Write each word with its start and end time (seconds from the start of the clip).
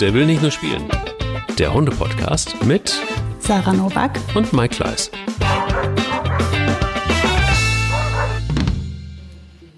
Der 0.00 0.14
will 0.14 0.24
nicht 0.24 0.40
nur 0.40 0.50
spielen. 0.50 0.88
Der 1.58 1.74
Hunde-Podcast 1.74 2.64
mit 2.64 2.98
Sarah 3.38 3.74
Novak 3.74 4.18
und 4.34 4.50
Mike 4.54 4.76
Kleiss. 4.76 5.10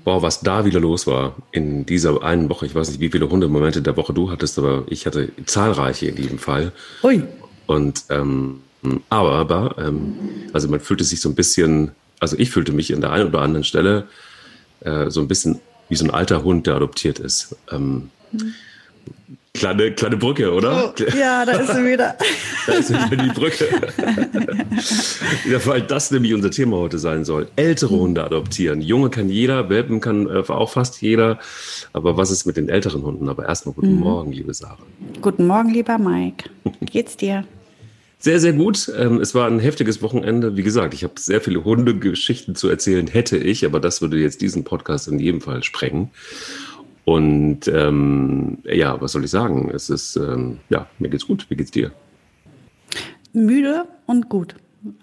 Boah, 0.04 0.22
was 0.22 0.38
da 0.38 0.64
wieder 0.64 0.78
los 0.78 1.08
war 1.08 1.34
in 1.50 1.84
dieser 1.86 2.22
einen 2.22 2.48
Woche. 2.48 2.66
Ich 2.66 2.74
weiß 2.76 2.90
nicht, 2.90 3.00
wie 3.00 3.08
viele 3.08 3.28
Hundemomente 3.28 3.82
der 3.82 3.96
Woche 3.96 4.12
du 4.12 4.30
hattest, 4.30 4.60
aber 4.60 4.84
ich 4.86 5.06
hatte 5.06 5.32
zahlreiche 5.46 6.06
in 6.06 6.16
jedem 6.16 6.38
Fall. 6.38 6.70
Ui. 7.02 7.24
Und 7.66 8.04
ähm, 8.10 8.60
aber, 9.08 9.32
aber 9.32 9.74
ähm, 9.78 10.14
also 10.52 10.68
man 10.68 10.78
fühlte 10.78 11.02
sich 11.02 11.20
so 11.20 11.30
ein 11.30 11.34
bisschen, 11.34 11.90
also 12.20 12.38
ich 12.38 12.50
fühlte 12.50 12.70
mich 12.70 12.94
an 12.94 13.00
der 13.00 13.10
einen 13.10 13.26
oder 13.26 13.40
anderen 13.40 13.64
Stelle 13.64 14.06
äh, 14.82 15.10
so 15.10 15.20
ein 15.20 15.26
bisschen 15.26 15.58
wie 15.88 15.96
so 15.96 16.04
ein 16.04 16.12
alter 16.12 16.44
Hund, 16.44 16.68
der 16.68 16.76
adoptiert 16.76 17.18
ist. 17.18 17.56
Ähm, 17.72 18.10
hm. 18.30 18.54
Kleine, 19.54 19.92
kleine 19.92 20.16
Brücke, 20.16 20.50
oder? 20.50 20.94
Oh, 20.98 21.02
ja, 21.14 21.44
da 21.44 21.52
ist 21.52 21.74
sie 21.74 21.84
wieder. 21.92 22.16
da 22.66 22.72
ist 22.72 22.88
wieder 22.88 23.22
die 23.22 23.38
Brücke. 23.38 23.66
Weil 25.66 25.82
das 25.82 26.10
nämlich 26.10 26.32
unser 26.32 26.50
Thema 26.50 26.78
heute 26.78 26.98
sein 26.98 27.26
soll. 27.26 27.48
Ältere 27.56 27.90
Hunde 27.90 28.24
adoptieren. 28.24 28.80
Junge 28.80 29.10
kann 29.10 29.28
jeder, 29.28 29.68
Welpen 29.68 30.00
kann 30.00 30.26
äh, 30.26 30.42
auch 30.48 30.70
fast 30.70 31.02
jeder. 31.02 31.38
Aber 31.92 32.16
was 32.16 32.30
ist 32.30 32.46
mit 32.46 32.56
den 32.56 32.70
älteren 32.70 33.02
Hunden? 33.02 33.28
Aber 33.28 33.46
erstmal 33.46 33.74
guten 33.74 33.96
mhm. 33.96 34.00
Morgen, 34.00 34.32
liebe 34.32 34.54
Sarah. 34.54 34.78
Guten 35.20 35.46
Morgen, 35.46 35.68
lieber 35.68 35.98
Mike. 35.98 36.48
Wie 36.80 36.86
geht's 36.86 37.18
dir? 37.18 37.44
Sehr, 38.18 38.38
sehr 38.38 38.52
gut. 38.52 38.90
Ähm, 38.96 39.20
es 39.20 39.34
war 39.34 39.48
ein 39.48 39.58
heftiges 39.58 40.00
Wochenende. 40.00 40.56
Wie 40.56 40.62
gesagt, 40.62 40.94
ich 40.94 41.02
habe 41.02 41.14
sehr 41.18 41.40
viele 41.40 41.64
Hundegeschichten 41.64 42.54
zu 42.54 42.68
erzählen, 42.68 43.08
hätte 43.08 43.36
ich, 43.36 43.66
aber 43.66 43.80
das 43.80 44.00
würde 44.00 44.16
jetzt 44.16 44.40
diesen 44.40 44.62
Podcast 44.62 45.08
in 45.08 45.18
jedem 45.18 45.40
Fall 45.40 45.64
sprengen. 45.64 46.12
Und 47.04 47.66
ähm, 47.68 48.58
ja, 48.64 49.00
was 49.00 49.12
soll 49.12 49.24
ich 49.24 49.30
sagen? 49.30 49.70
Es 49.74 49.90
ist, 49.90 50.16
ähm, 50.16 50.58
ja, 50.68 50.86
mir 50.98 51.08
geht's 51.08 51.26
gut. 51.26 51.46
Wie 51.48 51.56
geht's 51.56 51.70
dir? 51.70 51.92
Müde 53.32 53.86
und 54.06 54.28
gut. 54.28 54.54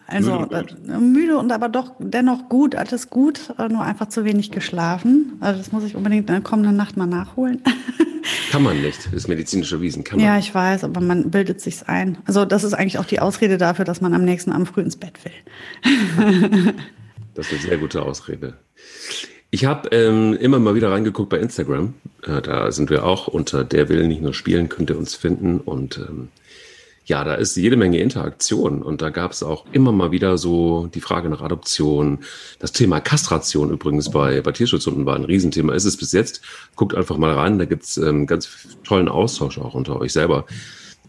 Also 0.08 0.40
müde 0.40 0.58
und, 0.58 0.90
äh, 0.90 0.98
müde 0.98 1.38
und 1.38 1.52
aber 1.52 1.70
doch 1.70 1.94
dennoch 2.00 2.50
gut, 2.50 2.76
alles 2.76 3.10
gut, 3.10 3.54
nur 3.70 3.82
einfach 3.82 4.10
zu 4.10 4.26
wenig 4.26 4.52
geschlafen. 4.52 5.38
Also 5.40 5.60
das 5.60 5.72
muss 5.72 5.84
ich 5.84 5.96
unbedingt 5.96 6.30
in 6.30 6.36
der 6.36 6.42
kommenden 6.42 6.76
Nacht 6.76 6.98
mal 6.98 7.06
nachholen. 7.06 7.62
Kann 8.52 8.64
man 8.64 8.82
nicht, 8.82 9.08
ist 9.14 9.28
medizinisch 9.28 9.72
erwiesen. 9.72 10.04
Kann 10.04 10.20
man. 10.20 10.26
Ja, 10.26 10.38
ich 10.38 10.54
weiß, 10.54 10.84
aber 10.84 11.02
man 11.02 11.32
bildet 11.32 11.62
sich's 11.62 11.84
ein. 11.84 12.18
Also 12.26 12.46
das 12.46 12.64
ist 12.64 12.74
eigentlich 12.74 12.98
auch 12.98 13.06
die 13.06 13.20
Ausrede 13.20 13.58
dafür, 13.58 13.86
dass 13.86 14.02
man 14.02 14.14
am 14.14 14.26
nächsten 14.26 14.52
Abend 14.52 14.68
früh 14.68 14.82
ins 14.82 14.98
Bett 14.98 15.14
will. 15.24 16.74
das 17.34 17.48
ist 17.48 17.54
eine 17.54 17.62
sehr 17.62 17.78
gute 17.78 18.02
Ausrede. 18.02 18.58
Ich 19.52 19.66
habe 19.66 19.90
ähm, 19.90 20.34
immer 20.34 20.60
mal 20.60 20.76
wieder 20.76 20.92
reingeguckt 20.92 21.30
bei 21.30 21.40
Instagram. 21.40 21.96
Äh, 22.24 22.42
da 22.42 22.72
sind 22.72 22.90
wir 22.90 23.04
auch 23.04 23.28
unter 23.28 23.64
der 23.64 23.90
will 23.90 24.08
nicht 24.08 24.22
nur 24.22 24.34
spielen, 24.34 24.70
könnt 24.70 24.92
ihr 24.92 24.98
uns 24.98 25.16
finden. 25.16 25.60
Und 25.60 25.98
ähm, 25.98 26.30
ja, 27.06 27.24
da 27.24 27.34
ist 27.34 27.56
jede 27.56 27.76
Menge 27.76 28.00
Interaktion. 28.00 28.84
Und 28.84 29.02
da 29.02 29.10
gab 29.10 29.32
es 29.32 29.42
auch 29.42 29.66
immer 29.72 29.92
mal 29.92 30.12
wieder 30.12 30.38
so 30.38 30.88
die 30.94 31.02
Frage 31.02 31.30
nach 31.30 31.42
Adoption. 31.42 32.20
Das 32.60 32.74
Thema 32.74 33.00
Kastration 33.00 33.72
übrigens 33.72 34.12
bei, 34.12 34.42
bei 34.42 34.52
Tierschutzhunden 34.52 35.08
war 35.08 35.16
ein 35.16 35.26
Riesenthema. 35.26 35.74
Ist 35.74 35.86
es 35.86 35.98
bis 35.98 36.12
jetzt? 36.12 36.42
Guckt 36.76 36.94
einfach 36.94 37.18
mal 37.18 37.34
rein. 37.34 37.58
Da 37.58 37.66
gibt's 37.66 37.98
ähm, 37.98 38.28
ganz 38.28 38.68
tollen 38.84 39.10
Austausch 39.10 39.58
auch 39.58 39.74
unter 39.74 40.00
euch 40.00 40.14
selber, 40.14 40.46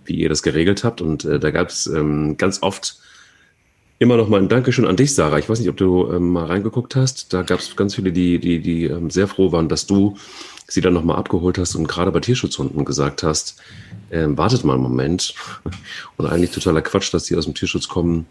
wie 0.07 0.15
ihr 0.15 0.31
das 0.31 0.43
geregelt 0.43 0.83
habt. 0.83 1.03
Und 1.03 1.27
äh, 1.27 1.39
da 1.39 1.51
gab 1.51 1.69
es 1.69 1.87
ähm, 1.87 2.39
ganz 2.39 2.63
oft 2.63 2.97
Immer 4.03 4.17
noch 4.17 4.31
mal 4.31 4.41
ein 4.41 4.49
Dankeschön 4.49 4.87
an 4.87 4.97
dich, 4.97 5.15
Sarah. 5.15 5.39
Ich 5.39 5.51
weiß 5.51 5.59
nicht, 5.59 5.69
ob 5.69 5.77
du 5.77 6.11
ähm, 6.11 6.31
mal 6.31 6.47
reingeguckt 6.47 6.97
hast. 6.97 7.35
Da 7.35 7.43
gab 7.43 7.61
es 7.61 7.77
ganz 7.77 7.95
viele, 7.95 8.13
die, 8.13 8.39
die, 8.39 8.59
die 8.59 8.87
ähm, 8.87 9.11
sehr 9.11 9.29
froh 9.29 9.53
waren, 9.53 9.69
dass 9.69 9.87
du 9.87 10.17
sie 10.67 10.81
dann 10.81 10.95
noch 10.95 11.05
mal 11.05 11.17
abgeholt 11.17 11.59
hast 11.59 11.75
und 11.75 11.87
gerade 11.87 12.11
bei 12.11 12.21
Tierschutzhunden 12.21 12.87
gesagt 12.87 13.23
hast, 13.23 13.61
ähm, 14.11 14.39
wartet 14.39 14.65
mal 14.65 14.73
einen 14.73 14.83
Moment. 14.83 15.35
Und 16.17 16.25
eigentlich 16.25 16.51
totaler 16.51 16.81
Quatsch, 16.81 17.13
dass 17.13 17.25
die 17.25 17.37
aus 17.37 17.45
dem 17.45 17.53
Tierschutz 17.53 17.89
kommen 17.89 18.27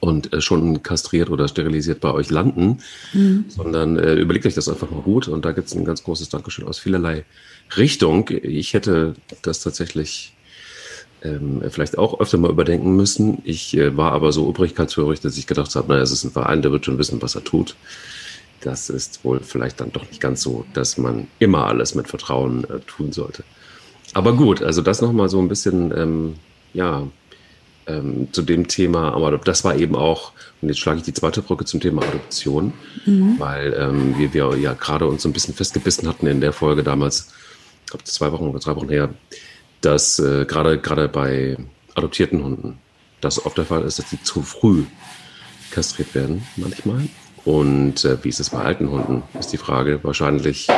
und 0.00 0.32
äh, 0.32 0.40
schon 0.40 0.82
kastriert 0.82 1.30
oder 1.30 1.46
sterilisiert 1.46 2.00
bei 2.00 2.12
euch 2.12 2.30
landen, 2.30 2.78
mhm. 3.12 3.44
sondern 3.46 3.96
äh, 3.96 4.14
überlegt 4.14 4.46
euch 4.46 4.54
das 4.54 4.68
einfach 4.68 4.90
mal 4.90 5.02
gut. 5.02 5.28
Und 5.28 5.44
da 5.44 5.52
gibt 5.52 5.68
es 5.68 5.76
ein 5.76 5.84
ganz 5.84 6.02
großes 6.02 6.28
Dankeschön 6.28 6.66
aus 6.66 6.80
vielerlei 6.80 7.24
Richtung. 7.76 8.28
Ich 8.30 8.74
hätte 8.74 9.14
das 9.42 9.60
tatsächlich 9.60 10.34
ähm, 11.22 11.62
vielleicht 11.70 11.98
auch 11.98 12.20
öfter 12.20 12.38
mal 12.38 12.50
überdenken 12.50 12.96
müssen. 12.96 13.38
Ich 13.44 13.76
äh, 13.76 13.96
war 13.96 14.12
aber 14.12 14.32
so 14.32 14.46
obrigkeitshörig, 14.46 15.20
dass 15.20 15.38
ich 15.38 15.46
gedacht 15.46 15.74
habe, 15.74 15.88
naja, 15.88 16.02
es 16.02 16.12
ist 16.12 16.24
ein 16.24 16.30
Verein, 16.30 16.62
der 16.62 16.72
wird 16.72 16.84
schon 16.84 16.98
wissen, 16.98 17.22
was 17.22 17.34
er 17.34 17.44
tut. 17.44 17.76
Das 18.60 18.90
ist 18.90 19.24
wohl 19.24 19.40
vielleicht 19.40 19.80
dann 19.80 19.92
doch 19.92 20.06
nicht 20.08 20.20
ganz 20.20 20.42
so, 20.42 20.64
dass 20.72 20.98
man 20.98 21.26
immer 21.38 21.66
alles 21.66 21.94
mit 21.94 22.08
Vertrauen 22.08 22.64
äh, 22.64 22.80
tun 22.80 23.12
sollte. 23.12 23.44
Aber 24.14 24.34
gut, 24.34 24.62
also 24.62 24.82
das 24.82 25.00
nochmal 25.00 25.28
so 25.28 25.40
ein 25.40 25.48
bisschen, 25.48 25.92
ähm, 25.96 26.34
ja, 26.74 27.06
ähm, 27.86 28.28
zu 28.30 28.42
dem 28.42 28.68
Thema, 28.68 29.12
aber 29.12 29.36
das 29.38 29.64
war 29.64 29.76
eben 29.76 29.96
auch, 29.96 30.32
und 30.60 30.68
jetzt 30.68 30.78
schlage 30.78 30.98
ich 30.98 31.04
die 31.04 31.12
zweite 31.12 31.42
Brücke 31.42 31.64
zum 31.64 31.80
Thema 31.80 32.02
Adoption, 32.02 32.72
mhm. 33.06 33.34
weil 33.38 33.74
ähm, 33.76 34.16
wir, 34.16 34.32
wir 34.32 34.56
ja 34.56 34.74
gerade 34.74 35.06
uns 35.06 35.22
so 35.22 35.28
ein 35.28 35.32
bisschen 35.32 35.54
festgebissen 35.54 36.08
hatten 36.08 36.26
in 36.26 36.40
der 36.40 36.52
Folge 36.52 36.84
damals, 36.84 37.32
ich 37.84 37.90
glaube 37.90 38.04
zwei 38.04 38.30
Wochen 38.30 38.46
oder 38.48 38.60
drei 38.60 38.76
Wochen 38.76 38.88
her, 38.88 39.10
dass 39.82 40.18
äh, 40.18 40.46
gerade 40.46 40.78
gerade 40.78 41.08
bei 41.08 41.56
adoptierten 41.94 42.42
Hunden 42.42 42.78
das 43.20 43.44
oft 43.44 43.58
der 43.58 43.66
Fall 43.66 43.82
ist, 43.82 43.98
dass 43.98 44.10
die 44.10 44.22
zu 44.22 44.42
früh 44.42 44.84
kastriert 45.70 46.14
werden 46.14 46.42
manchmal. 46.56 47.08
Und 47.44 48.04
äh, 48.04 48.18
wie 48.22 48.28
ist 48.28 48.40
es 48.40 48.50
bei 48.50 48.58
alten 48.58 48.90
Hunden, 48.90 49.22
ist 49.38 49.52
die 49.52 49.58
Frage. 49.58 50.00
Wahrscheinlich 50.02 50.68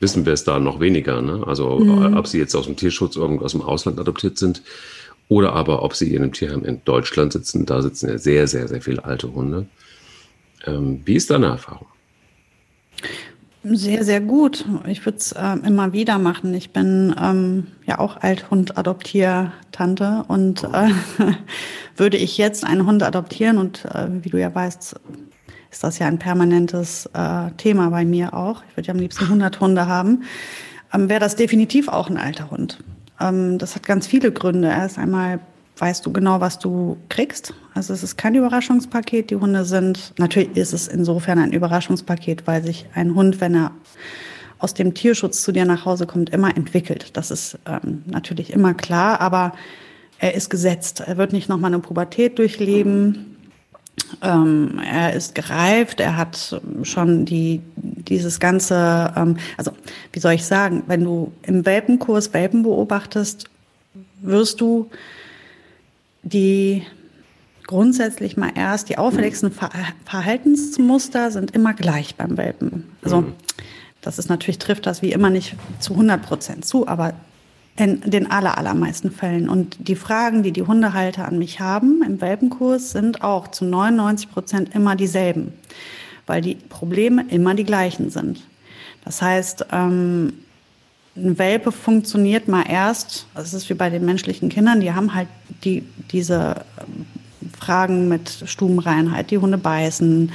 wissen 0.00 0.26
wir 0.26 0.32
es 0.32 0.44
da 0.44 0.58
noch 0.58 0.80
weniger. 0.80 1.22
Ne? 1.22 1.44
Also 1.46 1.78
mhm. 1.78 2.16
ob 2.16 2.26
sie 2.26 2.38
jetzt 2.38 2.54
aus 2.54 2.66
dem 2.66 2.76
Tierschutz 2.76 3.16
irgendwo 3.16 3.44
aus 3.44 3.52
dem 3.52 3.62
Ausland 3.62 3.98
adoptiert 3.98 4.38
sind 4.38 4.62
oder 5.28 5.52
aber 5.52 5.82
ob 5.82 5.94
sie 5.94 6.14
in 6.14 6.22
einem 6.22 6.32
Tierheim 6.32 6.64
in 6.64 6.82
Deutschland 6.84 7.32
sitzen. 7.32 7.66
Da 7.66 7.82
sitzen 7.82 8.08
ja 8.08 8.18
sehr, 8.18 8.46
sehr, 8.46 8.68
sehr 8.68 8.82
viele 8.82 9.04
alte 9.04 9.32
Hunde. 9.32 9.66
Ähm, 10.66 11.02
wie 11.04 11.14
ist 11.14 11.30
deine 11.30 11.46
Erfahrung? 11.46 11.86
Sehr, 13.68 14.04
sehr 14.04 14.20
gut. 14.20 14.64
Ich 14.86 15.04
würde 15.04 15.18
es 15.18 15.32
äh, 15.32 15.56
immer 15.66 15.92
wieder 15.92 16.18
machen. 16.18 16.54
Ich 16.54 16.70
bin 16.70 17.12
ähm, 17.20 17.66
ja 17.84 17.98
auch 17.98 18.18
Althund-Adoptiertante 18.20 20.24
und 20.28 20.62
äh, 20.62 20.90
würde 21.96 22.16
ich 22.16 22.38
jetzt 22.38 22.64
einen 22.64 22.86
Hund 22.86 23.02
adoptieren 23.02 23.58
und 23.58 23.84
äh, 23.86 24.06
wie 24.22 24.28
du 24.28 24.38
ja 24.38 24.54
weißt, 24.54 25.00
ist 25.72 25.82
das 25.82 25.98
ja 25.98 26.06
ein 26.06 26.20
permanentes 26.20 27.06
äh, 27.12 27.50
Thema 27.56 27.90
bei 27.90 28.04
mir 28.04 28.34
auch. 28.34 28.62
Ich 28.70 28.76
würde 28.76 28.86
ja 28.86 28.94
am 28.94 29.00
liebsten 29.00 29.24
100 29.24 29.58
Hunde 29.58 29.88
haben. 29.88 30.22
Ähm, 30.94 31.08
Wäre 31.08 31.20
das 31.20 31.34
definitiv 31.34 31.88
auch 31.88 32.08
ein 32.08 32.18
alter 32.18 32.52
Hund. 32.52 32.84
Ähm, 33.18 33.58
das 33.58 33.74
hat 33.74 33.82
ganz 33.82 34.06
viele 34.06 34.30
Gründe. 34.30 34.68
Er 34.68 34.86
ist 34.86 34.96
einmal 34.96 35.40
weißt 35.78 36.04
du 36.06 36.12
genau, 36.12 36.40
was 36.40 36.58
du 36.58 36.96
kriegst. 37.08 37.54
Also 37.74 37.92
es 37.92 38.02
ist 38.02 38.16
kein 38.16 38.34
Überraschungspaket. 38.34 39.30
Die 39.30 39.36
Hunde 39.36 39.64
sind, 39.64 40.14
natürlich 40.18 40.56
ist 40.56 40.72
es 40.72 40.88
insofern 40.88 41.38
ein 41.38 41.52
Überraschungspaket, 41.52 42.46
weil 42.46 42.62
sich 42.62 42.86
ein 42.94 43.14
Hund, 43.14 43.40
wenn 43.40 43.54
er 43.54 43.72
aus 44.58 44.72
dem 44.72 44.94
Tierschutz 44.94 45.42
zu 45.42 45.52
dir 45.52 45.66
nach 45.66 45.84
Hause 45.84 46.06
kommt, 46.06 46.30
immer 46.30 46.56
entwickelt. 46.56 47.10
Das 47.16 47.30
ist 47.30 47.58
ähm, 47.66 48.02
natürlich 48.06 48.52
immer 48.52 48.72
klar, 48.72 49.20
aber 49.20 49.52
er 50.18 50.34
ist 50.34 50.48
gesetzt. 50.48 51.00
Er 51.00 51.18
wird 51.18 51.32
nicht 51.34 51.50
nochmal 51.50 51.72
eine 51.72 51.82
Pubertät 51.82 52.38
durchleben. 52.38 53.36
Ähm, 54.22 54.80
er 54.82 55.12
ist 55.12 55.34
gereift, 55.34 56.00
er 56.00 56.16
hat 56.16 56.60
schon 56.82 57.26
die, 57.26 57.60
dieses 57.76 58.40
ganze, 58.40 59.12
ähm, 59.14 59.36
also 59.58 59.72
wie 60.12 60.20
soll 60.20 60.32
ich 60.32 60.44
sagen, 60.46 60.84
wenn 60.86 61.04
du 61.04 61.32
im 61.42 61.66
Welpenkurs 61.66 62.32
Welpen 62.32 62.62
beobachtest, 62.62 63.50
wirst 64.22 64.60
du 64.60 64.88
die 66.26 66.82
grundsätzlich 67.66 68.36
mal 68.36 68.50
erst, 68.54 68.88
die 68.88 68.98
auffälligsten 68.98 69.52
Verhaltensmuster 70.04 71.30
sind 71.30 71.52
immer 71.52 71.72
gleich 71.72 72.16
beim 72.16 72.36
Welpen. 72.36 72.84
Also 73.02 73.22
mhm. 73.22 73.32
das 74.00 74.18
ist 74.18 74.28
natürlich, 74.28 74.58
trifft 74.58 74.86
das 74.86 75.02
wie 75.02 75.12
immer 75.12 75.30
nicht 75.30 75.54
zu 75.78 75.92
100 75.92 76.22
Prozent 76.22 76.64
zu, 76.64 76.86
aber 76.86 77.14
in 77.76 78.00
den 78.00 78.30
aller, 78.30 78.58
allermeisten 78.58 79.10
Fällen. 79.10 79.48
Und 79.48 79.88
die 79.88 79.96
Fragen, 79.96 80.42
die 80.42 80.52
die 80.52 80.62
Hundehalter 80.62 81.26
an 81.26 81.38
mich 81.38 81.60
haben 81.60 82.02
im 82.02 82.20
Welpenkurs, 82.20 82.92
sind 82.92 83.22
auch 83.22 83.48
zu 83.48 83.64
99 83.64 84.30
Prozent 84.30 84.74
immer 84.74 84.96
dieselben, 84.96 85.52
weil 86.26 86.40
die 86.40 86.54
Probleme 86.54 87.24
immer 87.28 87.54
die 87.54 87.64
gleichen 87.64 88.10
sind. 88.10 88.40
Das 89.04 89.22
heißt, 89.22 89.66
ähm, 89.72 90.32
ein 91.16 91.38
Welpe 91.38 91.72
funktioniert 91.72 92.48
mal 92.48 92.64
erst, 92.68 93.26
das 93.34 93.54
ist 93.54 93.68
wie 93.70 93.74
bei 93.74 93.90
den 93.90 94.04
menschlichen 94.04 94.48
Kindern, 94.48 94.80
die 94.80 94.92
haben 94.92 95.14
halt 95.14 95.28
die, 95.64 95.82
diese 96.10 96.64
ähm, 96.78 97.06
Fragen 97.58 98.08
mit 98.08 98.44
Stubenreinheit, 98.44 99.30
die 99.30 99.38
Hunde 99.38 99.58
beißen, 99.58 100.30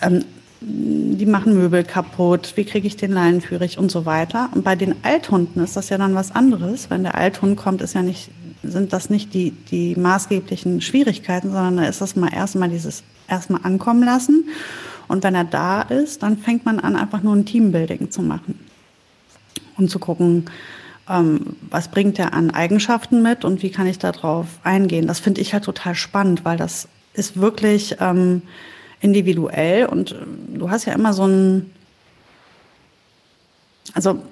ähm, 0.00 0.24
die 0.60 1.26
machen 1.26 1.54
Möbel 1.54 1.84
kaputt, 1.84 2.54
wie 2.56 2.64
kriege 2.64 2.86
ich 2.86 2.96
den 2.96 3.12
leinenführig 3.12 3.78
und 3.78 3.90
so 3.92 4.06
weiter. 4.06 4.48
Und 4.54 4.64
bei 4.64 4.74
den 4.74 4.96
Althunden 5.04 5.62
ist 5.62 5.76
das 5.76 5.88
ja 5.88 5.98
dann 5.98 6.16
was 6.16 6.34
anderes. 6.34 6.90
Wenn 6.90 7.04
der 7.04 7.14
Althund 7.14 7.56
kommt, 7.56 7.80
ist 7.80 7.94
ja 7.94 8.02
nicht, 8.02 8.30
sind 8.64 8.92
das 8.92 9.08
nicht 9.08 9.34
die, 9.34 9.52
die 9.52 9.94
maßgeblichen 9.94 10.80
Schwierigkeiten, 10.80 11.52
sondern 11.52 11.76
da 11.76 11.84
ist 11.84 12.00
das 12.00 12.16
mal 12.16 12.32
erstmal 12.34 12.70
dieses 12.70 13.04
erstmal 13.28 13.60
ankommen 13.62 14.02
lassen. 14.02 14.48
Und 15.06 15.22
wenn 15.22 15.36
er 15.36 15.44
da 15.44 15.82
ist, 15.82 16.24
dann 16.24 16.38
fängt 16.38 16.64
man 16.64 16.80
an, 16.80 16.96
einfach 16.96 17.22
nur 17.22 17.36
ein 17.36 17.44
Teambuilding 17.44 18.10
zu 18.10 18.22
machen 18.22 18.58
und 19.78 19.90
zu 19.90 19.98
gucken, 19.98 20.46
ähm, 21.08 21.56
was 21.70 21.88
bringt 21.88 22.18
er 22.18 22.34
an 22.34 22.50
Eigenschaften 22.50 23.22
mit 23.22 23.44
und 23.44 23.62
wie 23.62 23.70
kann 23.70 23.86
ich 23.86 23.98
darauf 23.98 24.46
eingehen. 24.62 25.06
Das 25.06 25.20
finde 25.20 25.40
ich 25.40 25.52
halt 25.52 25.64
total 25.64 25.94
spannend, 25.94 26.44
weil 26.44 26.56
das 26.56 26.88
ist 27.14 27.40
wirklich 27.40 27.96
ähm, 28.00 28.42
individuell 29.00 29.86
und 29.86 30.12
ähm, 30.12 30.58
du 30.58 30.70
hast 30.70 30.84
ja 30.84 30.92
immer 30.92 31.12
so 31.12 31.26
ein, 31.26 31.70
also 33.94 34.22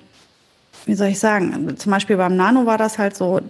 wie 0.85 0.95
soll 0.95 1.09
ich 1.09 1.19
sagen, 1.19 1.77
zum 1.77 1.91
Beispiel 1.91 2.17
beim 2.17 2.37
Nano 2.37 2.67
war 2.67 2.79
das 2.79 2.99
halt 2.99 3.17
so, 3.17 3.41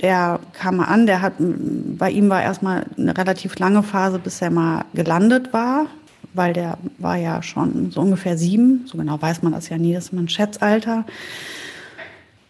der 0.00 0.40
kam 0.52 0.76
mal 0.76 0.84
an, 0.84 1.06
der 1.06 1.22
hat, 1.22 1.34
bei 1.38 2.10
ihm 2.10 2.28
war 2.28 2.42
erstmal 2.42 2.86
eine 2.96 3.16
relativ 3.16 3.58
lange 3.58 3.82
Phase, 3.82 4.18
bis 4.18 4.42
er 4.42 4.50
mal 4.50 4.84
gelandet 4.94 5.52
war, 5.52 5.86
weil 6.34 6.52
der 6.52 6.78
war 6.98 7.16
ja 7.16 7.42
schon 7.42 7.90
so 7.90 8.00
ungefähr 8.00 8.36
sieben, 8.38 8.84
so 8.86 8.98
genau 8.98 9.20
weiß 9.20 9.42
man 9.42 9.52
das 9.52 9.68
ja 9.68 9.78
nie, 9.78 9.92
das 9.92 10.06
ist 10.06 10.12
mein 10.12 10.28
Schätzalter. 10.28 11.04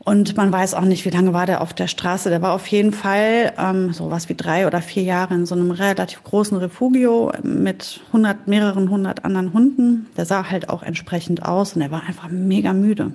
Und 0.05 0.37
man 0.37 0.50
weiß 0.50 0.75
auch 0.75 0.84
nicht, 0.84 1.05
wie 1.05 1.11
lange 1.11 1.32
war 1.32 1.46
der 1.46 1.61
auf 1.61 1.75
der 1.75 1.87
Straße. 1.87 2.29
Der 2.29 2.43
war 2.43 2.55
auf 2.55 2.67
jeden 2.67 2.93
Fall 2.93 3.52
ähm, 3.56 3.93
so 3.93 4.11
was 4.11 4.29
wie 4.29 4.34
drei 4.34 4.67
oder 4.67 4.82
vier 4.82 5.05
Jahre 5.05 5.34
in 5.34 5.46
so 5.46 5.55
einem 5.55 5.70
relativ 5.70 6.25
großen 6.25 6.56
Refugio 6.56 7.32
mit 7.44 8.00
hundert, 8.12 8.49
mehreren 8.49 8.90
hundert 8.90 9.25
anderen 9.25 9.52
Hunden. 9.52 10.06
Der 10.17 10.26
sah 10.26 10.50
halt 10.50 10.69
auch 10.69 10.82
entsprechend 10.82 11.44
aus 11.44 11.76
und 11.76 11.82
er 11.82 11.93
war 11.93 12.02
einfach 12.02 12.28
mega 12.31 12.73
müde. 12.73 13.12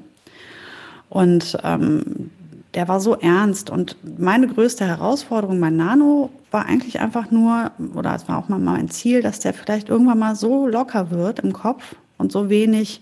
Und 1.09 1.57
ähm, 1.63 2.31
der 2.77 2.87
war 2.87 2.99
so 2.99 3.15
ernst. 3.15 3.71
Und 3.71 3.97
meine 4.19 4.47
größte 4.47 4.85
Herausforderung 4.85 5.59
bei 5.59 5.71
Nano 5.71 6.29
war 6.51 6.67
eigentlich 6.67 6.99
einfach 6.99 7.31
nur, 7.31 7.71
oder 7.95 8.13
es 8.13 8.29
war 8.29 8.37
auch 8.37 8.49
mal 8.49 8.59
mein 8.59 8.91
Ziel, 8.91 9.23
dass 9.23 9.39
der 9.39 9.55
vielleicht 9.55 9.89
irgendwann 9.89 10.19
mal 10.19 10.35
so 10.35 10.67
locker 10.67 11.09
wird 11.09 11.39
im 11.39 11.53
Kopf 11.53 11.95
und 12.19 12.31
so 12.31 12.51
wenig 12.51 13.01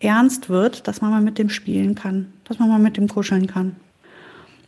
ernst 0.00 0.48
wird, 0.48 0.88
dass 0.88 1.00
man 1.00 1.12
mal 1.12 1.22
mit 1.22 1.38
dem 1.38 1.50
spielen 1.50 1.94
kann, 1.94 2.32
dass 2.42 2.58
man 2.58 2.68
mal 2.68 2.80
mit 2.80 2.96
dem 2.96 3.06
kuscheln 3.06 3.46
kann. 3.46 3.76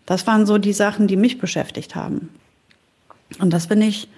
Das 0.07 0.25
waren 0.29 0.47
so 0.47 0.57
die 0.57 0.73
Sachen, 0.73 1.09
die 1.09 1.17
mich 1.17 1.39
beschäftigt 1.39 1.97
haben. 1.97 2.29
Und 3.41 3.53
das 3.53 3.67
finde 3.67 3.87
ich 3.87 4.09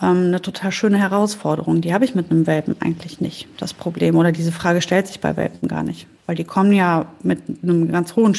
ähm, 0.00 0.26
eine 0.26 0.40
total 0.40 0.70
schöne 0.70 0.98
Herausforderung. 0.98 1.80
Die 1.80 1.92
habe 1.92 2.04
ich 2.04 2.14
mit 2.14 2.30
einem 2.30 2.46
Welpen 2.46 2.76
eigentlich 2.78 3.20
nicht, 3.20 3.48
das 3.58 3.74
Problem. 3.74 4.14
Oder 4.14 4.30
diese 4.30 4.52
Frage 4.52 4.80
stellt 4.82 5.08
sich 5.08 5.18
bei 5.18 5.36
Welpen 5.36 5.68
gar 5.68 5.82
nicht. 5.82 6.06
Weil 6.26 6.36
die 6.36 6.44
kommen 6.44 6.72
ja 6.72 7.06
mit 7.24 7.40
einem 7.64 7.90
ganz 7.90 8.14
hohen 8.14 8.36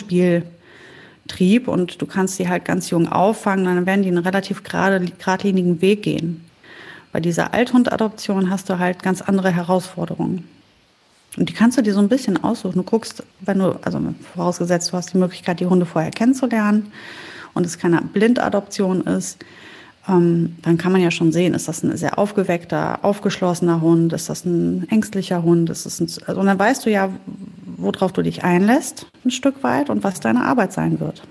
Spieltrieb 1.27 1.67
und 1.67 2.01
du 2.01 2.05
kannst 2.05 2.39
die 2.39 2.47
halt 2.47 2.63
ganz 2.63 2.89
jung 2.89 3.07
auffangen, 3.11 3.65
dann 3.65 3.85
werden 3.85 4.01
die 4.01 4.09
einen 4.09 4.17
relativ 4.19 4.63
gerade, 4.63 4.99
geradlinigen 5.05 5.81
Weg 5.81 6.03
gehen. 6.03 6.45
Bei 7.11 7.19
dieser 7.19 7.53
Althundadoption 7.53 8.49
hast 8.49 8.69
du 8.69 8.79
halt 8.79 9.03
ganz 9.03 9.21
andere 9.21 9.51
Herausforderungen. 9.51 10.47
Und 11.35 11.49
die 11.49 11.53
kannst 11.53 11.77
du 11.77 11.81
dir 11.81 11.93
so 11.93 11.99
ein 11.99 12.09
bisschen 12.09 12.43
aussuchen. 12.43 12.77
Du 12.77 12.83
guckst, 12.83 13.23
wenn 13.41 13.59
du, 13.59 13.77
also 13.83 14.01
vorausgesetzt, 14.33 14.91
du 14.91 14.97
hast 14.97 15.13
die 15.13 15.17
Möglichkeit, 15.17 15.59
die 15.59 15.65
Hunde 15.65 15.85
vorher 15.85 16.11
kennenzulernen 16.11 16.91
und 17.53 17.65
es 17.65 17.77
keine 17.77 18.01
Blindadoption 18.01 19.01
ist, 19.01 19.37
dann 20.07 20.77
kann 20.77 20.91
man 20.91 21.01
ja 21.01 21.11
schon 21.11 21.31
sehen, 21.31 21.53
ist 21.53 21.67
das 21.67 21.83
ein 21.83 21.95
sehr 21.97 22.17
aufgeweckter, 22.17 23.03
aufgeschlossener 23.03 23.81
Hund, 23.81 24.13
ist 24.13 24.29
das 24.29 24.45
ein 24.45 24.87
ängstlicher 24.89 25.43
Hund, 25.43 25.69
ist 25.69 25.85
das 25.85 25.99
ein, 25.99 26.09
also, 26.25 26.39
und 26.39 26.47
dann 26.47 26.57
weißt 26.57 26.85
du 26.85 26.89
ja, 26.89 27.09
worauf 27.77 28.13
du 28.13 28.21
dich 28.21 28.43
einlässt, 28.43 29.05
ein 29.25 29.31
Stück 29.31 29.63
weit 29.63 29.89
und 29.89 30.03
was 30.03 30.19
deine 30.19 30.45
Arbeit 30.45 30.71
sein 30.71 30.99
wird. 30.99 31.23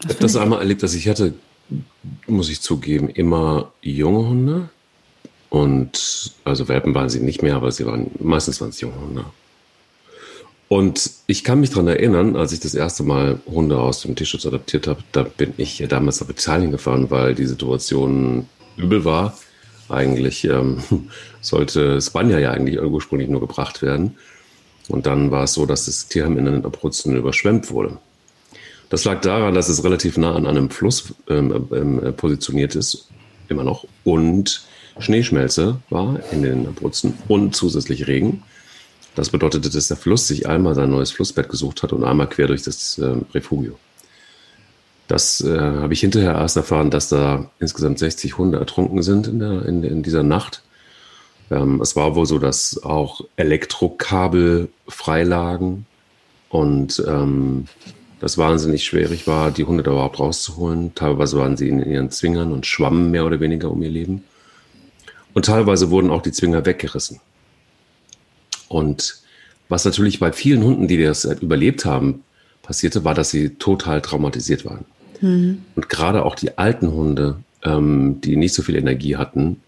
Das 0.00 0.12
ich 0.12 0.16
habe 0.16 0.22
das 0.22 0.36
einmal 0.36 0.60
erlebt, 0.60 0.82
dass 0.82 0.94
ich 0.94 1.08
hatte, 1.08 1.34
muss 2.26 2.48
ich 2.48 2.60
zugeben, 2.60 3.08
immer 3.10 3.72
junge 3.82 4.28
Hunde, 4.28 4.68
und 5.48 6.32
also 6.44 6.68
Welpen 6.68 6.94
waren 6.94 7.08
sie 7.08 7.20
nicht 7.20 7.42
mehr, 7.42 7.56
aber 7.56 7.70
sie 7.72 7.86
waren 7.86 8.10
meistens 8.18 8.60
waren 8.60 8.70
es 8.70 8.80
junge 8.80 9.00
Hunde. 9.00 9.24
Und 10.68 11.10
ich 11.26 11.44
kann 11.44 11.60
mich 11.60 11.70
daran 11.70 11.86
erinnern, 11.86 12.34
als 12.34 12.52
ich 12.52 12.60
das 12.60 12.74
erste 12.74 13.04
Mal 13.04 13.40
Hunde 13.46 13.78
aus 13.78 14.00
dem 14.00 14.16
Tierschutz 14.16 14.46
adaptiert 14.46 14.88
habe, 14.88 15.00
da 15.12 15.22
bin 15.22 15.54
ich 15.58 15.78
ja 15.78 15.86
damals 15.86 16.20
nach 16.20 16.28
Italien 16.28 16.72
gefahren, 16.72 17.10
weil 17.10 17.34
die 17.34 17.46
Situation 17.46 18.46
übel 18.76 19.04
war. 19.04 19.38
Eigentlich 19.88 20.44
ähm, 20.44 20.82
sollte 21.40 22.00
Spanier 22.00 22.40
ja 22.40 22.50
eigentlich 22.50 22.80
ursprünglich 22.80 23.28
nur 23.28 23.40
gebracht 23.40 23.82
werden. 23.82 24.16
Und 24.88 25.06
dann 25.06 25.30
war 25.30 25.44
es 25.44 25.52
so, 25.52 25.66
dass 25.66 25.86
das 25.86 26.08
Tierheim 26.08 26.38
in 26.38 26.46
den 26.46 26.64
Abruzzen 26.64 27.16
überschwemmt 27.16 27.70
wurde. 27.70 27.98
Das 28.88 29.04
lag 29.04 29.20
daran, 29.20 29.54
dass 29.54 29.68
es 29.68 29.82
relativ 29.82 30.16
nah 30.16 30.34
an 30.34 30.46
einem 30.46 30.70
Fluss 30.70 31.14
ähm, 31.28 31.66
ähm, 31.72 32.14
positioniert 32.16 32.76
ist, 32.76 33.08
immer 33.48 33.64
noch, 33.64 33.84
und 34.04 34.64
Schneeschmelze 34.98 35.78
war 35.90 36.20
in 36.32 36.42
den 36.42 36.66
Abruzzen 36.68 37.14
und 37.28 37.54
zusätzlich 37.54 38.06
Regen. 38.06 38.42
Das 39.16 39.30
bedeutete, 39.30 39.70
dass 39.70 39.88
der 39.88 39.96
Fluss 39.96 40.28
sich 40.28 40.46
einmal 40.46 40.74
sein 40.74 40.90
neues 40.90 41.10
Flussbett 41.10 41.48
gesucht 41.48 41.82
hat 41.82 41.92
und 41.94 42.04
einmal 42.04 42.28
quer 42.28 42.46
durch 42.46 42.62
das 42.62 42.98
äh, 42.98 43.16
Refugio. 43.34 43.78
Das 45.08 45.40
äh, 45.40 45.58
habe 45.58 45.94
ich 45.94 46.00
hinterher 46.00 46.34
erst 46.34 46.56
erfahren, 46.56 46.90
dass 46.90 47.08
da 47.08 47.50
insgesamt 47.58 47.98
60 47.98 48.36
Hunde 48.36 48.58
ertrunken 48.58 49.02
sind 49.02 49.26
in, 49.26 49.38
der, 49.38 49.64
in, 49.64 49.82
in 49.84 50.02
dieser 50.02 50.22
Nacht. 50.22 50.62
Ähm, 51.50 51.80
es 51.80 51.96
war 51.96 52.14
wohl 52.14 52.26
so, 52.26 52.38
dass 52.38 52.82
auch 52.82 53.22
Elektrokabel 53.36 54.68
freilagen 54.86 55.86
und 56.50 57.02
ähm, 57.08 57.68
das 58.20 58.36
wahnsinnig 58.36 58.84
schwierig 58.84 59.26
war, 59.26 59.50
die 59.50 59.64
Hunde 59.64 59.82
da 59.82 59.92
überhaupt 59.92 60.20
rauszuholen. 60.20 60.94
Teilweise 60.94 61.38
waren 61.38 61.56
sie 61.56 61.70
in 61.70 61.82
ihren 61.82 62.10
Zwingern 62.10 62.52
und 62.52 62.66
schwammen 62.66 63.10
mehr 63.10 63.24
oder 63.24 63.40
weniger 63.40 63.70
um 63.70 63.80
ihr 63.80 63.90
Leben. 63.90 64.24
Und 65.32 65.46
teilweise 65.46 65.90
wurden 65.90 66.10
auch 66.10 66.22
die 66.22 66.32
Zwinger 66.32 66.66
weggerissen. 66.66 67.20
Und 68.68 69.20
was 69.68 69.84
natürlich 69.84 70.20
bei 70.20 70.32
vielen 70.32 70.62
Hunden, 70.62 70.88
die 70.88 71.02
das 71.02 71.24
überlebt 71.24 71.84
haben, 71.84 72.22
passierte, 72.62 73.04
war, 73.04 73.14
dass 73.14 73.30
sie 73.30 73.50
total 73.50 74.00
traumatisiert 74.00 74.64
waren. 74.64 74.84
Mhm. 75.20 75.62
Und 75.74 75.88
gerade 75.88 76.24
auch 76.24 76.34
die 76.34 76.58
alten 76.58 76.92
Hunde, 76.92 77.36
ähm, 77.62 78.20
die 78.20 78.36
nicht 78.36 78.54
so 78.54 78.62
viel 78.62 78.76
Energie 78.76 79.16
hatten 79.16 79.60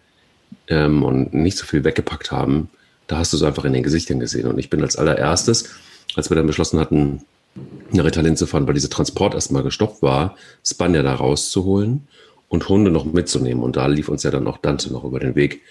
ähm, 0.69 1.03
und 1.03 1.35
nicht 1.35 1.57
so 1.57 1.67
viel 1.67 1.85
weggepackt 1.85 2.31
haben, 2.31 2.69
da 3.07 3.19
hast 3.19 3.33
du 3.33 3.37
es 3.37 3.43
einfach 3.43 3.65
in 3.65 3.73
den 3.73 3.83
Gesichtern 3.83 4.21
gesehen. 4.21 4.47
Und 4.47 4.59
ich 4.59 4.71
bin 4.71 4.83
als 4.83 4.97
allererstes, 4.97 5.71
als 6.15 6.31
wir 6.31 6.37
dann 6.37 6.47
beschlossen 6.47 6.79
hatten, 6.79 7.23
nach 7.91 8.05
Ritalin 8.05 8.37
zu 8.37 8.47
fahren, 8.47 8.67
weil 8.67 8.75
dieser 8.75 8.91
Transport 8.91 9.35
erstmal 9.35 9.63
gestoppt 9.63 10.03
war, 10.03 10.37
Spanier 10.65 11.03
da 11.03 11.15
rauszuholen 11.15 12.07
und 12.49 12.69
Hunde 12.69 12.91
noch 12.91 13.05
mitzunehmen. 13.05 13.63
Und 13.63 13.77
da 13.77 13.87
lief 13.87 14.09
uns 14.09 14.23
ja 14.23 14.31
dann 14.31 14.47
auch 14.47 14.59
Dante 14.59 14.93
noch 14.93 15.05
über 15.05 15.21
den 15.21 15.35
Weg, 15.35 15.63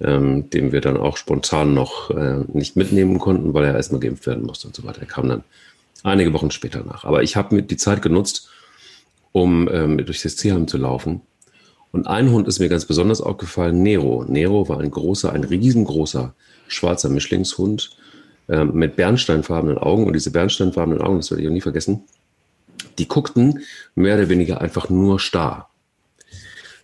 ähm, 0.00 0.48
den 0.50 0.72
wir 0.72 0.80
dann 0.80 0.96
auch 0.96 1.16
spontan 1.16 1.74
noch 1.74 2.10
äh, 2.10 2.44
nicht 2.52 2.76
mitnehmen 2.76 3.18
konnten, 3.18 3.54
weil 3.54 3.64
er 3.64 3.74
erstmal 3.74 4.00
geimpft 4.00 4.26
werden 4.26 4.44
musste 4.44 4.66
und 4.66 4.76
so 4.76 4.84
weiter. 4.84 5.00
Er 5.00 5.06
kam 5.06 5.28
dann 5.28 5.44
einige 6.02 6.32
Wochen 6.32 6.50
später 6.50 6.82
nach. 6.84 7.04
Aber 7.04 7.22
ich 7.22 7.36
habe 7.36 7.62
die 7.62 7.76
Zeit 7.76 8.02
genutzt, 8.02 8.48
um 9.32 9.68
ähm, 9.72 10.04
durch 10.04 10.22
das 10.22 10.36
Tierheim 10.36 10.66
zu 10.68 10.78
laufen. 10.78 11.22
Und 11.92 12.06
ein 12.06 12.30
Hund 12.30 12.46
ist 12.48 12.60
mir 12.60 12.68
ganz 12.68 12.84
besonders 12.84 13.20
aufgefallen, 13.20 13.82
Nero. 13.82 14.24
Nero 14.26 14.68
war 14.68 14.80
ein 14.80 14.90
großer, 14.90 15.32
ein 15.32 15.44
riesengroßer 15.44 16.34
schwarzer 16.68 17.08
Mischlingshund 17.08 17.90
äh, 18.48 18.64
mit 18.64 18.96
bernsteinfarbenen 18.96 19.78
Augen. 19.78 20.06
Und 20.06 20.12
diese 20.12 20.30
bernsteinfarbenen 20.30 21.02
Augen, 21.02 21.16
das 21.16 21.30
werde 21.30 21.42
ich 21.42 21.48
auch 21.48 21.52
nie 21.52 21.60
vergessen, 21.60 22.04
die 22.98 23.08
guckten 23.08 23.60
mehr 23.94 24.16
oder 24.16 24.28
weniger 24.28 24.60
einfach 24.60 24.88
nur 24.88 25.18
starr. 25.18 25.69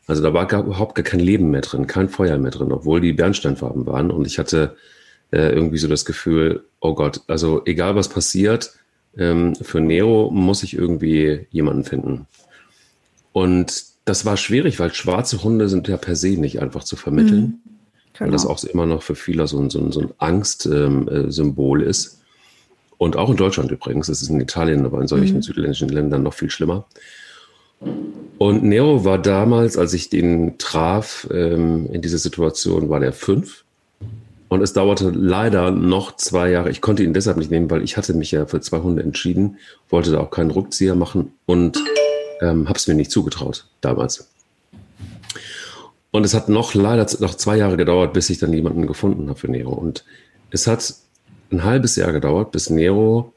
Also 0.07 0.23
da 0.23 0.33
war 0.33 0.47
gar, 0.47 0.65
überhaupt 0.65 0.95
gar 0.95 1.03
kein 1.03 1.21
Leben 1.21 1.51
mehr 1.51 1.63
drin, 1.63 1.87
kein 1.87 2.09
Feuer 2.09 2.39
mehr 2.39 2.53
drin, 2.53 2.73
obwohl 2.73 3.01
die 3.01 3.13
Bernsteinfarben 3.13 3.87
waren. 3.87 4.11
Und 4.11 4.27
ich 4.27 4.39
hatte 4.39 4.77
äh, 5.33 5.53
irgendwie 5.53 5.79
so 5.79 5.89
das 5.89 6.05
Gefühl, 6.05 6.65
oh 6.81 6.95
Gott, 6.95 7.23
also 7.27 7.63
egal 7.65 7.97
was 7.97 8.09
passiert, 8.09 8.73
ähm, 9.17 9.55
für 9.57 9.81
Nero 9.81 10.31
muss 10.31 10.63
ich 10.63 10.75
irgendwie 10.75 11.47
jemanden 11.51 11.85
finden. 11.85 12.27
Und 13.33 13.85
das 14.05 14.25
war 14.25 14.37
schwierig, 14.37 14.79
weil 14.79 14.95
schwarze 14.95 15.43
Hunde 15.43 15.69
sind 15.69 15.89
ja 15.89 15.97
per 15.97 16.15
se 16.15 16.39
nicht 16.41 16.63
einfach 16.63 16.85
zu 16.85 16.97
vermitteln. 16.97 17.41
Mhm. 17.41 17.59
Genau. 18.13 18.27
Weil 18.27 18.31
das 18.31 18.47
auch 18.47 18.63
immer 18.65 18.87
noch 18.87 19.03
für 19.03 19.17
viele 19.17 19.47
so 19.47 19.59
ein, 19.59 19.69
so 19.69 19.81
ein, 19.81 19.93
so 19.93 20.01
ein 20.01 20.11
Angstsymbol 20.19 21.81
ähm, 21.81 21.87
äh, 21.87 21.91
ist. 21.91 22.23
Und 22.99 23.17
auch 23.17 23.29
in 23.29 23.37
Deutschland 23.37 23.71
übrigens, 23.71 24.09
es 24.09 24.23
ist 24.23 24.31
in 24.31 24.41
Italien, 24.41 24.87
aber 24.87 25.01
in 25.01 25.09
solchen 25.09 25.37
mhm. 25.37 25.43
südländischen 25.43 25.89
Ländern 25.89 26.23
noch 26.23 26.33
viel 26.33 26.49
schlimmer. 26.49 26.87
Und 28.39 28.63
Nero 28.65 29.05
war 29.05 29.19
damals, 29.19 29.79
als 29.79 29.95
ich 29.95 30.11
den 30.11 30.59
traf, 30.59 31.27
ähm, 31.33 31.89
in 31.91 32.03
dieser 32.03 32.19
Situation 32.19 32.91
war 32.91 33.01
der 33.01 33.13
fünf. 33.13 33.65
Und 34.49 34.63
es 34.63 34.73
dauerte 34.73 35.11
leider 35.11 35.71
noch 35.71 36.17
zwei 36.17 36.51
Jahre. 36.51 36.71
Ich 36.71 36.81
konnte 36.81 37.03
ihn 37.03 37.15
deshalb 37.15 37.37
nicht 37.37 37.51
nehmen, 37.51 37.71
weil 37.71 37.83
ich 37.83 37.97
hatte 37.97 38.15
mich 38.15 38.31
ja 38.31 38.47
für 38.47 38.61
zwei 38.61 38.79
Hunde 38.79 39.03
entschieden, 39.03 39.59
wollte 39.89 40.13
da 40.13 40.21
auch 40.21 40.31
keinen 40.31 40.51
Rückzieher 40.51 40.95
machen 40.95 41.33
und 41.47 41.83
ähm, 42.41 42.69
habe 42.69 42.79
es 42.79 42.87
mir 42.87 42.95
nicht 42.95 43.11
zugetraut 43.11 43.67
damals. 43.81 44.29
Und 46.13 46.25
es 46.25 46.35
hat 46.35 46.49
noch 46.49 46.75
leider 46.75 47.07
noch 47.21 47.35
zwei 47.35 47.57
Jahre 47.57 47.77
gedauert, 47.77 48.13
bis 48.13 48.31
ich 48.31 48.39
dann 48.39 48.53
jemanden 48.53 48.87
gefunden 48.87 49.29
habe 49.29 49.39
für 49.39 49.51
Nero. 49.51 49.73
Und 49.73 50.05
es 50.51 50.67
hat 50.67 50.95
ein 51.51 51.65
halbes 51.65 51.97
Jahr 51.97 52.13
gedauert, 52.13 52.53
bis 52.53 52.71
Nero 52.71 53.33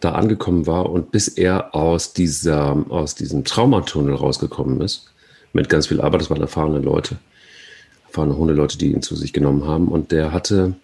da 0.00 0.12
angekommen 0.12 0.66
war 0.66 0.90
und 0.90 1.10
bis 1.10 1.28
er 1.28 1.74
aus, 1.74 2.12
dieser, 2.12 2.84
aus 2.88 3.14
diesem 3.14 3.44
Traumatunnel 3.44 4.14
rausgekommen 4.14 4.80
ist, 4.80 5.12
mit 5.52 5.68
ganz 5.68 5.86
viel 5.88 6.00
Arbeit, 6.00 6.20
das 6.20 6.30
waren 6.30 6.40
erfahrene 6.40 6.78
Leute, 6.78 7.16
erfahrene 8.06 8.36
Hundeleute, 8.36 8.78
die 8.78 8.92
ihn 8.92 9.02
zu 9.02 9.16
sich 9.16 9.32
genommen 9.32 9.66
haben. 9.66 9.88
Und 9.88 10.12
der 10.12 10.32
hatte 10.32 10.74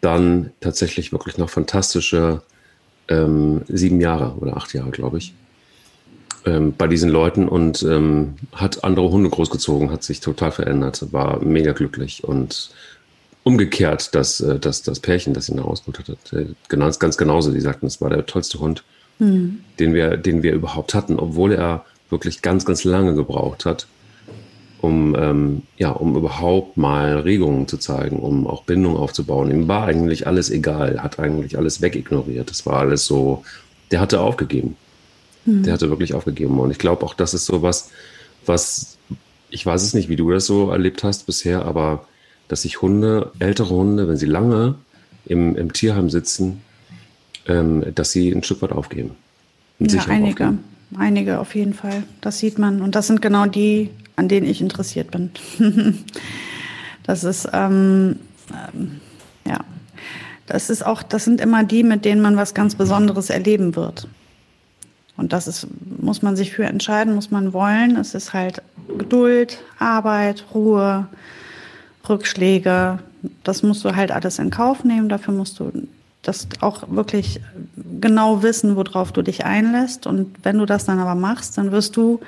dann 0.00 0.50
tatsächlich 0.60 1.12
wirklich 1.12 1.38
noch 1.38 1.50
fantastische 1.50 2.42
ähm, 3.08 3.62
sieben 3.68 4.00
Jahre 4.00 4.34
oder 4.38 4.56
acht 4.56 4.72
Jahre, 4.74 4.90
glaube 4.90 5.18
ich, 5.18 5.34
ähm, 6.44 6.74
bei 6.76 6.88
diesen 6.88 7.10
Leuten 7.10 7.48
und 7.48 7.82
ähm, 7.82 8.34
hat 8.52 8.84
andere 8.84 9.10
Hunde 9.10 9.30
großgezogen, 9.30 9.90
hat 9.90 10.02
sich 10.02 10.20
total 10.20 10.52
verändert, 10.52 11.12
war 11.12 11.42
mega 11.42 11.72
glücklich 11.72 12.24
und 12.24 12.70
umgekehrt, 13.44 14.14
dass, 14.14 14.40
äh, 14.40 14.58
dass 14.58 14.82
das 14.82 15.00
Pärchen, 15.00 15.34
das 15.34 15.48
ihn 15.48 15.56
da 15.56 15.64
ausgeholt 15.64 16.08
hat, 16.08 16.32
äh, 16.32 16.46
ganz, 16.68 16.98
ganz 16.98 17.16
genauso, 17.16 17.52
die 17.52 17.60
sagten, 17.60 17.86
es 17.86 18.00
war 18.00 18.10
der 18.10 18.26
tollste 18.26 18.60
Hund, 18.60 18.84
mhm. 19.18 19.60
den, 19.78 19.94
wir, 19.94 20.16
den 20.16 20.42
wir 20.42 20.52
überhaupt 20.52 20.94
hatten, 20.94 21.18
obwohl 21.18 21.52
er 21.52 21.84
wirklich 22.10 22.42
ganz, 22.42 22.64
ganz 22.64 22.84
lange 22.84 23.14
gebraucht 23.14 23.64
hat, 23.64 23.86
um, 24.80 25.14
ähm, 25.16 25.62
ja, 25.76 25.90
um 25.90 26.16
überhaupt 26.16 26.76
mal 26.76 27.20
Regungen 27.20 27.68
zu 27.68 27.78
zeigen, 27.78 28.18
um 28.18 28.46
auch 28.46 28.64
Bindung 28.64 28.96
aufzubauen. 28.96 29.50
Ihm 29.50 29.68
war 29.68 29.84
eigentlich 29.84 30.26
alles 30.26 30.50
egal, 30.50 31.02
hat 31.02 31.18
eigentlich 31.18 31.56
alles 31.56 31.80
wegignoriert. 31.80 32.50
Das 32.50 32.66
war 32.66 32.80
alles 32.80 33.06
so, 33.06 33.44
der 33.90 34.00
hatte 34.00 34.20
aufgegeben. 34.20 34.76
Mhm. 35.46 35.62
Der 35.62 35.72
hatte 35.72 35.88
wirklich 35.88 36.14
aufgegeben. 36.14 36.58
Und 36.58 36.70
ich 36.70 36.78
glaube 36.78 37.04
auch, 37.06 37.14
das 37.14 37.32
ist 37.32 37.46
so 37.46 37.62
was, 37.62 37.90
was, 38.44 38.98
ich 39.50 39.64
weiß 39.64 39.82
es 39.82 39.94
nicht, 39.94 40.08
wie 40.08 40.16
du 40.16 40.30
das 40.30 40.46
so 40.46 40.70
erlebt 40.70 41.04
hast 41.04 41.26
bisher, 41.26 41.64
aber 41.64 42.06
dass 42.52 42.60
sich 42.60 42.82
Hunde, 42.82 43.32
ältere 43.38 43.70
Hunde, 43.70 44.08
wenn 44.08 44.18
sie 44.18 44.26
lange 44.26 44.74
im, 45.24 45.56
im 45.56 45.72
Tierheim 45.72 46.10
sitzen, 46.10 46.60
ähm, 47.48 47.82
dass 47.94 48.12
sie 48.12 48.30
ein 48.30 48.42
Stück 48.42 48.60
weit 48.60 48.72
aufgeben. 48.72 49.12
Ja, 49.78 50.04
einige. 50.06 50.44
Aufgeben. 50.48 50.64
Einige 50.98 51.38
auf 51.40 51.54
jeden 51.54 51.72
Fall. 51.72 52.02
Das 52.20 52.40
sieht 52.40 52.58
man. 52.58 52.82
Und 52.82 52.94
das 52.94 53.06
sind 53.06 53.22
genau 53.22 53.46
die, 53.46 53.88
an 54.16 54.28
denen 54.28 54.46
ich 54.46 54.60
interessiert 54.60 55.10
bin. 55.10 55.30
das 57.04 57.24
ist, 57.24 57.48
ähm, 57.54 58.16
ähm, 58.50 59.00
ja, 59.46 59.60
das 60.46 60.68
ist 60.68 60.84
auch, 60.84 61.02
das 61.02 61.24
sind 61.24 61.40
immer 61.40 61.64
die, 61.64 61.82
mit 61.82 62.04
denen 62.04 62.20
man 62.20 62.36
was 62.36 62.52
ganz 62.52 62.74
Besonderes 62.74 63.30
erleben 63.30 63.76
wird. 63.76 64.08
Und 65.16 65.32
das 65.32 65.48
ist, 65.48 65.68
muss 66.02 66.20
man 66.20 66.36
sich 66.36 66.52
für 66.52 66.64
entscheiden, 66.64 67.14
muss 67.14 67.30
man 67.30 67.54
wollen. 67.54 67.96
Es 67.96 68.14
ist 68.14 68.34
halt 68.34 68.60
Geduld, 68.98 69.62
Arbeit, 69.78 70.44
Ruhe, 70.52 71.08
Rückschläge. 72.08 72.98
Das 73.44 73.62
musst 73.62 73.84
du 73.84 73.94
halt 73.94 74.10
alles 74.10 74.38
in 74.38 74.50
Kauf 74.50 74.84
nehmen. 74.84 75.08
Dafür 75.08 75.34
musst 75.34 75.60
du 75.60 75.72
das 76.22 76.48
auch 76.60 76.84
wirklich 76.88 77.40
genau 78.00 78.42
wissen, 78.42 78.76
worauf 78.76 79.12
du 79.12 79.22
dich 79.22 79.44
einlässt. 79.44 80.06
Und 80.06 80.36
wenn 80.44 80.58
du 80.58 80.66
das 80.66 80.84
dann 80.84 80.98
aber 80.98 81.14
machst, 81.14 81.58
dann 81.58 81.72
wirst 81.72 81.96
du 81.96 82.20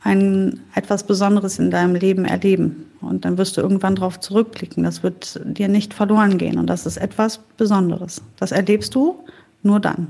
ein 0.00 0.60
etwas 0.74 1.02
Besonderes 1.02 1.58
in 1.58 1.70
deinem 1.70 1.94
Leben 1.94 2.24
erleben. 2.24 2.86
Und 3.00 3.24
dann 3.24 3.38
wirst 3.38 3.56
du 3.56 3.60
irgendwann 3.60 3.96
darauf 3.96 4.20
zurückblicken. 4.20 4.84
Das 4.84 5.02
wird 5.02 5.40
dir 5.44 5.68
nicht 5.68 5.94
verloren 5.94 6.38
gehen. 6.38 6.58
Und 6.58 6.66
das 6.66 6.86
ist 6.86 6.96
etwas 6.96 7.38
Besonderes. 7.56 8.22
Das 8.38 8.52
erlebst 8.52 8.94
du 8.94 9.24
nur 9.62 9.80
dann. 9.80 10.08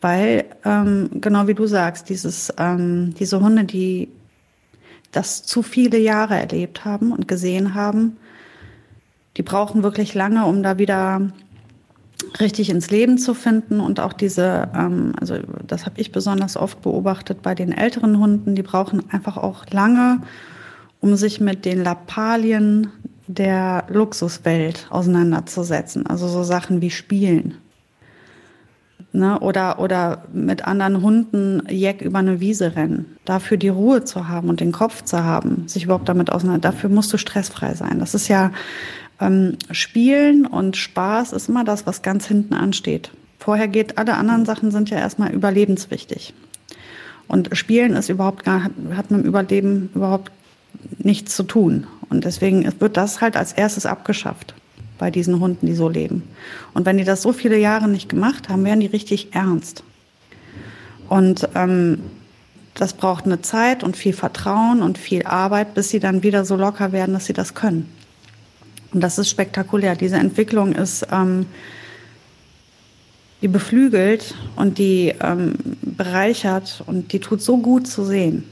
Weil, 0.00 0.44
ähm, 0.64 1.08
genau 1.20 1.46
wie 1.46 1.54
du 1.54 1.66
sagst, 1.66 2.08
dieses, 2.10 2.52
ähm, 2.58 3.14
diese 3.18 3.40
Hunde, 3.40 3.64
die 3.64 4.08
das 5.16 5.44
zu 5.44 5.62
viele 5.62 5.98
Jahre 5.98 6.38
erlebt 6.38 6.84
haben 6.84 7.12
und 7.12 7.28
gesehen 7.28 7.74
haben, 7.74 8.16
die 9.36 9.42
brauchen 9.42 9.82
wirklich 9.82 10.14
lange, 10.14 10.46
um 10.46 10.62
da 10.62 10.78
wieder 10.78 11.32
richtig 12.40 12.70
ins 12.70 12.90
Leben 12.90 13.18
zu 13.18 13.34
finden 13.34 13.80
und 13.80 14.00
auch 14.00 14.12
diese, 14.12 14.68
ähm, 14.74 15.12
also 15.20 15.38
das 15.66 15.86
habe 15.86 16.00
ich 16.00 16.12
besonders 16.12 16.56
oft 16.56 16.80
beobachtet 16.82 17.42
bei 17.42 17.54
den 17.54 17.72
älteren 17.72 18.18
Hunden, 18.18 18.54
die 18.54 18.62
brauchen 18.62 19.10
einfach 19.10 19.36
auch 19.36 19.66
lange, 19.70 20.20
um 21.00 21.16
sich 21.16 21.40
mit 21.40 21.64
den 21.64 21.82
Lappalien 21.82 22.90
der 23.26 23.84
Luxuswelt 23.88 24.86
auseinanderzusetzen. 24.90 26.06
Also 26.06 26.28
so 26.28 26.44
Sachen 26.44 26.80
wie 26.80 26.90
Spielen. 26.90 27.56
Ne? 29.14 29.38
Oder, 29.38 29.78
oder 29.78 30.24
mit 30.32 30.64
anderen 30.66 31.00
Hunden 31.00 31.62
Jeck 31.68 32.02
über 32.02 32.18
eine 32.18 32.40
Wiese 32.40 32.74
rennen. 32.74 33.16
Dafür 33.24 33.56
die 33.56 33.68
Ruhe 33.68 34.02
zu 34.02 34.26
haben 34.26 34.48
und 34.48 34.58
den 34.58 34.72
Kopf 34.72 35.04
zu 35.04 35.22
haben, 35.22 35.68
sich 35.68 35.84
überhaupt 35.84 36.08
damit 36.08 36.32
auseinander. 36.32 36.72
Dafür 36.72 36.90
musst 36.90 37.12
du 37.12 37.16
stressfrei 37.16 37.74
sein. 37.74 38.00
Das 38.00 38.14
ist 38.14 38.26
ja 38.26 38.50
ähm, 39.20 39.56
Spielen 39.70 40.46
und 40.46 40.76
Spaß 40.76 41.32
ist 41.32 41.48
immer 41.48 41.62
das, 41.62 41.86
was 41.86 42.02
ganz 42.02 42.26
hinten 42.26 42.54
ansteht. 42.54 43.12
Vorher 43.38 43.68
geht, 43.68 43.98
alle 43.98 44.14
anderen 44.14 44.44
Sachen 44.46 44.72
sind 44.72 44.90
ja 44.90 44.98
erstmal 44.98 45.30
überlebenswichtig. 45.30 46.34
Und 47.28 47.56
Spielen 47.56 47.94
ist 47.94 48.08
überhaupt 48.08 48.44
gar, 48.44 48.64
hat 48.64 49.12
mit 49.12 49.20
dem 49.20 49.28
Überleben 49.28 49.90
überhaupt 49.94 50.32
nichts 50.98 51.36
zu 51.36 51.44
tun. 51.44 51.86
Und 52.10 52.24
deswegen 52.24 52.68
wird 52.80 52.96
das 52.96 53.20
halt 53.20 53.36
als 53.36 53.52
erstes 53.52 53.86
abgeschafft 53.86 54.56
bei 54.98 55.10
diesen 55.10 55.40
Hunden, 55.40 55.66
die 55.66 55.74
so 55.74 55.88
leben. 55.88 56.22
Und 56.72 56.86
wenn 56.86 56.98
die 56.98 57.04
das 57.04 57.22
so 57.22 57.32
viele 57.32 57.58
Jahre 57.58 57.88
nicht 57.88 58.08
gemacht 58.08 58.48
haben, 58.48 58.64
werden 58.64 58.80
die 58.80 58.86
richtig 58.86 59.34
ernst. 59.34 59.82
Und 61.08 61.48
ähm, 61.54 61.98
das 62.74 62.92
braucht 62.92 63.24
eine 63.24 63.40
Zeit 63.40 63.84
und 63.84 63.96
viel 63.96 64.12
Vertrauen 64.12 64.82
und 64.82 64.98
viel 64.98 65.24
Arbeit, 65.24 65.74
bis 65.74 65.90
sie 65.90 66.00
dann 66.00 66.22
wieder 66.22 66.44
so 66.44 66.56
locker 66.56 66.92
werden, 66.92 67.14
dass 67.14 67.26
sie 67.26 67.32
das 67.32 67.54
können. 67.54 67.88
Und 68.92 69.00
das 69.00 69.18
ist 69.18 69.28
spektakulär. 69.28 69.96
Diese 69.96 70.16
Entwicklung 70.16 70.72
ist, 70.72 71.06
ähm, 71.10 71.46
die 73.42 73.48
beflügelt 73.48 74.34
und 74.56 74.78
die 74.78 75.12
ähm, 75.20 75.54
bereichert 75.82 76.82
und 76.86 77.12
die 77.12 77.18
tut 77.18 77.42
so 77.42 77.58
gut 77.58 77.86
zu 77.86 78.04
sehen, 78.04 78.44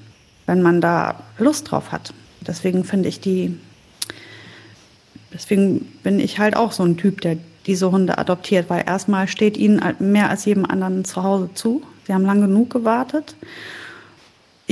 wenn 0.46 0.60
man 0.60 0.80
da 0.80 1.22
Lust 1.38 1.70
drauf 1.70 1.92
hat. 1.92 2.12
Deswegen 2.46 2.84
finde 2.84 3.08
ich 3.08 3.20
die, 3.20 3.58
deswegen 5.32 5.80
bin 6.02 6.20
ich 6.20 6.38
halt 6.38 6.56
auch 6.56 6.72
so 6.72 6.82
ein 6.84 6.96
Typ, 6.96 7.20
der 7.20 7.36
diese 7.66 7.90
Hunde 7.92 8.18
adoptiert, 8.18 8.68
weil 8.68 8.84
erstmal 8.86 9.28
steht 9.28 9.56
ihnen 9.56 9.80
mehr 10.00 10.30
als 10.30 10.44
jedem 10.44 10.64
anderen 10.64 11.04
zu 11.04 11.22
Hause 11.22 11.50
zu. 11.54 11.82
Sie 12.06 12.12
haben 12.12 12.24
lang 12.24 12.40
genug 12.40 12.70
gewartet 12.70 13.36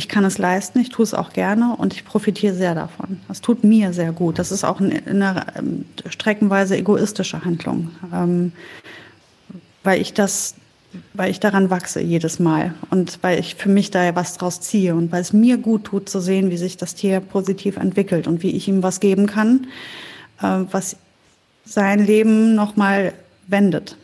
ich 0.00 0.08
kann 0.08 0.24
es 0.24 0.38
leisten, 0.38 0.80
ich 0.80 0.88
tue 0.88 1.02
es 1.02 1.12
auch 1.12 1.32
gerne 1.32 1.76
und 1.76 1.92
ich 1.92 2.06
profitiere 2.06 2.54
sehr 2.54 2.74
davon. 2.74 3.20
Das 3.28 3.42
tut 3.42 3.64
mir 3.64 3.92
sehr 3.92 4.12
gut. 4.12 4.38
Das 4.38 4.50
ist 4.50 4.64
auch 4.64 4.80
eine, 4.80 5.44
ähm, 5.56 5.84
streckenweise 6.08 6.76
egoistische 6.76 7.44
Handlung, 7.44 7.90
ähm, 8.10 8.52
weil 9.84 10.00
ich 10.00 10.14
das, 10.14 10.54
weil 11.12 11.30
ich 11.30 11.38
daran 11.38 11.68
wachse 11.68 12.00
jedes 12.00 12.38
Mal 12.38 12.74
und 12.90 13.18
weil 13.22 13.40
ich 13.40 13.56
für 13.56 13.68
mich 13.68 13.90
da 13.90 14.14
was 14.14 14.38
draus 14.38 14.62
ziehe 14.62 14.94
und 14.94 15.12
weil 15.12 15.20
es 15.20 15.32
mir 15.32 15.58
gut 15.58 15.84
tut 15.84 16.08
zu 16.08 16.20
sehen, 16.20 16.50
wie 16.50 16.56
sich 16.56 16.78
das 16.78 16.94
Tier 16.94 17.20
positiv 17.20 17.76
entwickelt 17.76 18.26
und 18.26 18.42
wie 18.42 18.52
ich 18.52 18.68
ihm 18.68 18.82
was 18.82 19.00
geben 19.00 19.26
kann, 19.26 19.66
was 20.40 20.96
sein 21.64 22.04
Leben 22.04 22.54
nochmal 22.54 23.12
wendet. 23.46 23.96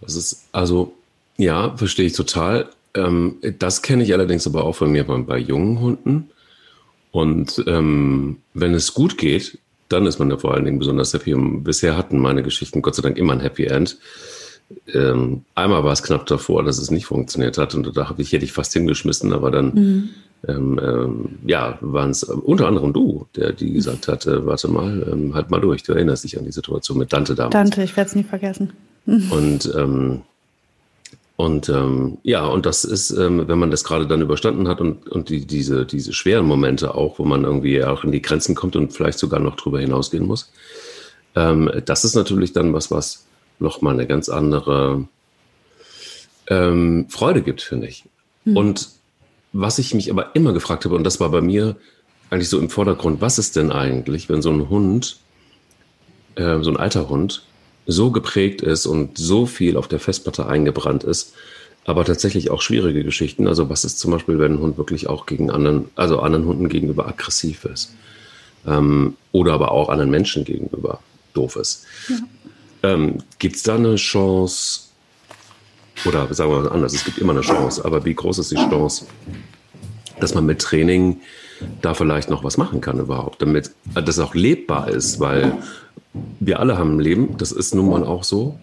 Das 0.00 0.14
ist 0.14 0.44
also 0.52 0.96
ja, 1.36 1.76
verstehe 1.76 2.06
ich 2.06 2.14
total. 2.14 2.70
Ähm, 2.94 3.36
das 3.58 3.82
kenne 3.82 4.02
ich 4.02 4.12
allerdings 4.12 4.46
aber 4.46 4.64
auch 4.64 4.74
von 4.74 4.90
mir 4.90 5.04
bei, 5.04 5.18
bei 5.18 5.38
jungen 5.38 5.80
Hunden. 5.80 6.30
Und 7.10 7.62
ähm, 7.66 8.38
wenn 8.54 8.74
es 8.74 8.94
gut 8.94 9.18
geht, 9.18 9.58
dann 9.88 10.06
ist 10.06 10.18
man 10.18 10.30
ja 10.30 10.36
vor 10.36 10.54
allen 10.54 10.64
Dingen 10.64 10.78
besonders 10.78 11.12
happy. 11.12 11.34
Und 11.34 11.62
bisher 11.64 11.96
hatten 11.96 12.18
meine 12.18 12.42
Geschichten 12.42 12.82
Gott 12.82 12.94
sei 12.94 13.02
Dank 13.02 13.16
immer 13.18 13.32
ein 13.32 13.40
Happy 13.40 13.64
End. 13.64 13.98
Ähm, 14.92 15.42
einmal 15.54 15.84
war 15.84 15.92
es 15.92 16.02
knapp 16.02 16.26
davor, 16.26 16.64
dass 16.64 16.78
es 16.78 16.90
nicht 16.90 17.06
funktioniert 17.06 17.56
hat 17.56 17.74
und 17.74 17.96
da 17.96 18.08
habe 18.08 18.22
ich, 18.22 18.32
hätte 18.32 18.44
ich 18.44 18.52
fast 18.52 18.72
hingeschmissen, 18.72 19.32
aber 19.32 19.52
dann 19.52 19.66
mhm. 19.74 20.08
ähm, 20.48 20.80
ähm, 20.82 21.38
ja, 21.46 21.78
waren 21.80 22.10
es 22.10 22.24
unter 22.24 22.66
anderem 22.66 22.92
du, 22.92 23.26
der 23.36 23.52
die 23.52 23.72
gesagt 23.72 24.08
hat, 24.08 24.26
äh, 24.26 24.44
warte 24.44 24.68
mal, 24.68 25.06
ähm, 25.10 25.34
halt 25.34 25.50
mal 25.50 25.60
durch, 25.60 25.84
du 25.84 25.92
erinnerst 25.92 26.24
dich 26.24 26.36
an 26.36 26.44
die 26.44 26.52
Situation 26.52 26.98
mit 26.98 27.12
Dante 27.12 27.36
damals. 27.36 27.52
Dante, 27.52 27.84
ich 27.84 27.96
werde 27.96 28.08
es 28.08 28.16
nie 28.16 28.24
vergessen. 28.24 28.72
Und 29.06 29.72
ähm, 29.76 30.22
und 31.36 31.68
ähm, 31.68 32.16
ja, 32.22 32.46
und 32.46 32.64
das 32.64 32.84
ist, 32.84 33.14
wenn 33.14 33.58
man 33.58 33.70
das 33.70 33.84
gerade 33.84 34.06
dann 34.06 34.22
überstanden 34.22 34.68
hat 34.68 34.80
und, 34.80 35.06
und 35.06 35.28
die, 35.28 35.46
diese, 35.46 35.84
diese 35.84 36.14
schweren 36.14 36.46
Momente 36.46 36.94
auch, 36.94 37.18
wo 37.18 37.26
man 37.26 37.44
irgendwie 37.44 37.84
auch 37.84 38.04
in 38.04 38.10
die 38.10 38.22
Grenzen 38.22 38.54
kommt 38.54 38.74
und 38.74 38.94
vielleicht 38.94 39.18
sogar 39.18 39.38
noch 39.38 39.54
drüber 39.56 39.78
hinausgehen 39.78 40.26
muss, 40.26 40.50
das 41.34 42.04
ist 42.04 42.14
natürlich 42.14 42.54
dann 42.54 42.72
was, 42.72 42.90
was 42.90 43.25
nochmal 43.58 43.94
eine 43.94 44.06
ganz 44.06 44.28
andere 44.28 45.08
ähm, 46.48 47.06
Freude 47.08 47.42
gibt, 47.42 47.62
finde 47.62 47.88
ich. 47.88 48.04
Mhm. 48.44 48.56
Und 48.56 48.88
was 49.52 49.78
ich 49.78 49.94
mich 49.94 50.10
aber 50.10 50.34
immer 50.34 50.52
gefragt 50.52 50.84
habe, 50.84 50.94
und 50.94 51.04
das 51.04 51.20
war 51.20 51.30
bei 51.30 51.40
mir 51.40 51.76
eigentlich 52.30 52.48
so 52.48 52.58
im 52.58 52.70
Vordergrund, 52.70 53.20
was 53.20 53.38
ist 53.38 53.56
denn 53.56 53.70
eigentlich, 53.70 54.28
wenn 54.28 54.42
so 54.42 54.50
ein 54.50 54.68
Hund, 54.68 55.18
äh, 56.34 56.60
so 56.60 56.70
ein 56.70 56.76
alter 56.76 57.08
Hund, 57.08 57.44
so 57.86 58.10
geprägt 58.10 58.62
ist 58.62 58.86
und 58.86 59.16
so 59.16 59.46
viel 59.46 59.76
auf 59.76 59.88
der 59.88 60.00
Festplatte 60.00 60.46
eingebrannt 60.46 61.04
ist, 61.04 61.34
aber 61.84 62.04
tatsächlich 62.04 62.50
auch 62.50 62.62
schwierige 62.62 63.04
Geschichten. 63.04 63.46
Also 63.46 63.70
was 63.70 63.84
ist 63.84 64.00
zum 64.00 64.10
Beispiel, 64.10 64.40
wenn 64.40 64.54
ein 64.54 64.60
Hund 64.60 64.76
wirklich 64.76 65.08
auch 65.08 65.24
gegen 65.24 65.50
anderen, 65.50 65.88
also 65.94 66.18
anderen 66.18 66.46
Hunden 66.46 66.68
gegenüber 66.68 67.06
aggressiv 67.06 67.64
ist 67.64 67.94
ähm, 68.66 69.16
oder 69.30 69.54
aber 69.54 69.70
auch 69.70 69.88
anderen 69.88 70.10
Menschen 70.10 70.44
gegenüber 70.44 70.98
doof 71.32 71.56
ist. 71.56 71.84
Ja. 72.08 72.16
Ähm, 72.82 73.18
Gibt 73.38 73.56
es 73.56 73.62
da 73.62 73.76
eine 73.76 73.96
Chance, 73.96 74.80
oder 76.04 76.32
sagen 76.34 76.50
wir 76.50 76.60
mal 76.60 76.68
anders, 76.68 76.94
es 76.94 77.04
gibt 77.04 77.18
immer 77.18 77.32
eine 77.32 77.40
Chance, 77.40 77.84
aber 77.84 78.04
wie 78.04 78.14
groß 78.14 78.38
ist 78.38 78.50
die 78.50 78.56
Chance, 78.56 79.06
dass 80.20 80.34
man 80.34 80.46
mit 80.46 80.60
Training 80.60 81.20
da 81.82 81.94
vielleicht 81.94 82.30
noch 82.30 82.44
was 82.44 82.58
machen 82.58 82.80
kann 82.80 82.98
überhaupt, 82.98 83.40
damit 83.40 83.70
das 83.94 84.18
auch 84.18 84.34
lebbar 84.34 84.88
ist, 84.88 85.20
weil 85.20 85.56
wir 86.40 86.60
alle 86.60 86.78
haben 86.78 86.96
ein 86.96 87.00
Leben, 87.00 87.36
das 87.38 87.52
ist 87.52 87.74
nun 87.74 87.90
mal 87.90 88.04
auch 88.04 88.24
so. 88.24 88.58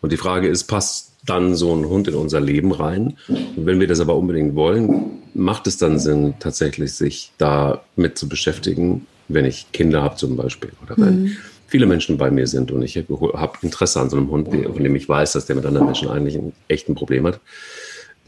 Und 0.00 0.12
die 0.12 0.16
Frage 0.16 0.48
ist, 0.48 0.64
passt 0.64 1.12
dann 1.24 1.54
so 1.54 1.74
ein 1.74 1.86
Hund 1.86 2.08
in 2.08 2.14
unser 2.14 2.40
Leben 2.40 2.72
rein? 2.72 3.16
Und 3.28 3.64
wenn 3.64 3.80
wir 3.80 3.86
das 3.86 4.00
aber 4.00 4.16
unbedingt 4.16 4.54
wollen, 4.54 5.22
macht 5.34 5.66
es 5.66 5.78
dann 5.78 5.98
Sinn, 5.98 6.34
tatsächlich 6.38 6.92
sich 6.92 7.32
damit 7.38 8.18
zu 8.18 8.28
beschäftigen, 8.28 9.06
wenn 9.28 9.46
ich 9.46 9.72
Kinder 9.72 10.02
habe 10.02 10.16
zum 10.16 10.36
Beispiel 10.36 10.72
oder 10.82 10.96
wenn 10.98 11.22
mhm. 11.22 11.36
Viele 11.66 11.86
Menschen 11.86 12.18
bei 12.18 12.30
mir 12.30 12.46
sind 12.46 12.70
und 12.70 12.82
ich 12.82 12.96
habe 12.96 13.52
Interesse 13.62 14.00
an 14.00 14.10
so 14.10 14.16
einem 14.16 14.30
Hund, 14.30 14.48
von 14.48 14.84
dem 14.84 14.96
ich 14.96 15.08
weiß, 15.08 15.32
dass 15.32 15.46
der 15.46 15.56
mit 15.56 15.66
anderen 15.66 15.86
Menschen 15.86 16.08
eigentlich 16.08 16.36
ein 16.36 16.52
echtes 16.68 16.94
Problem 16.94 17.26
hat. 17.26 17.40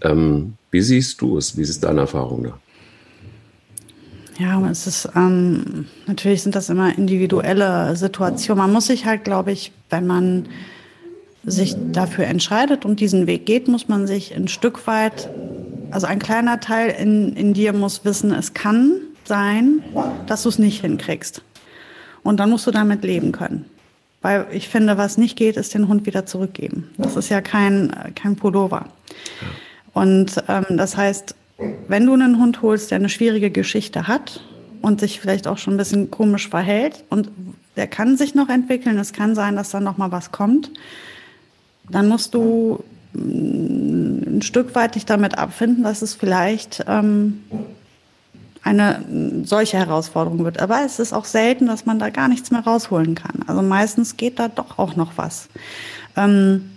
Ähm, 0.03 0.55
wie 0.71 0.83
siehst 0.83 1.21
du 1.21 1.39
es? 1.39 1.57
Wie 1.57 1.63
ist 1.63 1.83
deine 1.83 2.01
Erfahrung 2.01 2.45
da? 2.45 2.59
Ja, 4.39 4.69
es 4.71 4.87
ist 4.87 5.09
ähm, 5.17 5.87
natürlich 6.07 6.43
sind 6.43 6.55
das 6.55 6.69
immer 6.69 6.97
individuelle 6.97 7.97
Situationen. 7.97 8.63
Man 8.63 8.73
muss 8.73 8.87
sich 8.87 9.07
halt, 9.07 9.25
glaube 9.25 9.53
ich, 9.53 9.73
wenn 9.89 10.07
man 10.07 10.47
sich 11.45 11.77
dafür 11.93 12.27
entscheidet 12.27 12.85
und 12.85 13.01
diesen 13.01 13.27
Weg 13.27 13.47
geht, 13.47 13.69
muss 13.69 13.89
man 13.89 14.07
sich 14.07 14.35
ein 14.35 14.49
Stück 14.49 14.87
weit, 14.87 15.31
also 15.91 16.07
ein 16.07 16.19
kleiner 16.19 16.61
Teil 16.61 16.91
in, 16.91 17.35
in 17.35 17.55
dir 17.55 17.73
muss 17.73 18.05
wissen, 18.05 18.33
es 18.33 18.53
kann 18.53 19.01
sein, 19.25 19.83
dass 20.27 20.43
du 20.43 20.49
es 20.49 20.59
nicht 20.59 20.81
hinkriegst. 20.83 21.43
Und 22.27 22.39
dann 22.39 22.51
musst 22.51 22.67
du 22.67 22.73
damit 22.73 23.05
leben 23.05 23.31
können. 23.31 23.67
Weil 24.21 24.47
ich 24.51 24.69
finde, 24.69 24.99
was 24.99 25.17
nicht 25.17 25.37
geht, 25.37 25.57
ist 25.57 25.75
den 25.75 25.87
Hund 25.87 26.07
wieder 26.07 26.27
zurückgeben. 26.27 26.91
Das 26.99 27.15
ist 27.15 27.29
ja 27.29 27.41
kein, 27.41 27.95
kein 28.17 28.35
Pullover. 28.35 28.87
Und 29.93 30.43
ähm, 30.49 30.77
das 30.77 30.97
heißt, 30.97 31.37
wenn 31.87 32.05
du 32.05 32.15
einen 32.15 32.41
Hund 32.41 32.63
holst, 32.63 32.91
der 32.91 32.97
eine 32.97 33.09
schwierige 33.11 33.51
Geschichte 33.53 34.09
hat 34.09 34.41
und 34.83 34.99
sich 34.99 35.21
vielleicht 35.21 35.47
auch 35.47 35.59
schon 35.59 35.75
ein 35.75 35.77
bisschen 35.77 36.11
komisch 36.11 36.49
verhält 36.49 37.05
und 37.11 37.31
der 37.77 37.87
kann 37.87 38.17
sich 38.17 38.35
noch 38.35 38.49
entwickeln, 38.49 38.99
es 38.99 39.13
kann 39.13 39.37
sein, 39.37 39.55
dass 39.55 39.71
dann 39.71 39.85
noch 39.85 39.97
mal 39.97 40.11
was 40.11 40.33
kommt, 40.33 40.73
dann 41.89 42.09
musst 42.09 42.35
du 42.35 42.83
mm, 43.13 44.39
ein 44.39 44.43
Stück 44.43 44.75
weit 44.75 44.97
dich 44.97 45.07
damit 45.07 45.39
abfinden, 45.39 45.85
dass 45.85 46.03
es 46.03 46.15
vielleicht 46.15 46.85
ähm, 46.89 47.45
eine 48.67 49.05
solche 49.45 49.79
Herausforderung 49.79 50.45
wird. 50.45 50.61
Aber 50.61 50.85
es 50.85 50.99
ist 50.99 51.13
auch 51.13 51.25
selten, 51.25 51.67
dass 51.67 51.87
man 51.87 51.99
da 51.99 52.11
gar 52.11 52.29
nichts 52.29 52.51
mehr 52.51 52.63
rausholen 52.63 53.15
kann. 53.15 53.45
Also 53.47 53.63
meistens 53.63 54.17
geht 54.17 54.39
da 54.39 54.49
doch 54.49 54.79
auch 54.79 54.97
noch 54.97 55.13
was. 55.17 55.49
Ähm, 56.17 56.71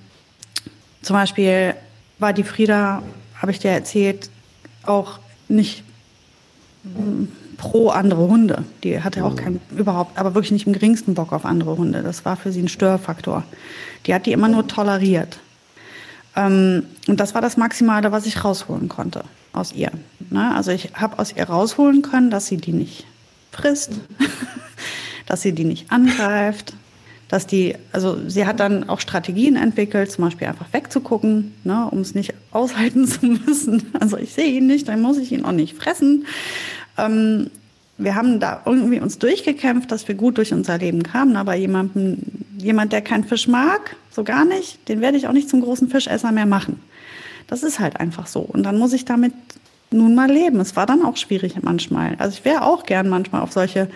zum 1.02 1.16
Beispiel 1.16 1.74
war 2.20 2.32
die 2.32 2.44
Frieda, 2.44 3.02
habe 3.42 3.52
ich 3.52 3.60
dir 3.60 3.72
erzählt, 3.72 4.30
auch 4.86 5.20
nicht 5.48 5.84
pro 7.58 7.90
andere 7.90 8.28
Hunde. 8.28 8.64
Die 8.84 9.02
hatte 9.02 9.26
auch 9.26 9.36
kein, 9.36 9.60
überhaupt, 9.76 10.18
aber 10.18 10.36
wirklich 10.36 10.52
nicht 10.52 10.68
im 10.68 10.74
geringsten 10.74 11.16
Bock 11.16 11.34
auf 11.34 11.44
andere 11.44 11.76
Hunde. 11.76 12.04
Das 12.04 12.24
war 12.24 12.38
für 12.38 12.52
sie 12.52 12.62
ein 12.62 12.70
Störfaktor. 12.70 13.44
Die 14.06 14.14
hat 14.14 14.28
die 14.28 14.32
immer 14.32 14.48
nur 14.48 14.68
toleriert. 14.68 15.40
Ähm, 16.40 16.86
und 17.08 17.20
das 17.20 17.34
war 17.36 17.42
das 17.42 17.58
Maximale, 17.58 18.12
was 18.12 18.26
ich 18.26 18.44
rausholen 18.44 18.88
konnte 18.88 19.24
aus 19.52 19.74
ihr. 19.74 19.92
Ne? 20.30 20.56
Also 20.56 20.72
ich 20.72 20.94
habe 20.94 21.20
aus 21.20 21.34
ihr 21.36 21.44
rausholen 21.44 22.02
können, 22.02 22.30
dass 22.30 22.48
sie 22.48 22.58
die 22.58 22.72
nicht 22.72 23.06
frisst, 23.52 23.92
dass 25.26 25.42
sie 25.42 25.54
die 25.54 25.66
nicht 25.66 25.92
angreift, 25.92 26.74
dass 27.28 27.46
die, 27.46 27.76
also 27.92 28.18
sie 28.28 28.46
hat 28.48 28.60
dann 28.60 28.90
auch 28.90 29.02
Strategien 29.02 29.56
entwickelt, 29.56 30.12
zum 30.12 30.26
Beispiel 30.26 30.48
einfach 30.48 30.72
wegzugucken, 30.72 31.54
ne, 31.64 31.88
um 31.92 32.00
es 32.00 32.16
nicht 32.16 32.34
aushalten 32.52 33.08
zu 33.08 33.26
müssen. 33.26 33.88
Also 34.00 34.18
ich 34.18 34.34
sehe 34.34 34.52
ihn 34.52 34.68
nicht, 34.68 34.88
dann 34.88 35.02
muss 35.02 35.18
ich 35.18 35.32
ihn 35.32 35.44
auch 35.44 35.52
nicht 35.52 35.76
fressen. 35.76 36.26
Ähm, 36.98 37.52
wir 38.00 38.16
haben 38.16 38.40
da 38.40 38.62
irgendwie 38.66 39.00
uns 39.00 39.20
durchgekämpft, 39.20 39.92
dass 39.92 40.08
wir 40.08 40.16
gut 40.16 40.38
durch 40.38 40.54
unser 40.54 40.78
Leben 40.78 41.04
kamen, 41.04 41.36
aber 41.36 41.54
jemanden, 41.56 42.46
jemand, 42.58 42.94
der 42.94 43.02
keinen 43.02 43.26
Fisch 43.26 43.48
mag, 43.48 43.96
so 44.10 44.24
gar 44.24 44.46
nicht, 44.46 44.88
den 44.88 45.02
werde 45.02 45.18
ich 45.18 45.28
auch 45.28 45.34
nicht 45.34 45.50
zum 45.50 45.62
großen 45.62 45.90
Fischesser 45.90 46.32
mehr 46.32 46.46
machen. 46.46 46.82
Das 47.48 47.62
ist 47.62 47.80
halt 47.80 48.00
einfach 48.00 48.28
so. 48.28 48.40
Und 48.40 48.64
dann 48.64 48.78
muss 48.78 48.94
ich 48.94 49.06
damit 49.06 49.34
nun 49.92 50.16
mal 50.16 50.32
leben. 50.32 50.60
Es 50.60 50.76
war 50.76 50.86
dann 50.86 51.04
auch 51.04 51.18
schwierig 51.18 51.56
manchmal. 51.62 52.16
Also 52.20 52.38
ich 52.38 52.46
wäre 52.46 52.64
auch 52.64 52.86
gern 52.86 53.10
manchmal 53.10 53.42
auf 53.42 53.52
solche 53.52 53.90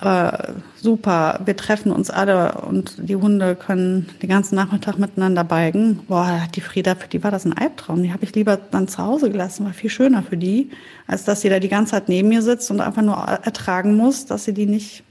äh, 0.00 0.52
super, 0.76 1.40
wir 1.44 1.56
treffen 1.56 1.92
uns 1.92 2.10
alle 2.10 2.60
und 2.60 2.96
die 2.98 3.16
Hunde 3.16 3.56
können 3.56 4.06
den 4.20 4.28
ganzen 4.28 4.54
Nachmittag 4.54 4.98
miteinander 4.98 5.44
balgen. 5.44 6.00
Boah, 6.06 6.46
die 6.54 6.60
Frieda, 6.60 6.94
für 6.94 7.08
die 7.08 7.24
war 7.24 7.30
das 7.30 7.46
ein 7.46 7.56
Albtraum. 7.56 8.02
Die 8.02 8.12
habe 8.12 8.24
ich 8.24 8.34
lieber 8.34 8.56
dann 8.56 8.86
zu 8.86 8.98
Hause 8.98 9.30
gelassen, 9.30 9.64
war 9.64 9.72
viel 9.72 9.88
schöner 9.88 10.22
für 10.22 10.36
die, 10.36 10.70
als 11.06 11.24
dass 11.24 11.40
sie 11.40 11.48
da 11.48 11.58
die 11.58 11.70
ganze 11.70 11.92
Zeit 11.92 12.08
neben 12.08 12.28
mir 12.28 12.42
sitzt 12.42 12.70
und 12.70 12.80
einfach 12.80 13.02
nur 13.02 13.16
ertragen 13.16 13.96
muss, 13.96 14.26
dass 14.26 14.44
sie 14.44 14.52
die 14.52 14.66
nicht, 14.66 15.04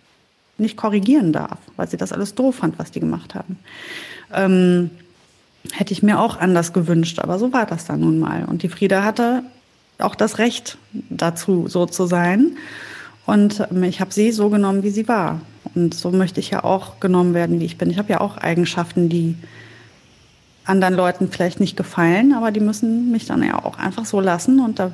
nicht 0.60 0.78
korrigieren 0.78 1.34
darf, 1.34 1.58
weil 1.76 1.88
sie 1.88 1.98
das 1.98 2.14
alles 2.14 2.36
doof 2.36 2.58
fand, 2.58 2.78
was 2.78 2.92
die 2.92 3.00
gemacht 3.00 3.34
haben. 3.34 3.58
Ähm, 4.32 4.92
hätte 5.74 5.92
ich 5.92 6.04
mir 6.04 6.20
auch 6.20 6.40
anders 6.40 6.72
gewünscht, 6.72 7.18
aber 7.20 7.40
so 7.40 7.52
war 7.52 7.66
das 7.66 7.86
dann 7.86 8.02
nun 8.02 8.20
mal. 8.20 8.46
Und 8.46 8.62
die 8.62 8.70
Frieda 8.70 9.04
hatte 9.04 9.42
auch 9.98 10.14
das 10.14 10.38
Recht 10.38 10.78
dazu, 11.10 11.68
so 11.68 11.88
zu 11.88 12.06
sein. 12.06 12.58
Und 13.28 13.62
ähm, 13.70 13.84
ich 13.84 14.02
habe 14.02 14.12
sie 14.12 14.32
so 14.32 14.50
genommen, 14.50 14.82
wie 14.82 14.90
sie 14.90 15.08
war. 15.08 15.42
Und 15.76 15.94
so 15.94 16.10
möchte 16.10 16.40
ich 16.40 16.50
ja 16.50 16.64
auch 16.64 17.00
genommen 17.00 17.36
werden, 17.36 17.60
wie 17.60 17.66
ich 17.66 17.78
bin. 17.78 17.92
Ich 17.92 18.00
habe 18.00 18.12
ja 18.12 18.22
auch 18.22 18.38
Eigenschaften, 18.38 19.10
die 19.10 19.36
anderen 20.66 20.96
Leuten 20.96 21.30
vielleicht 21.30 21.60
nicht 21.60 21.78
gefallen, 21.78 22.34
aber 22.34 22.52
die 22.52 22.60
müssen 22.60 23.12
mich 23.12 23.26
dann 23.26 23.44
ja 23.44 23.64
auch 23.64 23.78
einfach 23.78 24.06
so 24.06 24.20
lassen. 24.20 24.60
Und 24.60 24.80
da, 24.80 24.92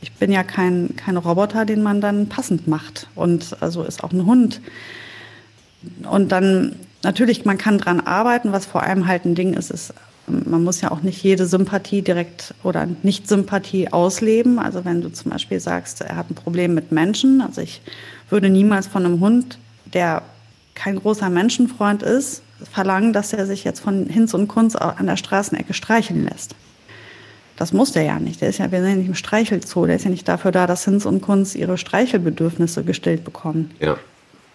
ich 0.00 0.12
bin 0.12 0.32
ja 0.32 0.42
kein, 0.44 0.94
kein 0.96 1.16
Roboter, 1.16 1.64
den 1.64 1.82
man 1.82 2.00
dann 2.00 2.28
passend 2.28 2.66
macht. 2.66 3.08
Und 3.14 3.56
also 3.60 3.82
ist 3.82 4.02
auch 4.02 4.12
ein 4.12 4.24
Hund. 4.26 4.60
Und 6.08 6.30
dann 6.30 6.76
natürlich, 7.02 7.44
man 7.44 7.58
kann 7.58 7.78
dran 7.78 8.00
arbeiten. 8.00 8.52
Was 8.52 8.64
vor 8.64 8.84
allem 8.84 9.08
halt 9.08 9.24
ein 9.24 9.34
Ding 9.34 9.54
ist, 9.54 9.70
ist 9.70 9.92
man 10.26 10.62
muss 10.62 10.80
ja 10.80 10.90
auch 10.90 11.02
nicht 11.02 11.22
jede 11.22 11.46
Sympathie 11.46 12.02
direkt 12.02 12.54
oder 12.62 12.86
Nicht-Sympathie 13.02 13.92
ausleben. 13.92 14.58
Also 14.58 14.84
wenn 14.84 15.00
du 15.00 15.12
zum 15.12 15.30
Beispiel 15.30 15.60
sagst, 15.60 16.00
er 16.00 16.16
hat 16.16 16.30
ein 16.30 16.34
Problem 16.34 16.74
mit 16.74 16.92
Menschen, 16.92 17.40
also 17.40 17.60
ich 17.60 17.82
würde 18.30 18.48
niemals 18.48 18.86
von 18.86 19.04
einem 19.04 19.20
Hund, 19.20 19.58
der 19.92 20.22
kein 20.74 20.96
großer 20.96 21.28
Menschenfreund 21.28 22.02
ist, 22.02 22.42
verlangen, 22.70 23.12
dass 23.12 23.32
er 23.32 23.46
sich 23.46 23.64
jetzt 23.64 23.80
von 23.80 24.06
Hinz 24.06 24.34
und 24.34 24.48
Kunz 24.48 24.76
an 24.76 25.06
der 25.06 25.16
Straßenecke 25.16 25.74
streicheln 25.74 26.24
lässt. 26.24 26.54
Das 27.56 27.72
muss 27.72 27.92
der 27.92 28.04
ja 28.04 28.18
nicht. 28.18 28.40
Der 28.40 28.48
ist 28.48 28.58
ja, 28.58 28.72
wir 28.72 28.80
sind 28.80 28.90
ja 28.90 28.96
nicht 28.96 29.08
im 29.08 29.14
Streichelzoo. 29.14 29.86
Der 29.86 29.96
ist 29.96 30.04
ja 30.04 30.10
nicht 30.10 30.26
dafür 30.26 30.52
da, 30.52 30.66
dass 30.66 30.84
Hinz 30.84 31.04
und 31.04 31.20
Kunz 31.20 31.54
ihre 31.54 31.76
Streichelbedürfnisse 31.76 32.82
gestillt 32.84 33.24
bekommen. 33.24 33.70
Ja. 33.78 33.96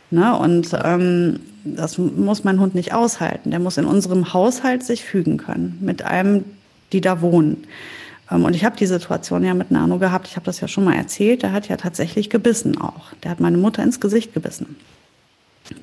Ne? 0.10 0.36
Und 0.38 0.71
ähm, 0.84 1.39
das 1.75 1.97
muss 1.97 2.43
mein 2.43 2.60
Hund 2.60 2.75
nicht 2.75 2.93
aushalten. 2.93 3.51
Der 3.51 3.60
muss 3.60 3.77
in 3.77 3.86
unserem 3.86 4.34
Haushalt 4.34 4.84
sich 4.84 5.03
fügen 5.03 5.38
können 5.38 5.77
mit 5.82 6.03
einem, 6.03 6.45
die 6.91 7.01
da 7.01 7.21
wohnen. 7.21 7.65
Ähm, 8.32 8.45
und 8.45 8.56
ich 8.56 8.65
habe 8.65 8.77
die 8.77 8.86
Situation 8.86 9.43
ja 9.43 9.53
mit 9.53 9.71
Nano 9.71 9.97
gehabt. 9.97 10.27
Ich 10.27 10.36
habe 10.36 10.45
das 10.45 10.60
ja 10.60 10.67
schon 10.67 10.84
mal 10.84 10.95
erzählt. 10.95 11.43
Der 11.43 11.51
hat 11.51 11.67
ja 11.67 11.77
tatsächlich 11.77 12.30
gebissen 12.30 12.80
auch. 12.80 13.13
Der 13.23 13.32
hat 13.32 13.39
meine 13.39 13.58
Mutter 13.58 13.84
ins 13.84 13.99
Gesicht 13.99 14.34
gebissen. 14.34 14.75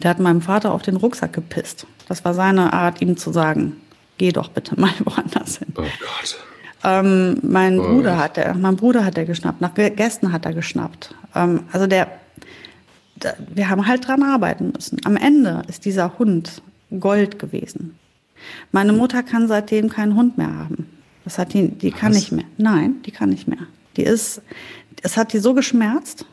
Der 0.02 0.10
hat 0.10 0.18
meinem 0.18 0.40
Vater 0.40 0.72
auf 0.72 0.82
den 0.82 0.96
Rucksack 0.96 1.32
gepisst. 1.32 1.86
Das 2.08 2.24
war 2.24 2.34
seine 2.34 2.72
Art, 2.72 3.02
ihm 3.02 3.16
zu 3.16 3.32
sagen, 3.32 3.76
geh 4.18 4.32
doch 4.32 4.48
bitte 4.48 4.78
mal 4.80 4.92
woanders 5.04 5.58
hin. 5.58 5.68
Oh 5.76 5.82
Gott. 5.82 6.38
Ähm, 6.84 7.38
mein 7.42 7.78
oh. 7.78 7.82
Bruder 7.82 8.18
hat 8.18 8.36
er, 8.36 8.54
mein 8.54 8.76
Bruder 8.76 9.04
hat 9.04 9.16
er 9.16 9.24
geschnappt, 9.24 9.60
nach 9.60 9.74
Gästen 9.74 10.32
hat 10.32 10.44
er 10.44 10.52
geschnappt. 10.52 11.14
Ähm, 11.34 11.60
also 11.72 11.86
der 11.86 12.08
wir 13.54 13.70
haben 13.70 13.86
halt 13.86 14.06
dran 14.06 14.22
arbeiten 14.22 14.72
müssen. 14.72 15.00
Am 15.04 15.16
Ende 15.16 15.62
ist 15.68 15.84
dieser 15.84 16.18
Hund 16.18 16.62
Gold 17.00 17.38
gewesen. 17.38 17.98
Meine 18.72 18.92
Mutter 18.92 19.22
kann 19.22 19.48
seitdem 19.48 19.88
keinen 19.88 20.16
Hund 20.16 20.38
mehr 20.38 20.54
haben. 20.54 20.86
Das 21.24 21.38
hat 21.38 21.54
die, 21.54 21.68
die 21.68 21.90
kann 21.90 22.12
nicht 22.12 22.32
mehr. 22.32 22.44
Nein, 22.58 22.96
die 23.06 23.10
kann 23.10 23.30
nicht 23.30 23.48
mehr. 23.48 23.66
Die 23.96 24.02
ist, 24.02 24.42
es 25.02 25.16
hat 25.16 25.32
die 25.32 25.38
so 25.38 25.54
geschmerzt, 25.54 26.26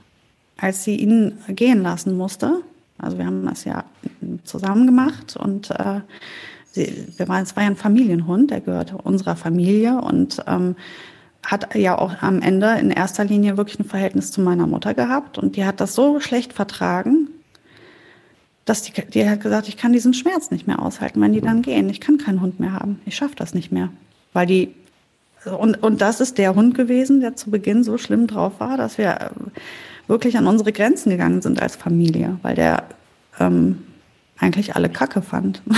als 0.58 0.84
sie 0.84 0.95
ihn 0.95 1.38
gehen 1.47 1.82
lassen 1.82 2.17
musste. 2.17 2.62
Also 2.97 3.17
wir 3.17 3.25
haben 3.25 3.45
das 3.45 3.63
ja 3.63 3.86
zusammen 4.43 4.86
gemacht 4.86 5.36
und 5.36 5.71
äh, 5.71 6.01
sie, 6.71 7.08
wir 7.17 7.27
waren, 7.27 7.43
es 7.43 7.56
war 7.56 7.63
ja 7.63 7.69
ein 7.69 7.75
Familienhund, 7.75 8.51
der 8.51 8.62
gehörte 8.62 8.97
unserer 8.97 9.36
Familie 9.36 9.99
und 10.01 10.43
ähm, 10.45 10.75
hat 11.43 11.75
ja 11.75 11.97
auch 11.97 12.21
am 12.21 12.41
Ende 12.41 12.77
in 12.80 12.91
erster 12.91 13.25
Linie 13.25 13.58
wirklich 13.58 13.80
ein 13.80 13.86
Verhältnis 13.86 14.32
zu 14.32 14.41
meiner 14.41 14.67
Mutter 14.67 14.93
gehabt 14.93 15.38
und 15.38 15.56
die 15.56 15.65
hat 15.65 15.82
das 15.82 15.95
so 15.95 16.19
schlecht 16.19 16.54
vertragen, 16.54 17.30
dass 18.65 18.84
die, 18.84 18.93
die 18.93 19.27
hat 19.27 19.41
gesagt, 19.41 19.67
ich 19.67 19.77
kann 19.77 19.91
diesen 19.91 20.13
Schmerz 20.13 20.51
nicht 20.51 20.67
mehr 20.67 20.82
aushalten, 20.82 21.19
wenn 21.21 21.34
die 21.34 21.41
dann 21.41 21.62
gehen. 21.62 21.89
Ich 21.89 21.99
kann 21.99 22.17
keinen 22.17 22.41
Hund 22.41 22.60
mehr 22.60 22.73
haben. 22.73 23.01
Ich 23.06 23.15
schaffe 23.15 23.36
das 23.36 23.54
nicht 23.54 23.71
mehr. 23.71 23.89
Weil 24.34 24.45
die, 24.45 24.73
und, 25.45 25.82
und 25.82 26.01
das 26.01 26.21
ist 26.21 26.38
der 26.38 26.56
Hund 26.56 26.75
gewesen, 26.75 27.21
der 27.21 27.36
zu 27.36 27.49
Beginn 27.49 27.84
so 27.84 27.97
schlimm 27.97 28.27
drauf 28.27 28.60
war, 28.60 28.77
dass 28.77 28.97
wir 28.97 29.32
wirklich 30.08 30.38
an 30.38 30.47
unsere 30.47 30.71
Grenzen 30.71 31.10
gegangen 31.10 31.41
sind 31.41 31.62
als 31.62 31.75
Familie, 31.75 32.38
weil 32.43 32.56
der 32.56 32.84
ähm, 33.39 33.84
eigentlich 34.38 34.75
alle 34.75 34.89
Kacke 34.89 35.21
fand. 35.21 35.62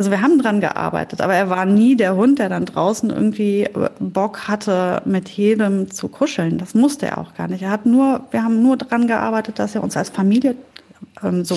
Also 0.00 0.10
wir 0.10 0.22
haben 0.22 0.38
dran 0.38 0.62
gearbeitet, 0.62 1.20
aber 1.20 1.34
er 1.34 1.50
war 1.50 1.66
nie 1.66 1.94
der 1.94 2.16
Hund, 2.16 2.38
der 2.38 2.48
dann 2.48 2.64
draußen 2.64 3.10
irgendwie 3.10 3.68
Bock 3.98 4.48
hatte, 4.48 5.02
mit 5.04 5.28
jedem 5.28 5.90
zu 5.90 6.08
kuscheln. 6.08 6.56
Das 6.56 6.72
musste 6.72 7.04
er 7.04 7.18
auch 7.18 7.34
gar 7.34 7.48
nicht. 7.48 7.60
Er 7.60 7.70
hat 7.70 7.84
nur, 7.84 8.22
wir 8.30 8.42
haben 8.42 8.62
nur 8.62 8.78
dran 8.78 9.06
gearbeitet, 9.06 9.58
dass 9.58 9.74
er 9.74 9.82
uns 9.82 9.98
als 9.98 10.08
Familie 10.08 10.54
ähm, 11.22 11.44
so 11.44 11.54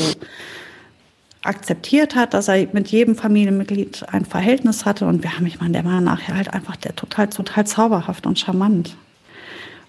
akzeptiert 1.42 2.18
hat, 2.18 2.34
dass 2.34 2.50
er 2.50 2.68
mit 2.74 2.90
jedem 2.90 3.16
Familienmitglied 3.16 4.04
ein 4.12 4.26
Verhältnis 4.26 4.84
hatte. 4.84 5.06
Und 5.06 5.24
wir 5.24 5.38
haben, 5.38 5.46
ich 5.46 5.62
meine, 5.62 5.72
der 5.72 5.86
war 5.86 6.02
nachher 6.02 6.36
halt 6.36 6.54
einfach 6.54 6.76
der 6.76 6.98
total, 6.98 7.30
total 7.30 7.66
zauberhaft 7.66 8.28
und 8.28 8.38
charmant. 8.38 8.98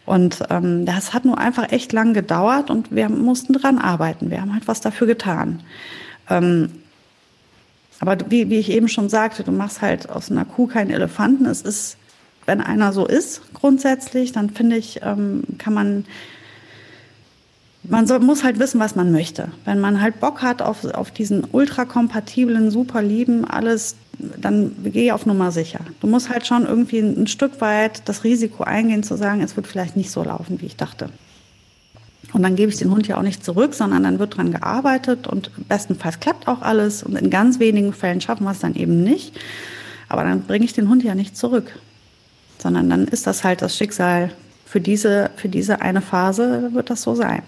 Und 0.06 0.44
ähm, 0.50 0.86
das 0.86 1.12
hat 1.12 1.24
nur 1.24 1.38
einfach 1.38 1.72
echt 1.72 1.92
lang 1.92 2.14
gedauert 2.14 2.70
und 2.70 2.94
wir 2.94 3.08
mussten 3.08 3.54
dran 3.54 3.78
arbeiten. 3.78 4.30
Wir 4.30 4.40
haben 4.40 4.54
halt 4.54 4.68
was 4.68 4.80
dafür 4.80 5.08
getan. 5.08 5.58
Ähm, 6.30 6.70
aber 8.06 8.30
wie, 8.30 8.50
wie 8.50 8.58
ich 8.58 8.70
eben 8.70 8.88
schon 8.88 9.08
sagte, 9.08 9.44
du 9.44 9.52
machst 9.52 9.80
halt 9.80 10.10
aus 10.10 10.30
einer 10.30 10.44
Kuh 10.44 10.66
keinen 10.66 10.90
Elefanten. 10.90 11.46
Es 11.46 11.62
ist, 11.62 11.96
wenn 12.44 12.60
einer 12.60 12.92
so 12.92 13.06
ist, 13.06 13.54
grundsätzlich, 13.54 14.32
dann 14.32 14.50
finde 14.50 14.76
ich, 14.76 15.00
ähm, 15.02 15.44
kann 15.56 15.72
man 15.72 16.04
man 17.86 18.06
soll, 18.06 18.20
muss 18.20 18.44
halt 18.44 18.58
wissen, 18.58 18.80
was 18.80 18.96
man 18.96 19.12
möchte. 19.12 19.48
Wenn 19.64 19.78
man 19.78 20.00
halt 20.00 20.20
Bock 20.20 20.42
hat 20.42 20.62
auf, 20.62 20.84
auf 20.84 21.10
diesen 21.10 21.44
ultrakompatiblen, 21.52 22.70
super 22.70 23.02
lieben, 23.02 23.44
alles, 23.44 23.96
dann 24.18 24.74
geh 24.84 25.12
auf 25.12 25.26
Nummer 25.26 25.52
sicher. 25.52 25.80
Du 26.00 26.06
musst 26.06 26.30
halt 26.30 26.46
schon 26.46 26.64
irgendwie 26.64 26.98
ein, 26.98 27.22
ein 27.22 27.26
Stück 27.26 27.60
weit 27.60 28.08
das 28.08 28.24
Risiko 28.24 28.64
eingehen, 28.64 29.02
zu 29.02 29.16
sagen, 29.16 29.42
es 29.42 29.56
wird 29.56 29.66
vielleicht 29.66 29.96
nicht 29.96 30.10
so 30.10 30.24
laufen, 30.24 30.60
wie 30.62 30.66
ich 30.66 30.76
dachte. 30.76 31.10
Und 32.34 32.42
dann 32.42 32.56
gebe 32.56 32.70
ich 32.70 32.78
den 32.78 32.90
Hund 32.90 33.06
ja 33.06 33.16
auch 33.16 33.22
nicht 33.22 33.44
zurück, 33.44 33.74
sondern 33.74 34.02
dann 34.02 34.18
wird 34.18 34.36
dran 34.36 34.50
gearbeitet 34.50 35.28
und 35.28 35.50
bestenfalls 35.68 36.18
klappt 36.18 36.48
auch 36.48 36.62
alles. 36.62 37.04
Und 37.04 37.16
in 37.16 37.30
ganz 37.30 37.60
wenigen 37.60 37.92
Fällen 37.92 38.20
schaffen 38.20 38.42
wir 38.42 38.50
es 38.50 38.58
dann 38.58 38.74
eben 38.74 39.04
nicht. 39.04 39.38
Aber 40.08 40.24
dann 40.24 40.42
bringe 40.42 40.64
ich 40.64 40.72
den 40.72 40.88
Hund 40.88 41.04
ja 41.04 41.14
nicht 41.14 41.36
zurück, 41.36 41.78
sondern 42.58 42.90
dann 42.90 43.06
ist 43.06 43.28
das 43.28 43.44
halt 43.44 43.62
das 43.62 43.76
Schicksal 43.76 44.32
für 44.66 44.80
diese, 44.80 45.30
für 45.36 45.48
diese 45.48 45.80
eine 45.80 46.02
Phase 46.02 46.70
wird 46.72 46.90
das 46.90 47.02
so 47.02 47.14
sein. 47.14 47.42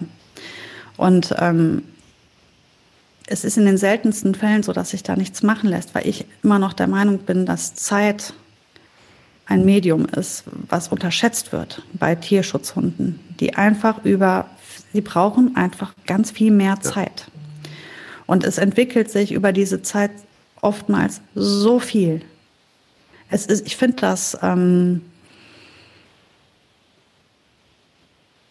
Und 0.95 1.35
ähm, 1.37 1.83
es 3.25 3.43
ist 3.43 3.57
in 3.57 3.65
den 3.65 3.77
seltensten 3.77 4.35
Fällen 4.35 4.63
so, 4.63 4.71
dass 4.71 4.91
sich 4.91 5.03
da 5.03 5.17
nichts 5.17 5.43
machen 5.43 5.69
lässt, 5.69 5.93
weil 5.95 6.07
ich 6.07 6.25
immer 6.43 6.59
noch 6.59 6.71
der 6.71 6.87
Meinung 6.87 7.19
bin, 7.19 7.45
dass 7.45 7.75
Zeit 7.75 8.33
ein 9.47 9.65
Medium 9.65 10.05
ist, 10.05 10.45
was 10.69 10.87
unterschätzt 10.87 11.51
wird 11.51 11.83
bei 11.91 12.15
Tierschutzhunden, 12.15 13.19
die 13.41 13.55
einfach 13.55 14.05
über, 14.05 14.49
sie 14.93 15.01
brauchen 15.01 15.55
einfach 15.55 15.93
ganz 16.05 16.31
viel 16.31 16.51
mehr 16.51 16.79
Zeit. 16.81 17.29
Und 18.25 18.43
es 18.43 18.57
entwickelt 18.57 19.09
sich 19.09 19.31
über 19.31 19.53
diese 19.53 19.81
Zeit 19.81 20.11
oftmals 20.61 21.21
so 21.33 21.79
viel. 21.79 22.21
Es 23.29 23.45
ist, 23.45 23.65
ich 23.65 23.77
finde 23.77 23.97
das, 24.01 24.37
ähm, 24.41 25.01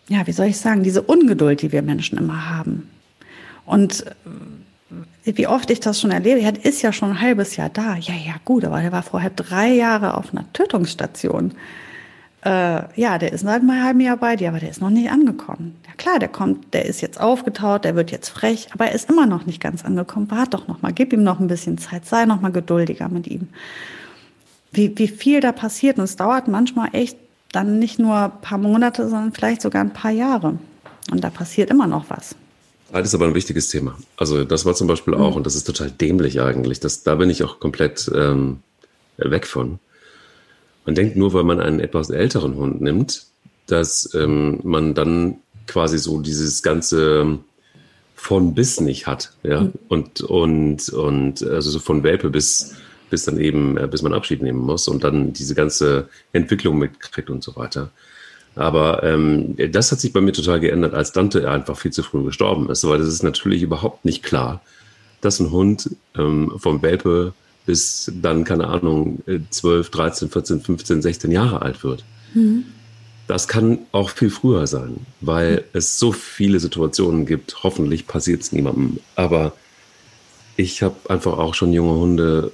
ja, 0.08 0.26
wie 0.26 0.32
soll 0.32 0.46
ich 0.46 0.58
sagen, 0.58 0.82
diese 0.82 1.02
Ungeduld, 1.02 1.62
die 1.62 1.72
wir 1.72 1.82
Menschen 1.82 2.18
immer 2.18 2.48
haben. 2.50 2.90
Und 3.64 4.06
äh, 4.06 5.36
wie 5.36 5.46
oft 5.46 5.70
ich 5.70 5.80
das 5.80 6.00
schon 6.00 6.12
erlebe, 6.12 6.40
er 6.40 6.64
ist 6.64 6.82
ja 6.82 6.92
schon 6.92 7.10
ein 7.10 7.20
halbes 7.20 7.56
Jahr 7.56 7.68
da. 7.68 7.96
Ja, 7.96 8.14
ja, 8.14 8.36
gut, 8.44 8.64
aber 8.64 8.80
er 8.80 8.92
war 8.92 9.02
vorher 9.02 9.30
drei 9.30 9.72
Jahre 9.72 10.14
auf 10.14 10.32
einer 10.32 10.50
Tötungsstation. 10.52 11.52
Äh, 12.44 13.00
ja, 13.00 13.18
der 13.18 13.32
ist 13.32 13.40
seit 13.42 13.62
einem 13.62 13.82
halben 13.82 14.00
Jahr 14.00 14.16
bei 14.16 14.36
dir, 14.36 14.48
aber 14.48 14.60
der 14.60 14.70
ist 14.70 14.80
noch 14.80 14.90
nicht 14.90 15.10
angekommen. 15.10 15.76
Ja 15.86 15.92
klar, 15.96 16.18
der 16.18 16.28
kommt, 16.28 16.74
der 16.74 16.86
ist 16.86 17.00
jetzt 17.00 17.20
aufgetaut, 17.20 17.84
der 17.84 17.96
wird 17.96 18.10
jetzt 18.10 18.28
frech, 18.28 18.68
aber 18.72 18.86
er 18.86 18.94
ist 18.94 19.10
immer 19.10 19.26
noch 19.26 19.46
nicht 19.46 19.60
ganz 19.60 19.84
angekommen. 19.84 20.30
Wart 20.30 20.54
doch 20.54 20.68
noch 20.68 20.82
mal, 20.82 20.92
gib 20.92 21.12
ihm 21.12 21.22
noch 21.22 21.40
ein 21.40 21.48
bisschen 21.48 21.78
Zeit, 21.78 22.06
sei 22.06 22.24
noch 22.24 22.40
mal 22.40 22.52
geduldiger 22.52 23.08
mit 23.08 23.26
ihm. 23.26 23.48
Wie, 24.70 24.96
wie 24.98 25.08
viel 25.08 25.40
da 25.40 25.52
passiert 25.52 25.98
und 25.98 26.04
es 26.04 26.16
dauert 26.16 26.48
manchmal 26.48 26.90
echt 26.92 27.16
dann 27.52 27.78
nicht 27.78 27.98
nur 27.98 28.16
ein 28.16 28.40
paar 28.42 28.58
Monate, 28.58 29.08
sondern 29.08 29.32
vielleicht 29.32 29.62
sogar 29.62 29.82
ein 29.82 29.92
paar 29.92 30.10
Jahre. 30.10 30.58
Und 31.10 31.24
da 31.24 31.30
passiert 31.30 31.70
immer 31.70 31.86
noch 31.86 32.10
was. 32.10 32.34
Das 32.92 33.08
ist 33.08 33.14
aber 33.14 33.26
ein 33.26 33.34
wichtiges 33.34 33.68
Thema. 33.68 33.96
Also 34.16 34.44
das 34.44 34.64
war 34.64 34.74
zum 34.74 34.86
Beispiel 34.86 35.14
auch, 35.14 35.30
mhm. 35.30 35.36
und 35.36 35.46
das 35.46 35.54
ist 35.54 35.64
total 35.64 35.90
dämlich 35.90 36.40
eigentlich, 36.40 36.80
das, 36.80 37.02
da 37.02 37.14
bin 37.16 37.30
ich 37.30 37.42
auch 37.42 37.58
komplett 37.58 38.10
ähm, 38.14 38.60
weg 39.16 39.46
von. 39.46 39.78
Man 40.86 40.94
denkt 40.94 41.16
nur, 41.16 41.32
weil 41.34 41.44
man 41.44 41.60
einen 41.60 41.80
etwas 41.80 42.10
älteren 42.10 42.56
Hund 42.56 42.80
nimmt, 42.80 43.26
dass 43.66 44.14
ähm, 44.14 44.60
man 44.62 44.94
dann 44.94 45.36
quasi 45.66 45.98
so 45.98 46.20
dieses 46.20 46.62
ganze 46.62 47.38
von 48.14 48.54
bis 48.54 48.80
nicht 48.80 49.06
hat, 49.06 49.32
ja, 49.42 49.62
mhm. 49.62 49.72
und 49.88 50.20
und 50.22 50.88
und 50.88 51.42
also 51.42 51.70
so 51.70 51.78
von 51.78 52.02
Welpe 52.02 52.30
bis 52.30 52.76
bis 53.10 53.24
dann 53.24 53.38
eben, 53.38 53.76
äh, 53.76 53.86
bis 53.86 54.02
man 54.02 54.14
Abschied 54.14 54.42
nehmen 54.42 54.60
muss 54.60 54.88
und 54.88 55.04
dann 55.04 55.32
diese 55.32 55.54
ganze 55.54 56.08
Entwicklung 56.32 56.78
mitkriegt 56.78 57.30
und 57.30 57.42
so 57.42 57.54
weiter. 57.56 57.90
Aber 58.56 59.02
ähm, 59.02 59.54
das 59.70 59.92
hat 59.92 60.00
sich 60.00 60.12
bei 60.12 60.20
mir 60.20 60.32
total 60.32 60.60
geändert, 60.60 60.94
als 60.94 61.12
Dante 61.12 61.48
einfach 61.48 61.76
viel 61.76 61.92
zu 61.92 62.02
früh 62.02 62.24
gestorben 62.24 62.70
ist, 62.70 62.88
weil 62.88 62.98
das 62.98 63.08
ist 63.08 63.22
natürlich 63.22 63.62
überhaupt 63.62 64.04
nicht 64.04 64.22
klar, 64.22 64.62
dass 65.20 65.40
ein 65.40 65.50
Hund 65.50 65.90
ähm, 66.16 66.52
vom 66.56 66.80
Welpe 66.82 67.34
bis 67.66 68.10
dann, 68.22 68.44
keine 68.44 68.68
Ahnung, 68.68 69.18
12, 69.50 69.90
13, 69.90 70.30
14, 70.30 70.60
15, 70.60 71.02
16 71.02 71.32
Jahre 71.32 71.62
alt 71.62 71.84
wird. 71.84 72.04
Mhm. 72.32 72.64
Das 73.26 73.48
kann 73.48 73.80
auch 73.90 74.10
viel 74.10 74.30
früher 74.30 74.68
sein, 74.68 74.98
weil 75.20 75.56
mhm. 75.56 75.62
es 75.72 75.98
so 75.98 76.12
viele 76.12 76.60
Situationen 76.60 77.26
gibt. 77.26 77.64
Hoffentlich 77.64 78.06
passiert 78.06 78.42
es 78.42 78.52
niemandem. 78.52 79.00
Aber 79.16 79.52
ich 80.56 80.82
habe 80.82 80.96
einfach 81.08 81.38
auch 81.38 81.54
schon 81.54 81.72
junge 81.72 81.98
Hunde 81.98 82.52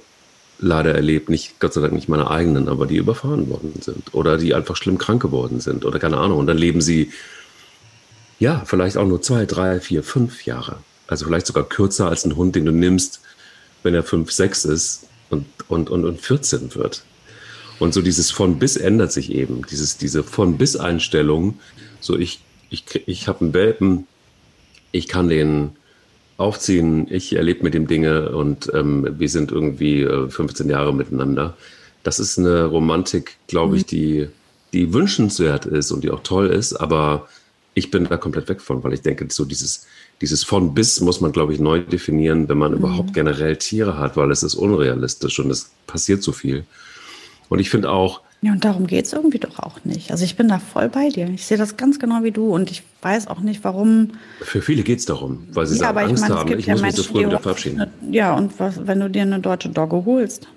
leider 0.59 0.95
erlebt, 0.95 1.29
nicht, 1.29 1.59
Gott 1.59 1.73
sei 1.73 1.81
Dank 1.81 1.93
nicht 1.93 2.09
meine 2.09 2.29
eigenen, 2.29 2.67
aber 2.69 2.85
die 2.85 2.97
überfahren 2.97 3.49
worden 3.49 3.73
sind 3.81 4.13
oder 4.13 4.37
die 4.37 4.53
einfach 4.53 4.75
schlimm 4.75 4.97
krank 4.97 5.21
geworden 5.21 5.59
sind 5.59 5.85
oder 5.85 5.99
keine 5.99 6.17
Ahnung. 6.17 6.39
Und 6.39 6.47
dann 6.47 6.57
leben 6.57 6.81
sie, 6.81 7.11
ja, 8.39 8.63
vielleicht 8.65 8.97
auch 8.97 9.05
nur 9.05 9.21
zwei, 9.21 9.45
drei, 9.45 9.79
vier, 9.79 10.03
fünf 10.03 10.45
Jahre. 10.45 10.77
Also 11.07 11.25
vielleicht 11.25 11.47
sogar 11.47 11.65
kürzer 11.65 12.09
als 12.09 12.25
ein 12.25 12.35
Hund, 12.35 12.55
den 12.55 12.65
du 12.65 12.71
nimmst, 12.71 13.21
wenn 13.83 13.93
er 13.93 14.03
fünf, 14.03 14.31
sechs 14.31 14.65
ist 14.65 15.07
und, 15.29 15.45
und, 15.67 15.89
und, 15.89 16.05
und 16.05 16.21
14 16.21 16.73
wird. 16.75 17.03
Und 17.79 17.93
so 17.93 18.01
dieses 18.01 18.31
von 18.31 18.59
bis 18.59 18.77
ändert 18.77 19.11
sich 19.11 19.31
eben, 19.31 19.65
dieses, 19.69 19.97
diese 19.97 20.23
von 20.23 20.57
bis 20.57 20.75
Einstellung. 20.75 21.59
So 21.99 22.17
ich, 22.17 22.39
ich, 22.69 22.85
ich 23.05 23.27
habe 23.27 23.41
einen 23.41 23.53
Welpen, 23.53 24.07
ich 24.91 25.07
kann 25.07 25.27
den 25.27 25.71
aufziehen. 26.37 27.07
Ich 27.09 27.33
erlebe 27.35 27.63
mit 27.63 27.73
dem 27.73 27.87
Dinge 27.87 28.29
und 28.35 28.71
ähm, 28.73 29.07
wir 29.17 29.29
sind 29.29 29.51
irgendwie 29.51 30.01
äh, 30.01 30.29
15 30.29 30.69
Jahre 30.69 30.93
miteinander. 30.93 31.55
Das 32.03 32.19
ist 32.19 32.37
eine 32.37 32.65
Romantik, 32.65 33.37
glaube 33.47 33.77
ich, 33.77 33.83
mhm. 33.83 33.87
die, 33.87 34.27
die 34.73 34.93
wünschenswert 34.93 35.65
ist 35.65 35.91
und 35.91 36.03
die 36.03 36.11
auch 36.11 36.23
toll 36.23 36.47
ist, 36.47 36.73
aber 36.73 37.27
ich 37.75 37.91
bin 37.91 38.05
da 38.05 38.17
komplett 38.17 38.49
weg 38.49 38.61
von, 38.61 38.83
weil 38.83 38.93
ich 38.93 39.01
denke, 39.01 39.27
so 39.29 39.45
dieses, 39.45 39.87
dieses 40.23 40.45
von 40.45 40.73
bis 40.73 41.01
muss 41.01 41.19
man, 41.19 41.33
glaube 41.33 41.53
ich, 41.53 41.59
neu 41.59 41.81
definieren, 41.81 42.47
wenn 42.47 42.57
man 42.57 42.71
mhm. 42.71 42.77
überhaupt 42.77 43.13
generell 43.13 43.57
Tiere 43.57 43.97
hat, 43.97 44.15
weil 44.15 44.31
es 44.31 44.41
ist 44.41 44.55
unrealistisch 44.55 45.37
und 45.39 45.51
es 45.51 45.71
passiert 45.85 46.23
so 46.23 46.31
viel. 46.31 46.63
Und 47.49 47.59
ich 47.59 47.69
finde 47.69 47.91
auch, 47.91 48.21
ja, 48.41 48.51
und 48.51 48.63
darum 48.63 48.87
geht 48.87 49.05
es 49.05 49.13
irgendwie 49.13 49.39
doch 49.39 49.59
auch 49.59 49.83
nicht. 49.85 50.11
Also 50.11 50.23
ich 50.25 50.35
bin 50.35 50.49
da 50.49 50.59
voll 50.59 50.89
bei 50.89 51.09
dir. 51.09 51.29
Ich 51.29 51.45
sehe 51.45 51.57
das 51.57 51.77
ganz 51.77 51.97
genau 51.97 52.23
wie 52.23 52.31
du 52.31 52.53
und 52.53 52.71
ich 52.71 52.83
weiß 53.01 53.27
auch 53.27 53.39
nicht, 53.39 53.63
warum. 53.63 54.11
Für 54.41 54.61
viele 54.61 54.83
geht 54.83 54.99
es 54.99 55.05
darum, 55.05 55.47
weil 55.53 55.65
sie 55.65 55.75
ja, 55.75 55.93
sagen, 55.93 55.97
Angst 55.97 56.21
meine, 56.23 56.35
haben, 56.35 56.59
ich 56.59 56.65
ja 56.65 56.73
muss 56.73 56.81
Menschen, 56.81 56.99
mich 56.99 57.07
so 57.07 57.13
früh 57.13 57.25
wieder 57.25 57.39
verabschieden. 57.39 57.87
Ja, 58.11 58.33
und 58.33 58.57
was, 58.59 58.85
wenn 58.85 58.99
du 58.99 59.09
dir 59.09 59.21
eine 59.23 59.39
deutsche 59.39 59.69
Dogge 59.69 60.03
holst? 60.05 60.47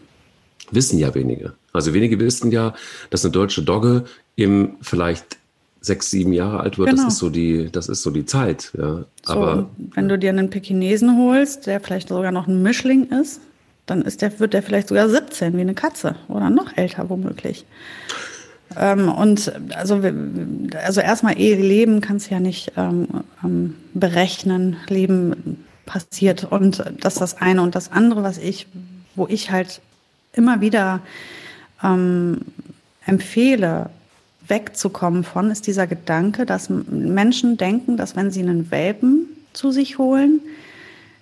Wissen 0.71 0.99
ja 0.99 1.15
wenige. 1.15 1.55
Also 1.73 1.93
wenige 1.93 2.19
wissen 2.19 2.51
ja, 2.53 2.75
dass 3.11 3.25
eine 3.25 3.33
deutsche 3.33 3.63
Dogge 3.63 4.05
im 4.35 4.77
vielleicht 4.81 5.39
sechs, 5.87 6.11
sieben 6.11 6.33
Jahre 6.33 6.61
alt 6.61 6.79
wird. 6.79 6.91
Genau. 6.91 7.05
Das 7.05 7.15
ist 7.15 7.19
so 7.19 7.31
die, 7.31 7.71
das 7.71 7.89
ist 7.89 8.03
so 8.03 8.11
die 8.11 8.27
Zeit. 8.27 8.73
Ja. 8.77 9.05
So, 9.25 9.33
Aber 9.33 9.71
wenn 9.95 10.09
du 10.09 10.19
dir 10.19 10.31
einen 10.31 10.51
Pekinesen 10.51 11.19
holst, 11.19 11.67
der 11.67 11.81
vielleicht 11.81 12.09
sogar 12.09 12.33
noch 12.33 12.47
ein 12.47 12.63
Mischling 12.63 13.09
ist, 13.11 13.41
dann 13.87 14.03
ist 14.03 14.21
der, 14.21 14.39
wird 14.41 14.53
der 14.53 14.63
vielleicht 14.63 14.89
sogar 14.89 15.09
17 15.09 15.57
wie 15.57 15.61
eine 15.61 15.75
Katze 15.75 16.17
oder 16.29 16.51
noch 16.51 16.77
älter 16.77 17.09
womöglich. 17.09 17.65
Ähm, 18.77 19.09
und 19.09 19.53
also, 19.77 20.03
also 20.85 21.01
erstmal 21.01 21.39
eh 21.39 21.55
Leben 21.55 22.01
kannst 22.01 22.31
du 22.31 22.35
ja 22.35 22.41
nicht 22.41 22.73
ähm, 22.77 23.07
ähm, 23.45 23.75
berechnen. 23.95 24.77
Leben 24.89 25.65
passiert 25.87 26.45
und 26.45 26.85
das 27.01 27.15
ist 27.15 27.21
das 27.21 27.41
eine. 27.41 27.63
Und 27.63 27.77
das 27.77 27.93
andere, 27.93 28.25
was 28.25 28.39
ich, 28.39 28.67
wo 29.15 29.29
ich 29.29 29.53
halt 29.53 29.81
immer 30.33 30.61
wieder 30.61 31.01
ähm, 31.83 32.41
empfehle, 33.07 33.89
wegzukommen 34.49 35.25
von, 35.25 35.51
ist 35.51 35.67
dieser 35.67 35.87
Gedanke, 35.87 36.47
dass 36.47 36.69
Menschen 36.69 37.57
denken, 37.57 37.97
dass 37.97 38.17
wenn 38.17 38.31
sie 38.31 38.41
einen 38.41 38.71
Welpen 38.71 39.27
zu 39.53 39.71
sich 39.71 39.99
holen, 39.99 40.41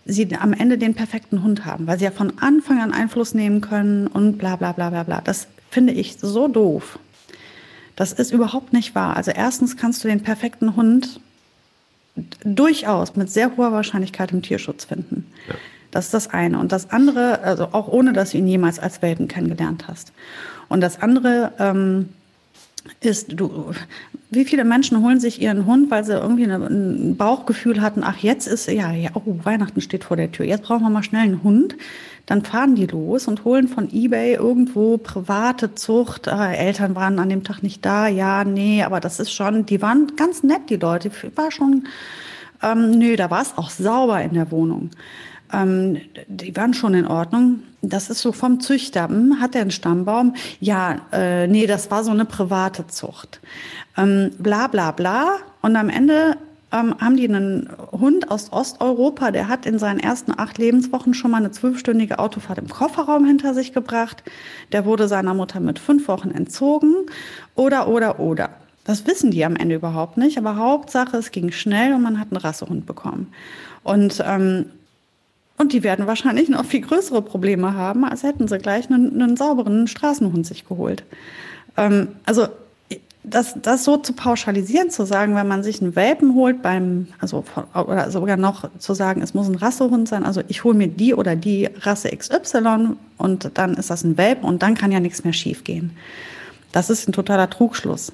sie 0.04 0.28
am 0.36 0.52
Ende 0.52 0.78
den 0.78 0.94
perfekten 0.94 1.42
Hund 1.42 1.64
haben, 1.64 1.86
weil 1.86 1.98
sie 1.98 2.04
ja 2.04 2.10
von 2.10 2.38
Anfang 2.38 2.80
an 2.80 2.92
Einfluss 2.92 3.34
nehmen 3.34 3.60
können 3.60 4.06
und 4.06 4.38
bla 4.38 4.56
bla 4.56 4.72
bla 4.72 4.90
bla 4.90 5.02
bla. 5.02 5.20
Das 5.22 5.46
finde 5.70 5.92
ich 5.92 6.18
so 6.20 6.48
doof. 6.48 6.98
Das 7.96 8.12
ist 8.12 8.32
überhaupt 8.32 8.72
nicht 8.72 8.94
wahr. 8.94 9.16
Also 9.16 9.30
erstens 9.30 9.76
kannst 9.76 10.04
du 10.04 10.08
den 10.08 10.22
perfekten 10.22 10.76
Hund 10.76 11.20
durchaus 12.44 13.16
mit 13.16 13.30
sehr 13.30 13.56
hoher 13.56 13.72
Wahrscheinlichkeit 13.72 14.32
im 14.32 14.42
Tierschutz 14.42 14.84
finden. 14.84 15.26
Ja. 15.48 15.54
Das 15.94 16.06
ist 16.06 16.14
das 16.14 16.30
eine. 16.30 16.58
Und 16.58 16.72
das 16.72 16.90
andere, 16.90 17.40
also 17.42 17.68
auch 17.70 17.86
ohne, 17.86 18.12
dass 18.12 18.32
du 18.32 18.38
ihn 18.38 18.48
jemals 18.48 18.80
als 18.80 19.00
Welpen 19.00 19.28
kennengelernt 19.28 19.86
hast. 19.86 20.12
Und 20.68 20.80
das 20.80 21.00
andere, 21.00 21.52
ähm, 21.60 22.08
ist, 23.00 23.38
du, 23.38 23.72
wie 24.30 24.44
viele 24.44 24.64
Menschen 24.64 25.02
holen 25.02 25.20
sich 25.20 25.40
ihren 25.40 25.66
Hund, 25.66 25.90
weil 25.90 26.04
sie 26.04 26.12
irgendwie 26.12 26.44
ein 26.44 27.16
Bauchgefühl 27.16 27.80
hatten, 27.80 28.02
ach, 28.04 28.18
jetzt 28.18 28.46
ist, 28.46 28.66
ja, 28.68 28.92
ja, 28.92 29.10
oh, 29.14 29.38
Weihnachten 29.42 29.80
steht 29.80 30.04
vor 30.04 30.16
der 30.16 30.32
Tür, 30.32 30.46
jetzt 30.46 30.64
brauchen 30.64 30.82
wir 30.82 30.90
mal 30.90 31.02
schnell 31.02 31.22
einen 31.22 31.42
Hund. 31.42 31.76
Dann 32.26 32.42
fahren 32.42 32.74
die 32.74 32.86
los 32.86 33.28
und 33.28 33.44
holen 33.44 33.68
von 33.68 33.92
Ebay 33.92 34.34
irgendwo 34.34 34.96
private 34.96 35.74
Zucht. 35.74 36.26
Äh, 36.26 36.56
Eltern 36.56 36.94
waren 36.94 37.18
an 37.18 37.28
dem 37.28 37.44
Tag 37.44 37.62
nicht 37.62 37.84
da, 37.84 38.08
ja, 38.08 38.44
nee, 38.44 38.82
aber 38.82 39.00
das 39.00 39.20
ist 39.20 39.30
schon, 39.30 39.66
die 39.66 39.82
waren 39.82 40.12
ganz 40.16 40.42
nett, 40.42 40.70
die 40.70 40.76
Leute. 40.76 41.10
War 41.34 41.50
schon, 41.50 41.86
ähm, 42.62 42.92
nö, 42.92 43.16
da 43.16 43.30
war 43.30 43.42
es 43.42 43.58
auch 43.58 43.68
sauber 43.68 44.22
in 44.22 44.32
der 44.32 44.50
Wohnung. 44.50 44.90
Ähm, 45.54 46.00
die 46.26 46.56
waren 46.56 46.74
schon 46.74 46.94
in 46.94 47.06
Ordnung. 47.06 47.60
Das 47.82 48.10
ist 48.10 48.20
so 48.20 48.32
vom 48.32 48.60
Züchter. 48.60 49.08
Hm, 49.08 49.40
hat 49.40 49.54
er 49.54 49.62
einen 49.62 49.70
Stammbaum? 49.70 50.34
Ja, 50.60 50.96
äh, 51.12 51.46
nee, 51.46 51.66
das 51.66 51.90
war 51.90 52.02
so 52.02 52.10
eine 52.10 52.24
private 52.24 52.86
Zucht. 52.88 53.40
Ähm, 53.96 54.30
bla 54.38 54.66
bla 54.66 54.90
bla. 54.90 55.36
Und 55.62 55.76
am 55.76 55.88
Ende 55.88 56.36
ähm, 56.72 56.94
haben 56.98 57.16
die 57.16 57.28
einen 57.28 57.68
Hund 57.92 58.30
aus 58.30 58.52
Osteuropa, 58.52 59.30
der 59.30 59.48
hat 59.48 59.64
in 59.64 59.78
seinen 59.78 60.00
ersten 60.00 60.32
acht 60.36 60.58
Lebenswochen 60.58 61.14
schon 61.14 61.30
mal 61.30 61.38
eine 61.38 61.52
zwölfstündige 61.52 62.18
Autofahrt 62.18 62.58
im 62.58 62.68
Kofferraum 62.68 63.24
hinter 63.24 63.54
sich 63.54 63.72
gebracht. 63.72 64.24
Der 64.72 64.84
wurde 64.84 65.06
seiner 65.06 65.34
Mutter 65.34 65.60
mit 65.60 65.78
fünf 65.78 66.08
Wochen 66.08 66.32
entzogen. 66.32 66.94
Oder, 67.54 67.86
oder, 67.86 68.18
oder. 68.18 68.50
Das 68.84 69.06
wissen 69.06 69.30
die 69.30 69.44
am 69.44 69.56
Ende 69.56 69.76
überhaupt 69.76 70.18
nicht, 70.18 70.36
aber 70.36 70.56
Hauptsache, 70.56 71.16
es 71.16 71.30
ging 71.30 71.52
schnell 71.52 71.94
und 71.94 72.02
man 72.02 72.18
hat 72.18 72.28
einen 72.32 72.40
Rassehund 72.40 72.84
bekommen. 72.84 73.32
Und 73.82 74.22
ähm, 74.26 74.66
und 75.56 75.72
die 75.72 75.82
werden 75.82 76.06
wahrscheinlich 76.06 76.48
noch 76.48 76.64
viel 76.64 76.80
größere 76.80 77.22
Probleme 77.22 77.74
haben, 77.74 78.04
als 78.04 78.22
hätten 78.22 78.48
sie 78.48 78.58
gleich 78.58 78.90
einen, 78.90 79.20
einen 79.20 79.36
sauberen 79.36 79.86
Straßenhund 79.86 80.46
sich 80.46 80.66
geholt. 80.66 81.04
Ähm, 81.76 82.08
also 82.26 82.48
das, 83.24 83.54
das 83.60 83.84
so 83.84 83.96
zu 83.96 84.12
pauschalisieren, 84.12 84.90
zu 84.90 85.06
sagen, 85.06 85.34
wenn 85.34 85.48
man 85.48 85.62
sich 85.62 85.80
einen 85.80 85.96
Welpen 85.96 86.34
holt 86.34 86.60
beim, 86.60 87.08
also 87.18 87.42
oder 87.74 88.10
sogar 88.10 88.36
noch 88.36 88.68
zu 88.78 88.92
sagen, 88.92 89.22
es 89.22 89.32
muss 89.32 89.48
ein 89.48 89.54
Rassehund 89.54 90.08
sein, 90.08 90.24
also 90.24 90.42
ich 90.48 90.62
hole 90.62 90.76
mir 90.76 90.88
die 90.88 91.14
oder 91.14 91.34
die 91.34 91.66
Rasse 91.80 92.10
XY 92.14 92.96
und 93.16 93.50
dann 93.54 93.74
ist 93.74 93.88
das 93.88 94.04
ein 94.04 94.18
Welpen 94.18 94.44
und 94.44 94.62
dann 94.62 94.74
kann 94.74 94.92
ja 94.92 95.00
nichts 95.00 95.24
mehr 95.24 95.32
schiefgehen. 95.32 95.96
Das 96.72 96.90
ist 96.90 97.08
ein 97.08 97.12
totaler 97.12 97.48
Trugschluss. 97.48 98.12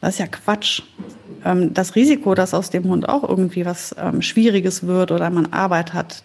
Das 0.00 0.14
ist 0.14 0.18
ja 0.18 0.26
Quatsch. 0.26 0.82
Ähm, 1.44 1.74
das 1.74 1.94
Risiko, 1.94 2.34
dass 2.34 2.54
aus 2.54 2.70
dem 2.70 2.84
Hund 2.84 3.08
auch 3.08 3.28
irgendwie 3.28 3.64
was 3.64 3.94
ähm, 3.98 4.22
Schwieriges 4.22 4.86
wird 4.86 5.10
oder 5.10 5.30
man 5.30 5.52
Arbeit 5.52 5.94
hat, 5.94 6.22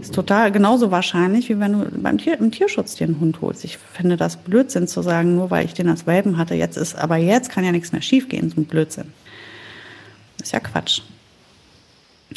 ist 0.00 0.14
total 0.14 0.52
genauso 0.52 0.90
wahrscheinlich, 0.90 1.48
wie 1.48 1.58
wenn 1.58 1.72
du 1.72 1.86
beim 2.00 2.18
Tier, 2.18 2.38
im 2.38 2.50
Tierschutz 2.50 3.00
einen 3.00 3.20
Hund 3.20 3.40
holst. 3.40 3.64
Ich 3.64 3.78
finde 3.78 4.16
das 4.16 4.36
Blödsinn 4.36 4.88
zu 4.88 5.02
sagen, 5.02 5.34
nur 5.34 5.50
weil 5.50 5.64
ich 5.64 5.74
den 5.74 5.88
als 5.88 6.06
Welpen 6.06 6.38
hatte, 6.38 6.54
jetzt 6.54 6.76
ist, 6.76 6.96
aber 6.96 7.16
jetzt 7.16 7.50
kann 7.50 7.64
ja 7.64 7.72
nichts 7.72 7.92
mehr 7.92 8.02
schiefgehen, 8.02 8.50
so 8.50 8.60
ein 8.60 8.64
Blödsinn. 8.64 9.12
Das 10.38 10.48
ist 10.48 10.52
ja 10.52 10.60
Quatsch. 10.60 11.02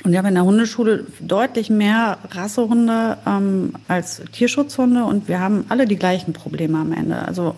Und 0.04 0.12
ich 0.12 0.18
habe 0.18 0.28
in 0.28 0.34
der 0.34 0.44
Hundeschule 0.44 1.06
deutlich 1.20 1.70
mehr 1.70 2.18
Rassehunde 2.32 3.18
ähm, 3.26 3.74
als 3.88 4.22
Tierschutzhunde 4.32 5.06
und 5.06 5.28
wir 5.28 5.40
haben 5.40 5.66
alle 5.70 5.86
die 5.86 5.96
gleichen 5.96 6.34
Probleme 6.34 6.78
am 6.78 6.92
Ende. 6.92 7.18
Also 7.20 7.56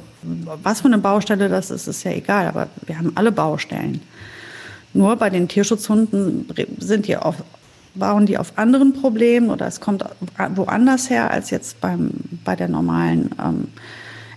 was 0.63 0.81
für 0.81 0.87
eine 0.87 0.97
Baustelle 0.97 1.49
das 1.49 1.71
ist, 1.71 1.87
ist 1.87 2.03
ja 2.03 2.11
egal, 2.11 2.47
aber 2.47 2.67
wir 2.85 2.97
haben 2.97 3.11
alle 3.15 3.31
Baustellen. 3.31 4.01
Nur 4.93 5.15
bei 5.15 5.29
den 5.29 5.47
Tierschutzhunden 5.47 6.47
sind 6.79 7.07
die 7.07 7.17
auf, 7.17 7.35
bauen 7.95 8.25
die 8.25 8.37
auf 8.37 8.57
anderen 8.57 8.93
Problemen 8.93 9.49
oder 9.49 9.67
es 9.67 9.79
kommt 9.79 10.03
woanders 10.55 11.09
her 11.09 11.31
als 11.31 11.49
jetzt 11.49 11.81
beim, 11.81 12.11
bei 12.43 12.55
der 12.55 12.67
normalen 12.67 13.29
ähm, 13.43 13.67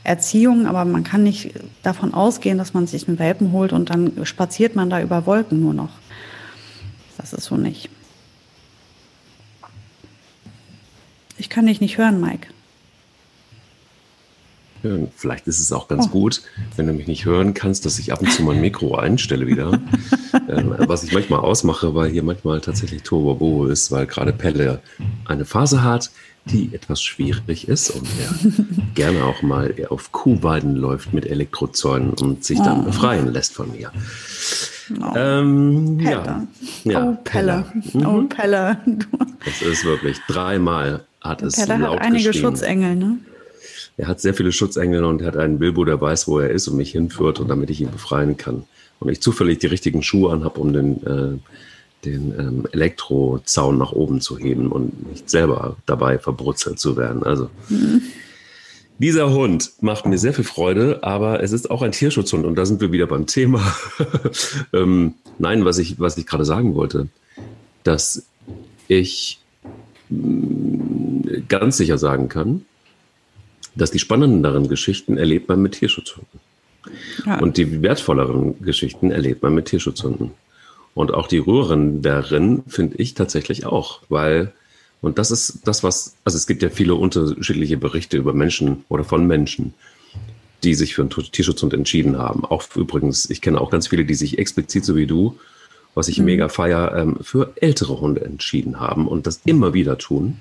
Erziehung. 0.05 0.67
Aber 0.67 0.85
man 0.85 1.05
kann 1.05 1.23
nicht 1.23 1.53
davon 1.83 2.15
ausgehen, 2.15 2.59
dass 2.59 2.75
man 2.75 2.87
sich 2.87 3.09
einen 3.09 3.19
Welpen 3.19 3.53
holt 3.53 3.73
und 3.73 3.91
dann 3.91 4.13
spaziert 4.25 4.77
man 4.77 4.91
da 4.91 5.01
über 5.01 5.27
Wolken 5.27 5.61
nur 5.61 5.75
noch. 5.75 5.91
Das 7.17 7.33
ist 7.33 7.45
so 7.45 7.57
nicht. 7.57 7.91
Ich 11.37 11.49
kann 11.49 11.67
dich 11.67 11.81
nicht 11.81 11.97
hören, 11.97 12.21
Mike. 12.21 12.49
Vielleicht 15.17 15.47
ist 15.47 15.61
es 15.61 15.73
auch 15.73 15.89
ganz 15.89 16.07
oh. 16.07 16.11
gut, 16.11 16.43
wenn 16.77 16.87
du 16.87 16.93
mich 16.93 17.07
nicht 17.07 17.25
hören 17.25 17.55
kannst, 17.55 17.87
dass 17.87 17.99
ich 17.99 18.13
ab 18.13 18.21
und 18.21 18.33
zu 18.33 18.43
mein 18.43 18.61
Mikro 18.61 18.97
einstelle 18.97 19.47
wieder. 19.47 19.73
ähm, 20.49 20.75
was 20.79 21.05
ich 21.05 21.13
manchmal 21.13 21.41
ausmache, 21.41 21.95
weil 21.95 22.11
hier 22.11 22.23
manchmal 22.23 22.61
tatsächlich 22.61 23.03
Turbo 23.03 23.67
ist, 23.67 23.93
weil 23.93 24.07
gerade 24.07 24.33
Pelle 24.33 24.81
eine 25.27 25.45
Phase 25.45 25.83
hat, 25.83 26.11
die 26.47 26.71
etwas 26.73 27.03
schwierig 27.03 27.69
ist 27.69 27.91
und 27.91 28.09
er 28.19 28.53
gerne 28.95 29.25
auch 29.25 29.43
mal 29.43 29.75
auf 29.91 30.13
Kuhweiden 30.13 30.77
läuft 30.77 31.13
mit 31.13 31.27
Elektrozäunen 31.27 32.15
und 32.15 32.45
sich 32.45 32.59
dann 32.59 32.81
oh. 32.81 32.85
befreien 32.85 33.31
lässt 33.33 33.53
von 33.55 33.71
mir. 33.73 33.93
Oh, 35.01 35.15
ähm, 35.17 36.01
ja. 36.01 36.47
ja. 36.85 37.05
Oh, 37.05 37.17
Pelle. 37.23 37.65
Pelle. 37.93 38.07
Oh, 38.07 38.13
mhm. 38.13 38.29
Pelle. 38.29 38.79
Es 39.47 39.63
ist 39.63 39.85
wirklich 39.85 40.19
dreimal 40.27 41.05
hat 41.21 41.43
es 41.43 41.57
Pelle 41.57 41.77
laut 41.77 42.01
hat 42.01 42.07
einige 42.07 42.33
Schutzengel, 42.33 42.97
ne? 42.97 43.19
Er 44.01 44.09
hat 44.09 44.21
sehr 44.21 44.33
viele 44.33 44.51
Schutzengel 44.51 45.05
und 45.05 45.23
hat 45.23 45.37
einen 45.37 45.59
Bilbo, 45.59 45.85
der 45.85 46.01
weiß, 46.01 46.27
wo 46.27 46.39
er 46.39 46.51
ist 46.51 46.67
und 46.69 46.77
mich 46.77 46.93
hinführt 46.93 47.39
und 47.39 47.49
damit 47.49 47.69
ich 47.69 47.83
ihn 47.83 47.91
befreien 47.91 48.37
kann. 48.37 48.65
Und 48.99 49.11
ich 49.11 49.21
zufällig 49.21 49.59
die 49.59 49.67
richtigen 49.67 50.03
Schuhe 50.03 50.33
anhabe, 50.33 50.59
um 50.59 50.73
den, 50.73 51.07
äh, 51.07 51.39
den 52.07 52.35
ähm, 52.39 52.67
Elektrozaun 52.73 53.77
nach 53.77 53.93
oben 53.93 54.23
zu 54.23 54.39
heben 54.39 54.73
und 54.73 55.11
nicht 55.11 55.29
selber 55.29 55.77
dabei 55.85 56.19
verbrutzelt 56.19 56.79
zu 56.79 56.97
werden. 56.97 57.23
Also 57.23 57.51
mhm. 57.69 58.01
dieser 58.99 59.33
Hund 59.33 59.73
macht 59.83 60.07
mir 60.07 60.19
sehr 60.19 60.33
viel 60.33 60.45
Freude, 60.45 61.01
aber 61.03 61.43
es 61.43 61.53
ist 61.53 61.71
auch 61.71 61.83
ein 61.83 61.93
Tierschutzhund 61.93 62.47
und 62.47 62.57
da 62.57 62.65
sind 62.65 62.81
wir 62.81 62.93
wieder 62.93 63.07
beim 63.07 63.27
Thema. 63.27 63.75
ähm, 64.73 65.15
nein, 65.39 65.67
was 65.67 65.77
ich, 65.77 66.01
was 66.01 66.17
ich 66.17 66.27
gerade 66.27 66.47
sagen 66.47 66.75
wollte, 66.75 67.09
dass 67.85 68.27
ich 68.89 69.41
mm, 70.09 71.47
ganz 71.49 71.77
sicher 71.77 71.99
sagen 71.99 72.31
kann, 72.31 72.65
dass 73.75 73.91
die 73.91 73.99
spannenderen 73.99 74.69
Geschichten 74.69 75.17
erlebt 75.17 75.49
man 75.49 75.63
mit 75.63 75.73
Tierschutzhunden. 75.73 76.41
Ja. 77.27 77.39
Und 77.39 77.57
die 77.57 77.83
wertvolleren 77.83 78.61
Geschichten 78.63 79.11
erlebt 79.11 79.43
man 79.43 79.55
mit 79.55 79.67
Tierschutzhunden. 79.67 80.33
Und 80.95 81.15
auch 81.15 81.29
die 81.29 81.39
rührenderen 81.39 82.65
finde 82.67 82.97
ich 82.97 83.15
tatsächlich 83.15 83.65
auch, 83.67 84.01
weil, 84.09 84.53
und 85.01 85.19
das 85.19 85.31
ist 85.31 85.61
das, 85.65 85.83
was, 85.85 86.17
also 86.25 86.37
es 86.37 86.47
gibt 86.47 86.63
ja 86.63 86.71
viele 86.71 86.95
unterschiedliche 86.95 87.77
Berichte 87.77 88.17
über 88.17 88.33
Menschen 88.33 88.85
oder 88.89 89.05
von 89.05 89.27
Menschen, 89.27 89.75
die 90.65 90.75
sich 90.75 90.95
für 90.95 91.03
einen 91.03 91.11
Tierschutzhund 91.11 91.73
entschieden 91.75 92.19
haben. 92.19 92.45
Auch 92.45 92.65
übrigens, 92.75 93.31
ich 93.31 93.41
kenne 93.41 93.61
auch 93.61 93.71
ganz 93.71 93.89
viele, 93.89 94.05
die 94.05 94.15
sich 94.15 94.39
explizit 94.39 94.85
so 94.85 94.97
wie 94.97 95.07
du, 95.07 95.39
was 95.95 96.09
ich 96.09 96.19
mhm. 96.19 96.25
mega 96.27 96.49
feier, 96.49 96.95
ähm, 96.97 97.19
für 97.21 97.53
ältere 97.57 98.01
Hunde 98.01 98.25
entschieden 98.25 98.81
haben 98.81 99.07
und 99.07 99.27
das 99.27 99.41
immer 99.45 99.75
wieder 99.75 99.97
tun 99.97 100.39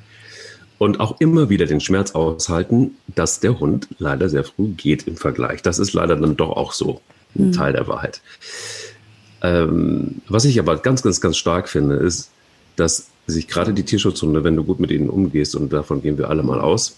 und 0.80 1.02
auch 1.02 1.20
immer 1.20 1.50
wieder 1.50 1.68
den 1.68 1.82
Schmerz 1.82 2.12
aushalten, 2.12 2.96
dass 3.14 3.42
der 3.42 3.60
Hund 3.60 3.90
leider 4.00 4.30
sehr 4.30 4.46
früh 4.46 4.70
geht 4.70 5.08
im 5.08 5.18
Vergleich. 5.18 5.62
Das 5.62 5.78
ist 5.78 5.94
leider 5.94 6.16
dann 6.16 6.38
doch 6.38 6.52
auch 6.52 6.72
so 6.72 7.02
ein 7.38 7.48
mhm. 7.48 7.52
Teil 7.52 7.74
der 7.74 7.88
Wahrheit. 7.88 8.22
Ähm, 9.44 10.22
was 10.28 10.46
ich 10.46 10.58
aber 10.58 10.78
ganz, 10.78 11.04
ganz, 11.04 11.22
ganz 11.22 11.38
stark 11.38 11.70
finde, 11.70 11.96
ist, 11.96 12.32
dass 12.78 13.10
sich 13.28 13.48
gerade 13.48 13.74
die 13.74 13.84
Tierschutzhunde, 13.84 14.44
wenn 14.44 14.56
du 14.56 14.64
gut 14.64 14.80
mit 14.80 14.90
ihnen 14.90 15.10
umgehst, 15.10 15.56
und 15.56 15.72
davon 15.72 16.02
gehen 16.02 16.18
wir 16.18 16.30
alle 16.30 16.44
mal 16.44 16.62
aus, 16.62 16.96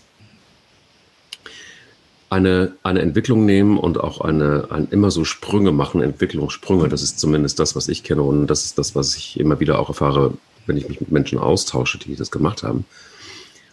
eine, 2.29 2.73
eine 2.83 3.01
Entwicklung 3.01 3.45
nehmen 3.45 3.77
und 3.77 3.99
auch 3.99 4.21
eine, 4.21 4.67
ein 4.69 4.87
immer 4.91 5.09
so 5.09 5.25
Sprünge 5.25 5.71
machen, 5.71 6.01
Entwicklungssprünge. 6.01 6.87
Das 6.87 7.01
ist 7.01 7.19
zumindest 7.19 7.59
das, 7.59 7.75
was 7.75 7.89
ich 7.89 8.03
kenne 8.03 8.21
und 8.21 8.47
das 8.47 8.63
ist 8.63 8.77
das, 8.77 8.95
was 8.95 9.15
ich 9.15 9.39
immer 9.39 9.59
wieder 9.59 9.79
auch 9.79 9.89
erfahre, 9.89 10.35
wenn 10.67 10.77
ich 10.77 10.87
mich 10.87 11.01
mit 11.01 11.11
Menschen 11.11 11.39
austausche, 11.39 11.97
die 11.97 12.15
das 12.15 12.29
gemacht 12.29 12.61
haben 12.61 12.85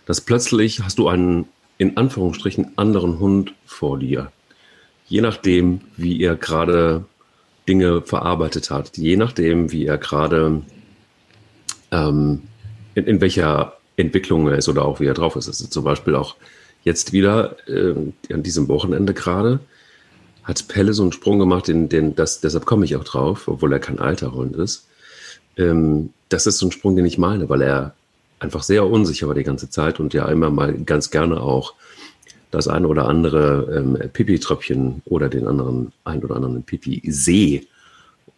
dass 0.08 0.22
plötzlich 0.22 0.82
hast 0.82 0.98
du 0.98 1.06
einen 1.06 1.44
in 1.76 1.98
Anführungsstrichen 1.98 2.72
anderen 2.76 3.18
Hund 3.20 3.52
vor 3.66 3.98
dir. 3.98 4.32
Je 5.06 5.20
nachdem, 5.20 5.82
wie 5.98 6.22
er 6.22 6.34
gerade 6.34 7.04
Dinge 7.68 8.00
verarbeitet 8.00 8.70
hat, 8.70 8.96
je 8.96 9.18
nachdem, 9.18 9.70
wie 9.70 9.84
er 9.84 9.98
gerade 9.98 10.62
ähm, 11.90 12.42
in, 12.94 13.04
in, 13.04 13.20
welcher 13.20 13.76
Entwicklung 13.96 14.48
er 14.48 14.56
ist 14.56 14.70
oder 14.70 14.86
auch 14.86 14.98
wie 14.98 15.04
er 15.04 15.12
drauf 15.12 15.36
ist. 15.36 15.46
Also 15.46 15.66
zum 15.66 15.84
Beispiel 15.84 16.14
auch 16.14 16.36
jetzt 16.84 17.12
wieder 17.12 17.56
äh, 17.68 17.94
an 18.32 18.42
diesem 18.42 18.66
Wochenende 18.68 19.12
gerade 19.12 19.60
hat 20.42 20.68
Pelle 20.68 20.94
so 20.94 21.02
einen 21.02 21.12
Sprung 21.12 21.38
gemacht, 21.38 21.68
in 21.68 21.90
den, 21.90 22.14
das, 22.14 22.40
deshalb 22.40 22.64
komme 22.64 22.86
ich 22.86 22.96
auch 22.96 23.04
drauf, 23.04 23.46
obwohl 23.46 23.74
er 23.74 23.78
kein 23.78 23.98
alter 23.98 24.32
Hund 24.32 24.56
ist. 24.56 24.86
Ähm, 25.58 26.14
das 26.30 26.46
ist 26.46 26.56
so 26.56 26.66
ein 26.66 26.72
Sprung, 26.72 26.96
den 26.96 27.04
ich 27.04 27.18
meine, 27.18 27.50
weil 27.50 27.60
er 27.60 27.94
einfach 28.40 28.62
sehr 28.62 28.86
unsicher 28.86 29.28
war 29.28 29.34
die 29.34 29.44
ganze 29.44 29.70
Zeit 29.70 30.00
und 30.00 30.14
ja 30.14 30.26
immer 30.28 30.50
mal 30.50 30.74
ganz 30.74 31.10
gerne 31.10 31.40
auch 31.40 31.74
das 32.50 32.68
eine 32.68 32.88
oder 32.88 33.06
andere 33.06 33.74
ähm, 33.76 33.98
Pipi-Tröpfchen 34.12 35.02
oder 35.04 35.28
den 35.28 35.46
anderen 35.46 35.92
ein 36.04 36.22
oder 36.24 36.36
anderen 36.36 36.62
Pipi-See 36.62 37.66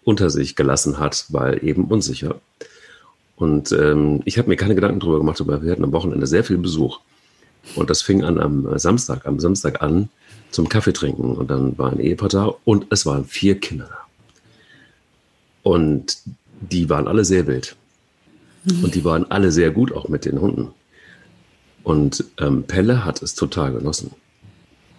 unter 0.03 0.31
sich 0.31 0.57
gelassen 0.57 0.99
hat, 0.99 1.27
weil 1.29 1.65
eben 1.65 1.85
unsicher. 1.85 2.41
Und 3.37 3.73
ähm, 3.73 4.21
ich 4.25 4.39
habe 4.39 4.49
mir 4.49 4.57
keine 4.57 4.75
Gedanken 4.75 5.01
darüber 5.01 5.19
gemacht, 5.19 5.41
aber 5.41 5.63
wir 5.63 5.71
hatten 5.71 5.85
am 5.85 5.93
Wochenende 5.93 6.27
sehr 6.27 6.45
viel 6.45 6.59
Besuch. 6.59 7.01
Und 7.77 7.91
das 7.91 8.03
fing 8.03 8.25
an 8.25 8.39
am 8.39 8.79
Samstag. 8.79 9.27
Am 9.27 9.39
Samstag 9.39 9.83
an 9.83 10.09
zum 10.51 10.69
Kaffee 10.69 10.93
trinken. 10.93 11.37
Und 11.37 11.51
dann 11.51 11.79
war 11.79 11.93
ein 11.93 12.01
Ehepaar 12.01 12.29
da 12.29 12.55
und 12.65 12.87
es 12.91 13.07
waren 13.07 13.25
vier 13.25 13.61
Kinder 13.61 13.89
da. 13.89 13.99
Und 15.63 16.19
die 16.61 16.89
waren 16.89 17.07
alle 17.07 17.25
sehr 17.25 17.47
wild. 17.47 17.77
Und 18.83 18.95
die 18.95 19.05
waren 19.05 19.31
alle 19.31 19.53
sehr 19.53 19.71
gut, 19.71 19.93
auch 19.93 20.09
mit 20.09 20.25
den 20.25 20.41
Hunden. 20.41 20.69
Und 21.83 22.25
ähm, 22.39 22.65
Pelle 22.65 23.05
hat 23.05 23.23
es 23.23 23.35
total 23.35 23.73
genossen. 23.73 24.11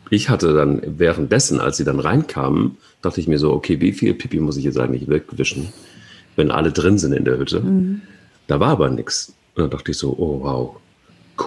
Ich 0.09 0.29
hatte 0.29 0.53
dann 0.53 0.81
währenddessen, 0.99 1.59
als 1.59 1.77
sie 1.77 1.83
dann 1.83 1.99
reinkamen, 1.99 2.77
dachte 3.01 3.21
ich 3.21 3.27
mir 3.27 3.39
so, 3.39 3.53
okay, 3.53 3.79
wie 3.79 3.93
viel 3.93 4.13
Pipi 4.13 4.39
muss 4.39 4.57
ich 4.57 4.65
jetzt 4.65 4.79
eigentlich 4.79 5.07
wegwischen, 5.07 5.69
wenn 6.35 6.51
alle 6.51 6.71
drin 6.71 6.97
sind 6.97 7.13
in 7.13 7.23
der 7.23 7.37
Hütte? 7.37 7.61
Mhm. 7.61 8.01
Da 8.47 8.59
war 8.59 8.69
aber 8.69 8.89
nichts. 8.89 9.33
Und 9.55 9.63
dann 9.63 9.69
dachte 9.69 9.91
ich 9.91 9.97
so, 9.97 10.15
oh 10.17 10.43
wow, 10.43 10.75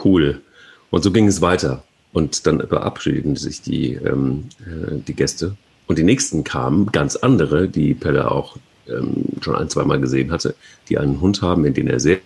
cool. 0.05 0.41
Und 0.91 1.03
so 1.03 1.11
ging 1.11 1.27
es 1.27 1.43
weiter. 1.43 1.83
Und 2.13 2.47
dann 2.47 2.67
verabschiedeten 2.67 3.37
sich 3.37 3.61
die, 3.61 3.95
ähm, 3.95 4.45
äh, 4.61 4.97
die 5.07 5.15
Gäste. 5.15 5.57
Und 5.87 5.99
die 5.99 6.05
nächsten 6.05 6.45
kamen, 6.45 6.87
ganz 6.93 7.17
andere, 7.17 7.69
die 7.69 7.93
Pelle 7.93 8.31
auch 8.31 8.57
ähm, 8.89 9.25
schon 9.41 9.57
ein, 9.57 9.69
zwei 9.69 9.85
Mal 9.85 10.01
gesehen 10.01 10.31
hatte, 10.31 10.55
die 10.89 10.99
einen 10.99 11.21
Hund 11.21 11.43
haben, 11.43 11.65
in 11.65 11.75
den 11.75 11.89
er 11.89 12.01
sehr, 12.01 12.19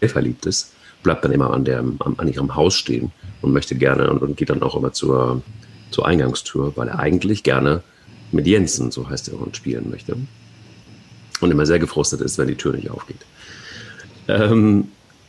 sehr 0.00 0.10
verliebt 0.10 0.46
ist, 0.46 0.72
bleibt 1.02 1.24
dann 1.24 1.32
immer 1.32 1.52
an, 1.52 1.64
der, 1.64 1.80
an, 1.80 2.14
an 2.16 2.28
ihrem 2.28 2.54
Haus 2.54 2.74
stehen 2.74 3.12
und 3.42 3.52
möchte 3.52 3.74
gerne 3.74 4.10
und, 4.10 4.22
und 4.22 4.36
geht 4.36 4.50
dann 4.50 4.62
auch 4.62 4.76
immer 4.76 4.92
zur, 4.92 5.42
zur 5.90 6.06
Eingangstür, 6.06 6.72
weil 6.76 6.88
er 6.88 6.98
eigentlich 6.98 7.42
gerne 7.42 7.82
mit 8.32 8.46
Jensen, 8.46 8.90
so 8.90 9.08
heißt 9.08 9.28
der 9.28 9.38
Hund, 9.38 9.56
spielen 9.56 9.90
möchte. 9.90 10.16
Und 11.40 11.50
immer 11.50 11.66
sehr 11.66 11.78
gefrustet 11.78 12.20
ist, 12.20 12.38
wenn 12.38 12.48
die 12.48 12.54
Tür 12.54 12.72
nicht 12.72 12.90
aufgeht. 12.90 13.20
Ähm, 14.26 14.88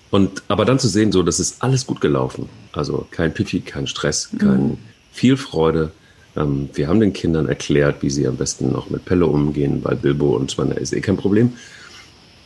und, 0.10 0.44
aber 0.48 0.66
dann 0.66 0.80
zu 0.80 0.88
sehen, 0.88 1.12
so, 1.12 1.22
das 1.22 1.40
ist 1.40 1.62
alles 1.62 1.86
gut 1.86 2.00
gelaufen. 2.00 2.50
Also 2.72 3.08
kein 3.12 3.34
Pipi, 3.34 3.60
kein 3.60 3.88
Stress, 3.88 4.30
kein 4.40 4.70
mhm. 4.70 4.78
viel 5.12 5.38
Freude. 5.38 5.92
Ähm, 6.38 6.70
wir 6.74 6.88
haben 6.88 7.00
den 7.00 7.14
Kindern 7.14 7.48
erklärt, 7.48 8.02
wie 8.02 8.10
sie 8.10 8.28
am 8.28 8.38
besten 8.38 8.72
noch 8.72 8.90
mit 8.90 9.06
Pelle 9.06 9.26
umgehen, 9.26 9.80
weil 9.84 9.96
Bilbo 9.96 10.36
und 10.36 10.52
Swanner 10.52 10.78
ist 10.78 10.94
eh 10.94 11.02
kein 11.02 11.18
Problem. 11.18 11.54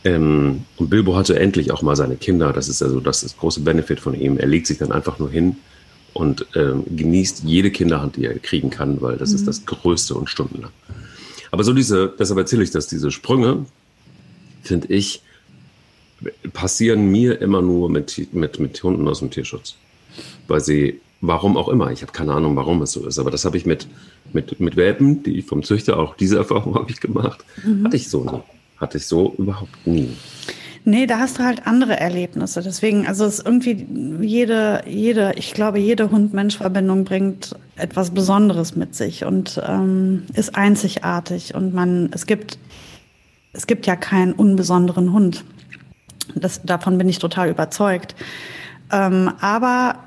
Ähm, 0.04 0.64
und 0.76 0.90
Bilbo 0.90 1.14
hatte 1.14 1.38
endlich 1.38 1.70
auch 1.70 1.82
mal 1.82 1.94
seine 1.94 2.16
Kinder. 2.16 2.52
Das 2.52 2.68
ist 2.68 2.82
also 2.82 3.00
das, 3.00 3.22
ist 3.22 3.38
große 3.38 3.60
Benefit 3.60 4.00
von 4.00 4.18
ihm. 4.18 4.38
Er 4.38 4.48
legt 4.48 4.66
sich 4.66 4.78
dann 4.78 4.90
einfach 4.90 5.18
nur 5.18 5.30
hin 5.30 5.56
und 6.12 6.46
ähm, 6.54 6.84
genießt 6.90 7.44
jede 7.44 7.70
Kinderhand, 7.70 8.16
die 8.16 8.24
er 8.24 8.38
kriegen 8.38 8.70
kann, 8.70 9.00
weil 9.00 9.16
das 9.16 9.30
mhm. 9.30 9.36
ist 9.36 9.46
das 9.46 9.64
Größte 9.64 10.14
und 10.14 10.28
stundenlang. 10.28 10.72
Aber 11.50 11.64
so 11.64 11.72
diese, 11.72 12.12
deshalb 12.18 12.38
erzähle 12.38 12.64
ich 12.64 12.70
das, 12.70 12.86
diese 12.86 13.10
Sprünge, 13.10 13.66
finde 14.62 14.88
ich, 14.92 15.22
passieren 16.52 17.10
mir 17.10 17.40
immer 17.40 17.62
nur 17.62 17.90
mit, 17.90 18.32
mit, 18.32 18.58
mit 18.58 18.82
Hunden 18.82 19.06
aus 19.08 19.20
dem 19.20 19.30
Tierschutz. 19.30 19.76
Weil 20.48 20.60
sie, 20.60 21.00
warum 21.22 21.56
auch 21.56 21.68
immer, 21.68 21.90
ich 21.90 22.02
habe 22.02 22.12
keine 22.12 22.34
Ahnung, 22.34 22.54
warum 22.56 22.82
es 22.82 22.92
so 22.92 23.06
ist, 23.06 23.18
aber 23.18 23.30
das 23.30 23.46
habe 23.46 23.56
ich 23.56 23.64
mit, 23.64 23.86
mit, 24.32 24.60
mit 24.60 24.76
Welpen, 24.76 25.22
die 25.22 25.40
vom 25.40 25.62
Züchter 25.62 25.98
auch 25.98 26.16
diese 26.16 26.36
Erfahrung 26.42 26.74
habe 26.74 26.90
ich 26.90 27.00
gemacht, 27.00 27.44
mhm. 27.64 27.86
hatte 27.86 27.96
ich 27.96 28.10
so 28.10 28.24
nie. 28.24 28.42
Hatte 28.76 28.98
ich 28.98 29.06
so 29.06 29.32
überhaupt 29.38 29.86
nie. 29.86 30.10
Nee, 30.84 31.06
da 31.06 31.20
hast 31.20 31.38
du 31.38 31.44
halt 31.44 31.68
andere 31.68 32.00
Erlebnisse. 32.00 32.60
Deswegen, 32.60 33.06
also 33.06 33.24
es 33.24 33.38
ist 33.38 33.46
irgendwie 33.46 33.86
jede, 34.20 34.82
jede, 34.88 35.34
ich 35.36 35.54
glaube, 35.54 35.78
jede 35.78 36.10
Hund-Mensch-Verbindung 36.10 37.04
bringt 37.04 37.54
etwas 37.76 38.10
Besonderes 38.10 38.74
mit 38.74 38.96
sich 38.96 39.24
und 39.24 39.62
ähm, 39.64 40.24
ist 40.34 40.56
einzigartig. 40.56 41.54
Und 41.54 41.72
man, 41.72 42.10
es 42.12 42.26
gibt, 42.26 42.58
es 43.52 43.68
gibt 43.68 43.86
ja 43.86 43.94
keinen 43.94 44.32
unbesonderen 44.32 45.12
Hund. 45.12 45.44
Das, 46.34 46.62
davon 46.62 46.98
bin 46.98 47.08
ich 47.08 47.20
total 47.20 47.48
überzeugt. 47.50 48.16
Ähm, 48.90 49.30
aber 49.40 50.00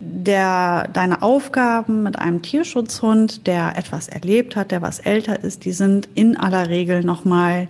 der, 0.00 0.88
deine 0.92 1.22
Aufgaben 1.22 2.02
mit 2.02 2.18
einem 2.18 2.42
Tierschutzhund, 2.42 3.46
der 3.46 3.76
etwas 3.76 4.08
erlebt 4.08 4.54
hat, 4.54 4.70
der 4.70 4.82
was 4.82 5.00
älter 5.00 5.42
ist, 5.42 5.64
die 5.64 5.72
sind 5.72 6.08
in 6.14 6.36
aller 6.36 6.68
Regel 6.68 7.02
nochmal 7.02 7.68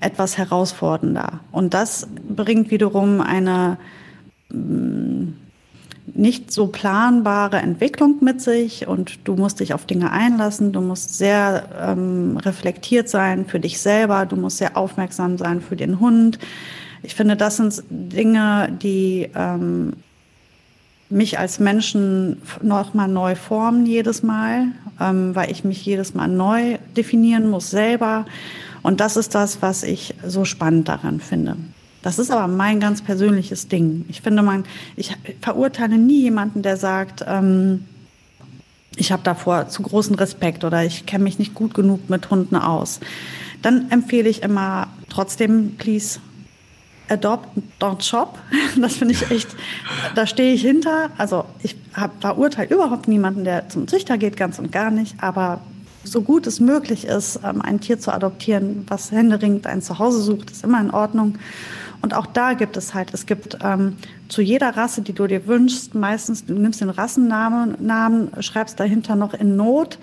etwas 0.00 0.38
herausfordernder. 0.38 1.40
Und 1.52 1.74
das 1.74 2.08
bringt 2.28 2.70
wiederum 2.70 3.20
eine 3.20 3.78
mm, 4.50 5.34
nicht 6.14 6.50
so 6.50 6.68
planbare 6.68 7.58
Entwicklung 7.58 8.18
mit 8.22 8.40
sich 8.40 8.86
und 8.86 9.18
du 9.24 9.34
musst 9.34 9.60
dich 9.60 9.74
auf 9.74 9.84
Dinge 9.84 10.12
einlassen, 10.12 10.72
du 10.72 10.80
musst 10.80 11.18
sehr 11.18 11.68
ähm, 11.78 12.38
reflektiert 12.38 13.08
sein 13.08 13.44
für 13.44 13.60
dich 13.60 13.80
selber, 13.80 14.24
du 14.24 14.36
musst 14.36 14.58
sehr 14.58 14.76
aufmerksam 14.76 15.36
sein 15.36 15.60
für 15.60 15.76
den 15.76 16.00
Hund. 16.00 16.38
Ich 17.02 17.14
finde, 17.14 17.36
das 17.36 17.58
sind 17.58 17.82
Dinge, 17.90 18.76
die 18.80 19.28
ähm, 19.34 19.94
mich 21.08 21.38
als 21.38 21.58
Menschen 21.58 22.42
nochmal 22.62 23.08
neu 23.08 23.34
formen 23.34 23.86
jedes 23.86 24.22
Mal, 24.22 24.68
ähm, 25.00 25.34
weil 25.34 25.50
ich 25.50 25.64
mich 25.64 25.84
jedes 25.84 26.14
Mal 26.14 26.28
neu 26.28 26.78
definieren 26.96 27.48
muss 27.48 27.70
selber. 27.70 28.26
Und 28.82 29.00
das 29.00 29.16
ist 29.16 29.34
das, 29.34 29.62
was 29.62 29.82
ich 29.82 30.14
so 30.24 30.44
spannend 30.44 30.88
daran 30.88 31.20
finde. 31.20 31.56
Das 32.02 32.18
ist 32.18 32.30
aber 32.30 32.46
mein 32.46 32.78
ganz 32.78 33.02
persönliches 33.02 33.68
Ding. 33.68 34.04
Ich 34.08 34.20
finde, 34.20 34.42
man, 34.42 34.64
ich 34.94 35.16
verurteile 35.40 35.98
nie 35.98 36.22
jemanden, 36.22 36.62
der 36.62 36.76
sagt, 36.76 37.24
ähm, 37.26 37.84
ich 38.96 39.12
habe 39.12 39.22
davor 39.24 39.68
zu 39.68 39.82
großen 39.82 40.14
Respekt 40.14 40.64
oder 40.64 40.84
ich 40.84 41.06
kenne 41.06 41.24
mich 41.24 41.38
nicht 41.38 41.54
gut 41.54 41.74
genug 41.74 42.08
mit 42.08 42.30
Hunden 42.30 42.56
aus. 42.56 43.00
Dann 43.62 43.90
empfehle 43.90 44.28
ich 44.28 44.42
immer 44.42 44.88
trotzdem, 45.08 45.74
please 45.76 46.20
Adopt, 47.08 47.48
don't 47.80 48.02
shop. 48.02 48.38
Das 48.80 48.96
finde 48.96 49.14
ich 49.14 49.30
echt, 49.30 49.48
da 50.14 50.26
stehe 50.26 50.52
ich 50.52 50.62
hinter. 50.62 51.10
Also 51.16 51.44
ich 51.62 51.76
hab, 51.94 52.20
verurteile 52.20 52.74
überhaupt 52.74 53.08
niemanden, 53.08 53.44
der 53.44 53.68
zum 53.68 53.88
Züchter 53.88 54.18
geht, 54.18 54.36
ganz 54.36 54.58
und 54.58 54.70
gar 54.70 54.90
nicht. 54.90 55.14
Aber 55.22 55.60
so 56.04 56.22
gut 56.22 56.46
es 56.46 56.60
möglich 56.60 57.06
ist, 57.06 57.40
ähm, 57.44 57.62
ein 57.62 57.80
Tier 57.80 57.98
zu 57.98 58.12
adoptieren, 58.12 58.84
was 58.88 59.10
händeringend 59.10 59.66
ein 59.66 59.82
Zuhause 59.82 60.20
sucht, 60.20 60.50
ist 60.50 60.64
immer 60.64 60.80
in 60.80 60.90
Ordnung. 60.90 61.38
Und 62.02 62.14
auch 62.14 62.26
da 62.26 62.52
gibt 62.52 62.76
es 62.76 62.94
halt, 62.94 63.12
es 63.14 63.26
gibt 63.26 63.58
ähm, 63.62 63.96
zu 64.28 64.42
jeder 64.42 64.76
Rasse, 64.76 65.02
die 65.02 65.12
du 65.12 65.26
dir 65.26 65.46
wünschst, 65.46 65.94
meistens, 65.94 66.44
du 66.44 66.54
nimmst 66.54 66.80
den 66.80 66.90
Rassennamen, 66.90 67.76
Namen, 67.80 68.30
schreibst 68.40 68.78
dahinter 68.78 69.16
noch 69.16 69.34
in 69.34 69.56
Not 69.56 69.98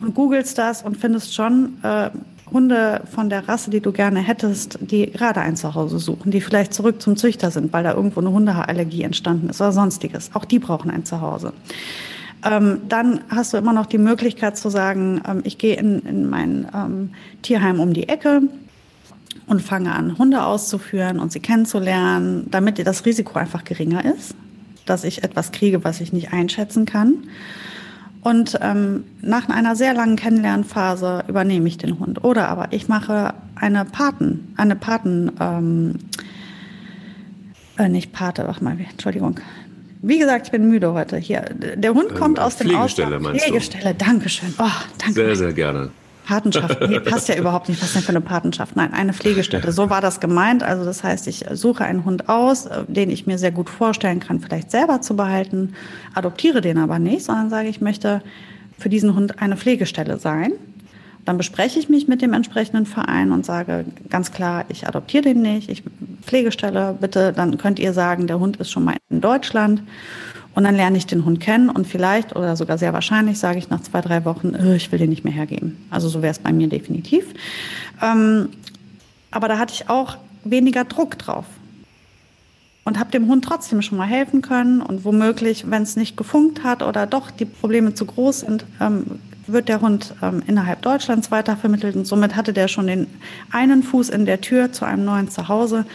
und 0.00 0.14
googelst 0.14 0.58
das 0.58 0.82
und 0.82 0.96
findest 0.96 1.34
schon 1.34 1.82
äh, 1.82 2.10
Hunde 2.52 3.02
von 3.14 3.30
der 3.30 3.48
Rasse, 3.48 3.70
die 3.70 3.80
du 3.80 3.92
gerne 3.92 4.20
hättest, 4.20 4.78
die 4.80 5.10
gerade 5.10 5.40
ein 5.40 5.56
Zuhause 5.56 5.98
suchen, 5.98 6.30
die 6.30 6.40
vielleicht 6.40 6.74
zurück 6.74 7.00
zum 7.00 7.16
Züchter 7.16 7.50
sind, 7.50 7.72
weil 7.72 7.84
da 7.84 7.94
irgendwo 7.94 8.20
eine 8.20 8.30
Hundeallergie 8.30 9.02
entstanden 9.02 9.50
ist 9.50 9.60
oder 9.60 9.72
sonstiges. 9.72 10.30
Auch 10.34 10.44
die 10.44 10.58
brauchen 10.58 10.90
ein 10.90 11.04
Zuhause. 11.04 11.52
Ähm, 12.44 12.82
dann 12.88 13.20
hast 13.28 13.52
du 13.52 13.58
immer 13.58 13.72
noch 13.72 13.86
die 13.86 13.98
Möglichkeit 13.98 14.56
zu 14.56 14.70
sagen, 14.70 15.20
ähm, 15.28 15.40
ich 15.44 15.58
gehe 15.58 15.76
in, 15.76 16.00
in 16.00 16.28
mein 16.28 16.66
ähm, 16.74 17.10
Tierheim 17.42 17.80
um 17.80 17.92
die 17.92 18.08
Ecke 18.08 18.42
und 19.46 19.60
fange 19.60 19.92
an, 19.92 20.16
Hunde 20.16 20.42
auszuführen 20.42 21.18
und 21.18 21.32
sie 21.32 21.40
kennenzulernen, 21.40 22.46
damit 22.50 22.84
das 22.86 23.04
Risiko 23.04 23.38
einfach 23.38 23.64
geringer 23.64 24.04
ist, 24.04 24.34
dass 24.86 25.04
ich 25.04 25.22
etwas 25.22 25.52
kriege, 25.52 25.84
was 25.84 26.00
ich 26.00 26.12
nicht 26.12 26.32
einschätzen 26.32 26.86
kann. 26.86 27.24
Und 28.22 28.58
ähm, 28.60 29.04
nach 29.22 29.48
einer 29.48 29.76
sehr 29.76 29.94
langen 29.94 30.16
Kennenlernphase 30.16 31.24
übernehme 31.26 31.66
ich 31.68 31.78
den 31.78 31.98
Hund. 31.98 32.22
Oder 32.22 32.48
aber 32.48 32.68
ich 32.72 32.86
mache 32.88 33.34
eine 33.54 33.84
Paten, 33.84 34.52
eine 34.56 34.76
Paten, 34.76 35.32
ähm, 35.40 35.94
äh, 37.78 37.88
nicht 37.88 38.12
Pate, 38.12 38.46
warte 38.46 38.62
mal, 38.62 38.76
Entschuldigung. 38.78 39.40
Wie 40.02 40.18
gesagt, 40.18 40.46
ich 40.46 40.52
bin 40.52 40.68
müde 40.68 40.92
heute. 40.92 41.16
Hier, 41.16 41.42
der 41.50 41.94
Hund 41.94 42.14
kommt 42.14 42.38
ähm, 42.38 42.44
aus 42.44 42.56
dem 42.56 42.68
Pflegestelle, 42.68 43.16
Ausland. 43.16 43.40
Pflegestelle, 43.40 43.94
Dankeschön. 43.94 44.54
Oh, 44.58 44.64
danke. 44.98 45.14
Sehr, 45.14 45.36
sehr 45.36 45.52
gerne. 45.52 45.90
Patenschaft, 46.30 46.88
nee, 46.88 47.00
passt 47.00 47.28
ja 47.28 47.34
überhaupt 47.34 47.68
nicht. 47.68 47.82
Was 47.82 47.92
denn 47.92 48.02
für 48.02 48.10
eine 48.10 48.20
Patenschaft? 48.20 48.76
Nein, 48.76 48.92
eine 48.92 49.12
Pflegestätte. 49.12 49.72
So 49.72 49.90
war 49.90 50.00
das 50.00 50.20
gemeint. 50.20 50.62
Also 50.62 50.84
das 50.84 51.02
heißt, 51.02 51.26
ich 51.26 51.44
suche 51.52 51.84
einen 51.84 52.04
Hund 52.04 52.28
aus, 52.28 52.66
äh, 52.66 52.84
den 52.86 53.10
ich 53.10 53.26
mir 53.26 53.36
sehr 53.36 53.50
gut 53.50 53.68
vorstellen 53.68 54.20
kann, 54.20 54.38
vielleicht 54.38 54.70
selber 54.70 55.00
zu 55.00 55.16
behalten, 55.16 55.74
adoptiere 56.14 56.60
den 56.60 56.78
aber 56.78 57.00
nicht, 57.00 57.24
sondern 57.24 57.50
sage, 57.50 57.68
ich 57.68 57.80
möchte 57.80 58.22
für 58.78 58.88
diesen 58.88 59.16
Hund 59.16 59.42
eine 59.42 59.56
Pflegestelle 59.56 60.18
sein. 60.18 60.52
Dann 61.24 61.36
bespreche 61.36 61.80
ich 61.80 61.88
mich 61.88 62.06
mit 62.06 62.22
dem 62.22 62.32
entsprechenden 62.32 62.86
Verein 62.86 63.32
und 63.32 63.44
sage 63.44 63.84
ganz 64.08 64.30
klar, 64.30 64.64
ich 64.68 64.86
adoptiere 64.86 65.24
den 65.24 65.42
nicht, 65.42 65.68
ich 65.68 65.82
Pflegestelle, 66.22 66.96
bitte, 66.98 67.32
dann 67.32 67.58
könnt 67.58 67.80
ihr 67.80 67.92
sagen, 67.92 68.28
der 68.28 68.38
Hund 68.38 68.56
ist 68.58 68.70
schon 68.70 68.84
mal 68.84 68.96
in 69.10 69.20
Deutschland 69.20 69.82
und 70.54 70.64
dann 70.64 70.74
lerne 70.74 70.96
ich 70.98 71.06
den 71.06 71.24
Hund 71.24 71.40
kennen 71.40 71.70
und 71.70 71.86
vielleicht 71.86 72.34
oder 72.34 72.56
sogar 72.56 72.78
sehr 72.78 72.92
wahrscheinlich 72.92 73.38
sage 73.38 73.58
ich 73.58 73.70
nach 73.70 73.80
zwei, 73.82 74.00
drei 74.00 74.24
Wochen, 74.24 74.54
äh, 74.54 74.76
ich 74.76 74.90
will 74.90 74.98
den 74.98 75.10
nicht 75.10 75.24
mehr 75.24 75.32
hergeben. 75.32 75.76
Also 75.90 76.08
so 76.08 76.22
wäre 76.22 76.32
es 76.32 76.38
bei 76.38 76.52
mir 76.52 76.68
definitiv. 76.68 77.26
Ähm, 78.02 78.48
aber 79.30 79.48
da 79.48 79.58
hatte 79.58 79.74
ich 79.74 79.88
auch 79.88 80.16
weniger 80.44 80.84
Druck 80.84 81.18
drauf 81.18 81.44
und 82.84 82.98
habe 82.98 83.10
dem 83.10 83.28
Hund 83.28 83.44
trotzdem 83.44 83.82
schon 83.82 83.98
mal 83.98 84.06
helfen 84.06 84.42
können 84.42 84.80
und 84.80 85.04
womöglich, 85.04 85.70
wenn 85.70 85.82
es 85.82 85.96
nicht 85.96 86.16
gefunkt 86.16 86.64
hat 86.64 86.82
oder 86.82 87.06
doch 87.06 87.30
die 87.30 87.44
Probleme 87.44 87.94
zu 87.94 88.04
groß 88.06 88.40
sind, 88.40 88.64
ähm, 88.80 89.20
wird 89.46 89.68
der 89.68 89.80
Hund 89.80 90.14
ähm, 90.22 90.42
innerhalb 90.46 90.82
Deutschlands 90.82 91.30
weitervermittelt 91.30 91.96
und 91.96 92.06
somit 92.06 92.36
hatte 92.36 92.52
der 92.52 92.68
schon 92.68 92.86
den 92.86 93.06
einen 93.50 93.82
Fuß 93.82 94.08
in 94.08 94.26
der 94.26 94.40
Tür 94.40 94.72
zu 94.72 94.84
einem 94.84 95.04
neuen 95.04 95.30
Zuhause 95.30 95.86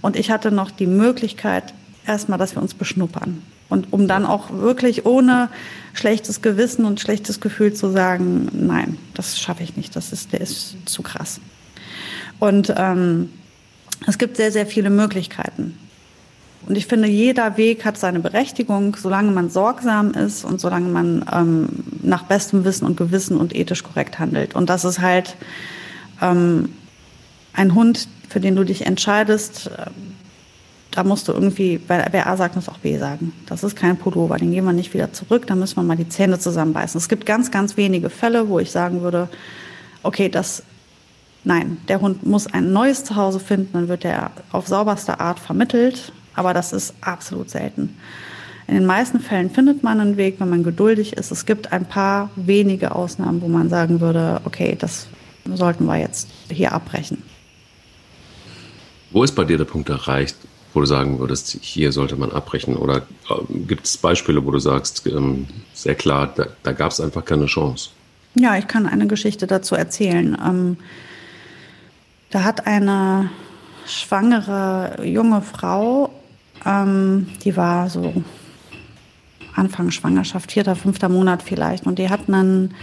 und 0.00 0.16
ich 0.16 0.30
hatte 0.30 0.50
noch 0.50 0.70
die 0.70 0.86
Möglichkeit, 0.86 1.74
erstmal, 2.06 2.38
dass 2.38 2.54
wir 2.54 2.62
uns 2.62 2.74
beschnuppern. 2.74 3.42
Und 3.70 3.92
um 3.92 4.08
dann 4.08 4.26
auch 4.26 4.50
wirklich 4.52 5.06
ohne 5.06 5.48
schlechtes 5.94 6.42
Gewissen 6.42 6.84
und 6.84 7.00
schlechtes 7.00 7.40
Gefühl 7.40 7.72
zu 7.72 7.90
sagen, 7.90 8.48
nein, 8.52 8.98
das 9.14 9.38
schaffe 9.38 9.62
ich 9.62 9.76
nicht, 9.76 9.96
das 9.96 10.12
ist, 10.12 10.32
der 10.32 10.40
ist 10.40 10.76
zu 10.84 11.02
krass. 11.02 11.40
Und 12.38 12.74
ähm, 12.76 13.30
es 14.06 14.18
gibt 14.18 14.36
sehr, 14.36 14.52
sehr 14.52 14.66
viele 14.66 14.90
Möglichkeiten. 14.90 15.78
Und 16.66 16.76
ich 16.76 16.86
finde, 16.86 17.08
jeder 17.08 17.56
Weg 17.56 17.84
hat 17.84 17.96
seine 17.96 18.20
Berechtigung, 18.20 18.96
solange 18.96 19.30
man 19.30 19.48
sorgsam 19.50 20.12
ist 20.12 20.44
und 20.44 20.60
solange 20.60 20.88
man 20.88 21.24
ähm, 21.32 21.68
nach 22.02 22.24
bestem 22.24 22.64
Wissen 22.64 22.84
und 22.86 22.96
Gewissen 22.96 23.36
und 23.38 23.54
ethisch 23.54 23.82
korrekt 23.82 24.18
handelt. 24.18 24.54
Und 24.54 24.68
das 24.68 24.84
ist 24.84 25.00
halt 25.00 25.36
ähm, 26.20 26.70
ein 27.52 27.74
Hund, 27.74 28.08
für 28.28 28.40
den 28.40 28.56
du 28.56 28.64
dich 28.64 28.86
entscheidest, 28.86 29.70
da 30.90 31.04
musst 31.04 31.28
du 31.28 31.32
irgendwie, 31.32 31.80
wer 31.86 32.26
A 32.26 32.36
sagt, 32.36 32.56
muss 32.56 32.68
auch 32.68 32.78
B 32.78 32.98
sagen. 32.98 33.32
Das 33.46 33.62
ist 33.62 33.76
kein 33.76 33.96
Pullover, 33.96 34.36
den 34.36 34.50
gehen 34.50 34.64
wir 34.64 34.72
nicht 34.72 34.92
wieder 34.92 35.12
zurück, 35.12 35.46
da 35.46 35.54
müssen 35.54 35.76
wir 35.76 35.82
mal 35.82 35.96
die 35.96 36.08
Zähne 36.08 36.38
zusammenbeißen. 36.38 36.98
Es 36.98 37.08
gibt 37.08 37.26
ganz, 37.26 37.50
ganz 37.50 37.76
wenige 37.76 38.10
Fälle, 38.10 38.48
wo 38.48 38.58
ich 38.58 38.70
sagen 38.70 39.02
würde, 39.02 39.28
okay, 40.02 40.28
das, 40.28 40.62
nein, 41.44 41.78
der 41.88 42.00
Hund 42.00 42.26
muss 42.26 42.46
ein 42.46 42.72
neues 42.72 43.04
Zuhause 43.04 43.38
finden, 43.38 43.70
dann 43.72 43.88
wird 43.88 44.04
er 44.04 44.32
auf 44.50 44.66
sauberste 44.66 45.20
Art 45.20 45.38
vermittelt, 45.38 46.12
aber 46.34 46.54
das 46.54 46.72
ist 46.72 46.94
absolut 47.00 47.50
selten. 47.50 47.96
In 48.66 48.74
den 48.74 48.86
meisten 48.86 49.20
Fällen 49.20 49.50
findet 49.50 49.82
man 49.82 50.00
einen 50.00 50.16
Weg, 50.16 50.36
wenn 50.38 50.48
man 50.48 50.62
geduldig 50.62 51.14
ist. 51.14 51.32
Es 51.32 51.44
gibt 51.44 51.72
ein 51.72 51.86
paar 51.86 52.30
wenige 52.36 52.94
Ausnahmen, 52.94 53.42
wo 53.42 53.48
man 53.48 53.68
sagen 53.68 54.00
würde, 54.00 54.40
okay, 54.44 54.76
das 54.78 55.08
sollten 55.44 55.86
wir 55.86 55.96
jetzt 55.96 56.28
hier 56.48 56.72
abbrechen. 56.72 57.22
Wo 59.10 59.24
ist 59.24 59.34
bei 59.34 59.42
dir 59.42 59.58
der 59.58 59.64
Punkt 59.64 59.88
erreicht, 59.88 60.36
wo 60.72 60.80
du 60.80 60.86
sagen 60.86 61.18
würdest, 61.18 61.58
hier 61.60 61.92
sollte 61.92 62.16
man 62.16 62.32
abbrechen? 62.32 62.76
Oder 62.76 62.98
äh, 62.98 63.54
gibt 63.66 63.86
es 63.86 63.96
Beispiele, 63.96 64.44
wo 64.44 64.50
du 64.50 64.58
sagst, 64.58 65.06
ähm, 65.06 65.46
sehr 65.74 65.94
klar, 65.94 66.32
da, 66.34 66.46
da 66.62 66.72
gab 66.72 66.92
es 66.92 67.00
einfach 67.00 67.24
keine 67.24 67.46
Chance? 67.46 67.90
Ja, 68.34 68.56
ich 68.56 68.68
kann 68.68 68.86
eine 68.86 69.06
Geschichte 69.06 69.46
dazu 69.46 69.74
erzählen. 69.74 70.36
Ähm, 70.44 70.76
da 72.30 72.44
hat 72.44 72.66
eine 72.66 73.30
schwangere 73.86 75.04
junge 75.04 75.42
Frau, 75.42 76.10
ähm, 76.64 77.26
die 77.44 77.56
war 77.56 77.90
so 77.90 78.22
Anfang 79.56 79.90
Schwangerschaft, 79.90 80.52
vierter, 80.52 80.76
fünfter 80.76 81.08
Monat 81.08 81.42
vielleicht, 81.42 81.86
und 81.86 81.98
die 81.98 82.08
hat 82.08 82.28
einen 82.28 82.74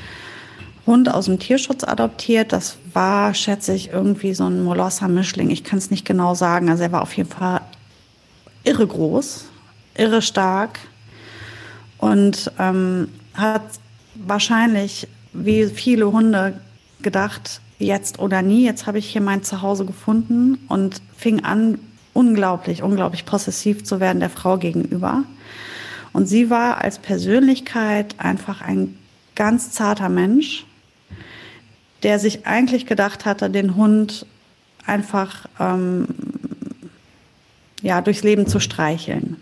Hund 0.85 1.13
aus 1.13 1.25
dem 1.25 1.37
Tierschutz 1.39 1.83
adoptiert. 1.83 2.53
Das 2.53 2.77
war, 2.93 3.33
schätze 3.33 3.73
ich, 3.73 3.89
irgendwie 3.89 4.33
so 4.33 4.45
ein 4.45 4.63
Molosser-Mischling. 4.63 5.49
Ich 5.49 5.63
kann 5.63 5.79
es 5.79 5.91
nicht 5.91 6.05
genau 6.05 6.33
sagen. 6.33 6.69
Also 6.69 6.83
er 6.83 6.91
war 6.93 7.01
auf 7.01 7.15
jeden 7.15 7.29
Fall 7.29 7.61
irre 8.67 8.85
groß, 8.85 9.45
irre 9.95 10.21
stark 10.21 10.79
und 11.97 12.51
ähm, 12.59 13.09
hat 13.33 13.63
wahrscheinlich, 14.15 15.07
wie 15.33 15.67
viele 15.67 16.11
Hunde, 16.11 16.59
gedacht, 17.01 17.61
jetzt 17.79 18.19
oder 18.19 18.41
nie, 18.41 18.65
jetzt 18.65 18.87
habe 18.87 18.97
ich 18.97 19.07
hier 19.07 19.21
mein 19.21 19.43
Zuhause 19.43 19.85
gefunden 19.85 20.57
und 20.67 21.01
fing 21.15 21.43
an, 21.43 21.79
unglaublich, 22.13 22.81
unglaublich 22.81 23.25
possessiv 23.25 23.83
zu 23.83 23.99
werden 23.99 24.19
der 24.19 24.31
Frau 24.31 24.57
gegenüber. 24.57 25.23
Und 26.13 26.25
sie 26.25 26.49
war 26.49 26.81
als 26.83 26.97
Persönlichkeit 26.97 28.15
einfach 28.17 28.61
ein 28.61 28.97
ganz 29.35 29.71
zarter 29.71 30.09
Mensch, 30.09 30.65
der 32.01 32.17
sich 32.17 32.47
eigentlich 32.47 32.87
gedacht 32.87 33.25
hatte, 33.25 33.51
den 33.51 33.75
Hund 33.75 34.25
einfach 34.87 35.45
ähm, 35.59 36.07
ja, 37.87 38.01
durchs 38.01 38.21
Leben 38.21 38.47
zu 38.47 38.59
streicheln. 38.59 39.37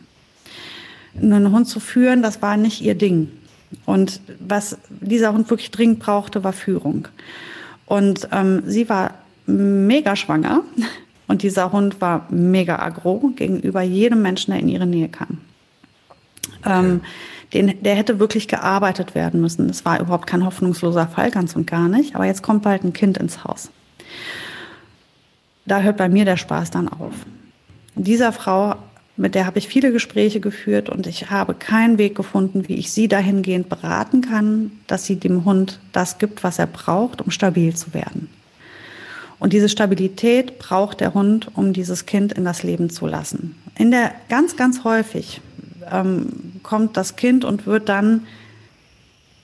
Einen 1.19 1.51
Hund 1.51 1.67
zu 1.67 1.79
führen, 1.79 2.21
das 2.21 2.43
war 2.43 2.57
nicht 2.57 2.79
ihr 2.79 2.93
Ding. 2.93 3.31
Und 3.87 4.21
was 4.39 4.77
dieser 4.89 5.33
Hund 5.33 5.49
wirklich 5.49 5.71
dringend 5.71 5.97
brauchte, 5.97 6.43
war 6.43 6.53
Führung. 6.53 7.07
Und 7.87 8.29
ähm, 8.31 8.61
sie 8.67 8.87
war 8.87 9.15
mega 9.47 10.15
schwanger 10.15 10.61
und 11.27 11.41
dieser 11.41 11.71
Hund 11.71 12.01
war 12.01 12.27
mega 12.29 12.77
aggro 12.77 13.31
gegenüber 13.35 13.81
jedem 13.81 14.21
Menschen, 14.21 14.51
der 14.51 14.59
in 14.59 14.69
ihre 14.69 14.85
Nähe 14.85 15.09
kam. 15.09 15.39
Ähm, 16.63 17.01
den, 17.51 17.81
der 17.81 17.95
hätte 17.95 18.19
wirklich 18.19 18.47
gearbeitet 18.47 19.15
werden 19.15 19.41
müssen. 19.41 19.67
Das 19.67 19.85
war 19.85 19.99
überhaupt 19.99 20.27
kein 20.27 20.45
hoffnungsloser 20.45 21.07
Fall, 21.07 21.31
ganz 21.31 21.55
und 21.55 21.65
gar 21.65 21.89
nicht. 21.89 22.15
Aber 22.15 22.25
jetzt 22.25 22.43
kommt 22.43 22.61
bald 22.61 22.83
ein 22.83 22.93
Kind 22.93 23.17
ins 23.17 23.43
Haus. 23.43 23.71
Da 25.65 25.81
hört 25.81 25.97
bei 25.97 26.09
mir 26.09 26.25
der 26.25 26.37
Spaß 26.37 26.69
dann 26.69 26.87
auf 26.89 27.13
dieser 27.95 28.31
Frau, 28.31 28.75
mit 29.17 29.35
der 29.35 29.45
habe 29.45 29.59
ich 29.59 29.67
viele 29.67 29.91
Gespräche 29.91 30.39
geführt 30.39 30.89
und 30.89 31.07
ich 31.07 31.29
habe 31.29 31.53
keinen 31.53 31.97
Weg 31.97 32.15
gefunden, 32.15 32.67
wie 32.67 32.75
ich 32.75 32.91
sie 32.91 33.07
dahingehend 33.07 33.69
beraten 33.69 34.21
kann, 34.21 34.71
dass 34.87 35.05
sie 35.05 35.15
dem 35.15 35.45
Hund 35.45 35.79
das 35.93 36.17
gibt, 36.17 36.43
was 36.43 36.59
er 36.59 36.67
braucht, 36.67 37.21
um 37.21 37.31
stabil 37.31 37.73
zu 37.75 37.93
werden. 37.93 38.29
Und 39.39 39.53
diese 39.53 39.69
Stabilität 39.69 40.59
braucht 40.59 41.01
der 41.01 41.13
Hund, 41.13 41.49
um 41.55 41.73
dieses 41.73 42.05
Kind 42.05 42.33
in 42.33 42.45
das 42.45 42.63
Leben 42.63 42.89
zu 42.89 43.05
lassen. 43.05 43.55
In 43.77 43.91
der 43.91 44.11
ganz, 44.29 44.55
ganz 44.55 44.83
häufig 44.83 45.41
ähm, 45.91 46.59
kommt 46.63 46.97
das 46.97 47.15
Kind 47.15 47.45
und 47.45 47.65
wird 47.65 47.89
dann 47.89 48.25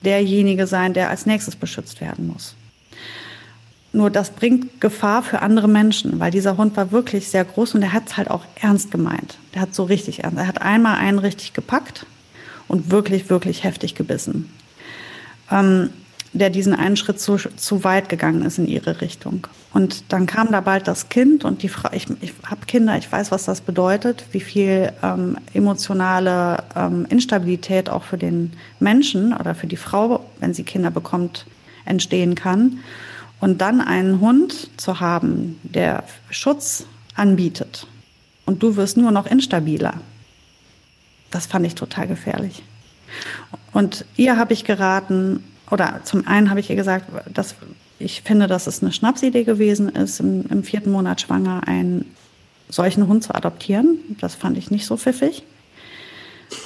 derjenige 0.04 0.68
sein, 0.68 0.93
der 0.93 1.10
als 1.10 1.26
nächstes 1.26 1.56
beschützt 1.56 2.02
werden 2.02 2.28
muss. 2.28 2.56
Nur 3.94 4.10
das 4.10 4.30
bringt 4.30 4.80
Gefahr 4.80 5.22
für 5.22 5.42
andere 5.42 5.68
Menschen, 5.68 6.20
weil 6.20 6.32
dieser 6.32 6.56
Hund 6.56 6.78
war 6.78 6.92
wirklich 6.92 7.28
sehr 7.28 7.44
groß 7.44 7.76
und 7.76 7.82
er 7.82 7.94
hat 7.94 8.08
es 8.08 8.18
halt 8.18 8.30
auch 8.30 8.46
ernst 8.62 8.92
gemeint. 8.92 9.38
Der 9.54 9.62
hat 9.62 9.76
so 9.76 9.84
richtig 9.84 10.24
ernst. 10.24 10.38
Er 10.38 10.48
hat 10.48 10.62
einmal 10.62 10.98
einen 10.98 11.20
richtig 11.20 11.54
gepackt 11.54 12.06
und 12.70 12.89
wirklich, 12.89 13.30
wirklich 13.30 13.66
heftig 13.66 13.96
gebissen. 13.96 14.50
Ähm, 15.52 15.89
der 16.34 16.50
diesen 16.50 16.74
einen 16.74 16.96
Schritt 16.96 17.20
zu, 17.20 17.36
zu 17.36 17.84
weit 17.84 18.08
gegangen 18.08 18.44
ist 18.44 18.58
in 18.58 18.68
ihre 18.68 19.02
Richtung. 19.02 19.48
Und 19.74 20.06
dann 20.10 20.26
kam 20.26 20.52
da 20.52 20.62
bald 20.62 20.88
das 20.88 21.10
Kind 21.10 21.44
und 21.44 21.62
die 21.62 21.70
Frau, 21.70 21.89
ich, 21.92 22.08
ich 22.22 22.34
habe 22.46 22.66
Kinder, 22.66 22.98
ich 22.98 23.12
weiß, 23.12 23.32
was 23.32 23.46
das 23.46 23.60
bedeutet, 23.60 24.26
wie 24.32 24.39
viel 24.39 24.94
ähm, 25.04 25.38
emotionale 25.54 26.64
ähm, 26.76 27.06
Instabilität 27.10 27.89
auch 27.89 28.04
für 28.04 28.18
den 28.18 28.54
Menschen 28.80 29.34
oder 29.36 29.56
für 29.56 29.68
die 29.68 29.78
Frau, 29.78 30.26
wenn 30.39 30.54
sie 30.54 30.64
Kinder 30.64 30.92
bekommt, 30.92 31.46
entstehen 31.84 32.36
kann. 32.36 32.80
Und 33.42 33.60
dann 33.60 33.82
einen 33.82 34.22
Hund 34.22 34.70
zu 34.80 35.00
haben, 35.00 35.60
der 35.64 36.04
Schutz 36.30 36.86
anbietet 37.16 37.88
und 38.46 38.64
du 38.64 38.78
wirst 38.78 38.98
nur 38.98 39.12
noch 39.12 39.26
instabiler, 39.26 39.96
das 41.32 41.48
fand 41.48 41.66
ich 41.66 41.76
total 41.76 42.08
gefährlich. 42.08 42.64
Und 43.74 44.06
ihr 44.16 44.38
habe 44.38 44.54
ich 44.54 44.64
geraten, 44.64 45.44
oder 45.70 46.02
zum 46.04 46.28
einen 46.28 46.50
habe 46.50 46.60
ich 46.60 46.70
ihr 46.70 46.76
gesagt, 46.76 47.06
dass 47.34 47.56
ich 48.00 48.22
finde, 48.22 48.48
dass 48.48 48.68
es 48.68 48.82
eine 48.82 48.92
Schnapsidee 48.92 49.44
gewesen 49.44 49.89
ist, 49.89 50.20
im, 50.20 50.46
im 50.48 50.64
vierten 50.64 50.92
Monat 50.92 51.22
schwanger 51.22 51.68
einen 51.68 52.14
solchen 52.70 53.08
Hund 53.08 53.24
zu 53.24 53.34
adoptieren. 53.36 54.00
Das 54.20 54.36
fand 54.36 54.58
ich 54.58 54.72
nicht 54.72 54.86
so 54.86 54.98
pfiffig. 54.98 55.44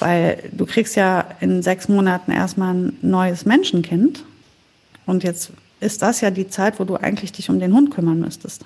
Weil 0.00 0.50
du 0.52 0.66
kriegst 0.66 0.96
ja 0.96 1.24
in 1.40 1.62
sechs 1.62 1.88
Monaten 1.88 2.32
erstmal 2.32 2.74
ein 2.74 2.96
neues 3.02 3.44
Menschenkind. 3.44 4.24
Und 5.04 5.22
jetzt 5.24 5.52
ist 5.80 6.02
das 6.02 6.20
ja 6.20 6.30
die 6.30 6.48
Zeit, 6.48 6.80
wo 6.80 6.84
du 6.84 6.96
eigentlich 6.96 7.32
dich 7.32 7.50
um 7.50 7.60
den 7.60 7.72
Hund 7.72 7.90
kümmern 7.90 8.20
müsstest. 8.20 8.64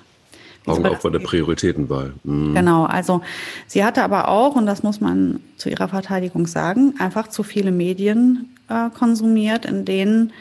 Augen 0.67 0.85
auf 0.85 1.01
bei 1.01 1.09
der 1.09 1.19
Prioritätenwahl. 1.19 2.13
Mhm. 2.23 2.53
Genau, 2.53 2.85
also 2.85 3.21
sie 3.65 3.83
hatte 3.83 4.03
aber 4.03 4.27
auch, 4.27 4.55
und 4.55 4.67
das 4.67 4.83
muss 4.83 5.01
man 5.01 5.39
zu 5.57 5.69
ihrer 5.69 5.87
Verteidigung 5.87 6.45
sagen, 6.45 6.93
einfach 6.99 7.27
zu 7.29 7.41
viele 7.41 7.71
Medien 7.71 8.55
äh, 8.69 8.89
konsumiert, 8.91 9.65
in 9.65 9.85
denen 9.85 10.33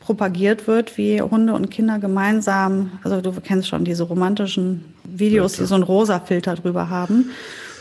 propagiert 0.00 0.66
wird, 0.66 0.96
wie 0.96 1.20
Hunde 1.20 1.52
und 1.52 1.70
Kinder 1.70 1.98
gemeinsam, 1.98 2.92
also 3.02 3.20
du 3.20 3.32
kennst 3.42 3.68
schon 3.68 3.84
diese 3.84 4.04
romantischen 4.04 4.84
Videos, 5.04 5.56
ja, 5.56 5.64
die 5.64 5.68
so 5.68 5.74
einen 5.74 5.84
rosa 5.84 6.20
Filter 6.20 6.54
drüber 6.54 6.88
haben 6.88 7.30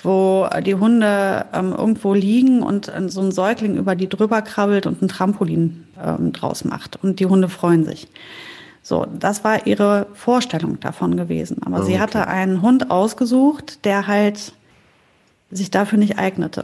wo 0.08 0.48
die 0.62 0.76
Hunde 0.76 1.46
ähm, 1.54 1.74
irgendwo 1.78 2.14
liegen 2.14 2.64
und 2.64 2.90
so 3.08 3.22
ein 3.22 3.32
Säugling 3.32 3.76
über 3.76 3.94
die 3.96 4.08
drüber 4.08 4.42
krabbelt 4.42 4.86
und 4.88 5.02
ein 5.02 5.10
Trampolin 5.10 5.86
ähm, 6.02 6.32
draus 6.32 6.64
macht. 6.64 7.04
Und 7.04 7.20
die 7.20 7.26
Hunde 7.26 7.50
freuen 7.50 7.84
sich. 7.84 8.08
So, 8.82 9.06
das 9.06 9.44
war 9.44 9.68
ihre 9.68 10.08
Vorstellung 10.14 10.80
davon 10.80 11.18
gewesen. 11.18 11.62
Aber 11.66 11.76
oh, 11.76 11.80
okay. 11.82 11.92
sie 11.92 12.00
hatte 12.00 12.28
einen 12.28 12.62
Hund 12.62 12.90
ausgesucht, 12.90 13.84
der 13.84 14.08
halt 14.08 14.54
sich 15.52 15.72
dafür 15.72 15.98
nicht 16.00 16.18
eignete. 16.18 16.64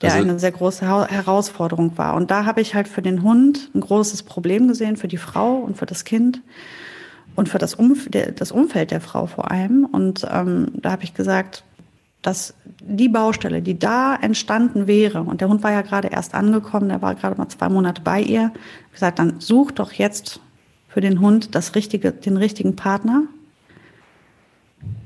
Der 0.00 0.14
also, 0.14 0.24
eine 0.24 0.38
sehr 0.38 0.52
große 0.52 0.86
Herausforderung 0.86 1.98
war. 1.98 2.14
Und 2.14 2.30
da 2.30 2.46
habe 2.46 2.62
ich 2.62 2.74
halt 2.74 2.88
für 2.88 3.02
den 3.02 3.22
Hund 3.22 3.68
ein 3.74 3.82
großes 3.82 4.22
Problem 4.22 4.68
gesehen, 4.68 4.96
für 4.96 5.08
die 5.08 5.18
Frau 5.18 5.56
und 5.56 5.76
für 5.76 5.84
das 5.84 6.04
Kind 6.04 6.40
und 7.40 7.48
für 7.48 7.56
das, 7.56 7.72
Umf 7.72 8.06
das 8.10 8.52
Umfeld 8.52 8.90
der 8.90 9.00
Frau 9.00 9.24
vor 9.24 9.50
allem. 9.50 9.86
Und 9.86 10.26
ähm, 10.30 10.72
da 10.74 10.90
habe 10.90 11.04
ich 11.04 11.14
gesagt, 11.14 11.64
dass 12.20 12.52
die 12.82 13.08
Baustelle, 13.08 13.62
die 13.62 13.78
da 13.78 14.14
entstanden 14.14 14.86
wäre, 14.86 15.22
und 15.22 15.40
der 15.40 15.48
Hund 15.48 15.62
war 15.62 15.72
ja 15.72 15.80
gerade 15.80 16.08
erst 16.08 16.34
angekommen, 16.34 16.90
der 16.90 17.00
war 17.00 17.14
gerade 17.14 17.38
mal 17.38 17.48
zwei 17.48 17.70
Monate 17.70 18.02
bei 18.02 18.20
ihr, 18.20 18.52
gesagt, 18.92 19.18
dann 19.18 19.40
such 19.40 19.70
doch 19.70 19.92
jetzt 19.92 20.40
für 20.86 21.00
den 21.00 21.22
Hund 21.22 21.54
das 21.54 21.74
richtige, 21.74 22.12
den 22.12 22.36
richtigen 22.36 22.76
Partner, 22.76 23.22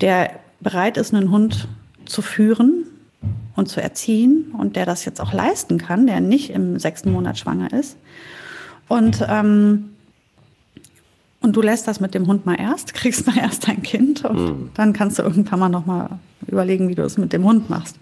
der 0.01 0.33
bereit 0.59 0.97
ist, 0.97 1.15
einen 1.15 1.31
Hund 1.31 1.69
zu 2.05 2.21
führen 2.21 2.85
und 3.55 3.69
zu 3.69 3.81
erziehen 3.81 4.53
und 4.59 4.75
der 4.75 4.87
das 4.87 5.05
jetzt 5.05 5.21
auch 5.21 5.33
leisten 5.33 5.79
kann, 5.79 6.09
der 6.09 6.19
nicht 6.19 6.51
im 6.51 6.81
sechsten 6.81 7.13
Monat 7.13 7.39
schwanger 7.39 7.73
ist. 7.73 7.97
Und, 8.89 9.25
ähm, 9.29 9.94
und 11.45 11.55
du 11.55 11.61
lässt 11.61 11.87
das 11.87 12.01
mit 12.01 12.15
dem 12.15 12.27
Hund 12.27 12.47
mal 12.47 12.57
erst, 12.59 12.95
kriegst 12.95 13.27
mal 13.27 13.37
erst 13.37 13.69
dein 13.69 13.83
Kind 13.83 14.25
und 14.25 14.37
mhm. 14.37 14.71
dann 14.75 14.93
kannst 14.93 15.19
du 15.19 15.23
irgendwann 15.23 15.61
mal 15.61 15.69
nochmal 15.69 16.19
überlegen, 16.47 16.89
wie 16.89 16.95
du 16.95 17.03
es 17.03 17.19
mit 17.19 17.33
dem 17.33 17.45
Hund 17.45 17.71
machst. 17.71 17.97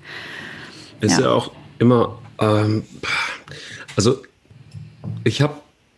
Ist 1.00 1.18
ja, 1.18 1.26
ja 1.26 1.32
auch 1.32 1.50
immer, 1.78 2.18
ähm, 2.38 2.84
also 3.96 4.22
ich 5.24 5.42
habe 5.42 5.54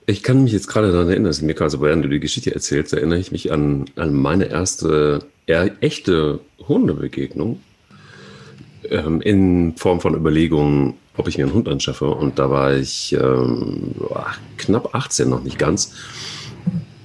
ich 0.06 0.22
kann 0.22 0.44
mich 0.44 0.52
jetzt 0.52 0.68
gerade 0.68 0.92
daran 0.92 1.08
erinnern, 1.08 1.26
dass 1.26 1.40
mir 1.40 1.54
gerade, 1.54 1.80
während 1.80 2.04
du 2.04 2.08
die 2.08 2.20
Geschichte 2.20 2.54
erzählst, 2.54 2.92
erinnere 2.92 3.18
ich 3.18 3.32
mich 3.32 3.52
an, 3.52 3.86
an 3.96 4.12
meine 4.12 4.46
erste 4.46 5.24
echte 5.46 6.40
Hundebegegnung 6.68 7.60
ähm, 8.90 9.20
in 9.22 9.76
Form 9.76 10.00
von 10.00 10.14
Überlegungen, 10.14 10.94
ob 11.16 11.28
ich 11.28 11.38
mir 11.38 11.44
einen 11.44 11.54
Hund 11.54 11.68
anschaffe. 11.68 12.06
Und 12.06 12.38
da 12.38 12.50
war 12.50 12.74
ich 12.74 13.14
ähm, 13.18 13.94
knapp 14.58 14.94
18, 14.94 15.28
noch 15.28 15.42
nicht 15.42 15.58
ganz. 15.58 15.94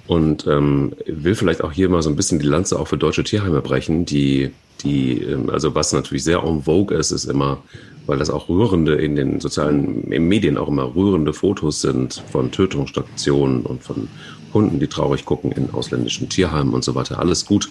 Und 0.10 0.48
ähm, 0.48 0.94
will 1.06 1.36
vielleicht 1.36 1.64
auch 1.64 1.72
hier 1.72 1.88
mal 1.88 2.02
so 2.02 2.10
ein 2.10 2.16
bisschen 2.16 2.40
die 2.40 2.48
Lanze 2.48 2.80
auch 2.80 2.88
für 2.88 2.98
deutsche 2.98 3.24
Tierheime 3.24 3.62
brechen, 3.62 4.08
die, 4.08 4.50
die, 4.82 5.22
ähm, 5.22 5.52
also 5.52 5.76
was 5.76 5.94
natürlich 5.94 6.24
sehr 6.24 6.42
en 6.44 6.64
vogue 6.64 6.98
ist, 6.98 7.12
ist 7.12 7.26
immer, 7.26 7.62
weil 8.08 8.18
das 8.18 8.32
auch 8.32 8.50
rührende 8.50 8.96
in 8.96 9.16
den 9.16 9.40
sozialen 9.40 10.10
Medien 10.10 10.58
auch 10.58 10.68
immer 10.68 10.96
rührende 10.96 11.32
Fotos 11.32 11.82
sind 11.82 12.24
von 12.32 12.50
Tötungsstationen 12.50 13.62
und 13.62 13.84
von 13.84 14.08
Hunden, 14.52 14.80
die 14.80 14.88
traurig 14.88 15.26
gucken 15.26 15.52
in 15.52 15.70
ausländischen 15.70 16.28
Tierheimen 16.28 16.74
und 16.74 16.84
so 16.84 16.96
weiter. 16.96 17.20
Alles 17.20 17.46
gut, 17.46 17.70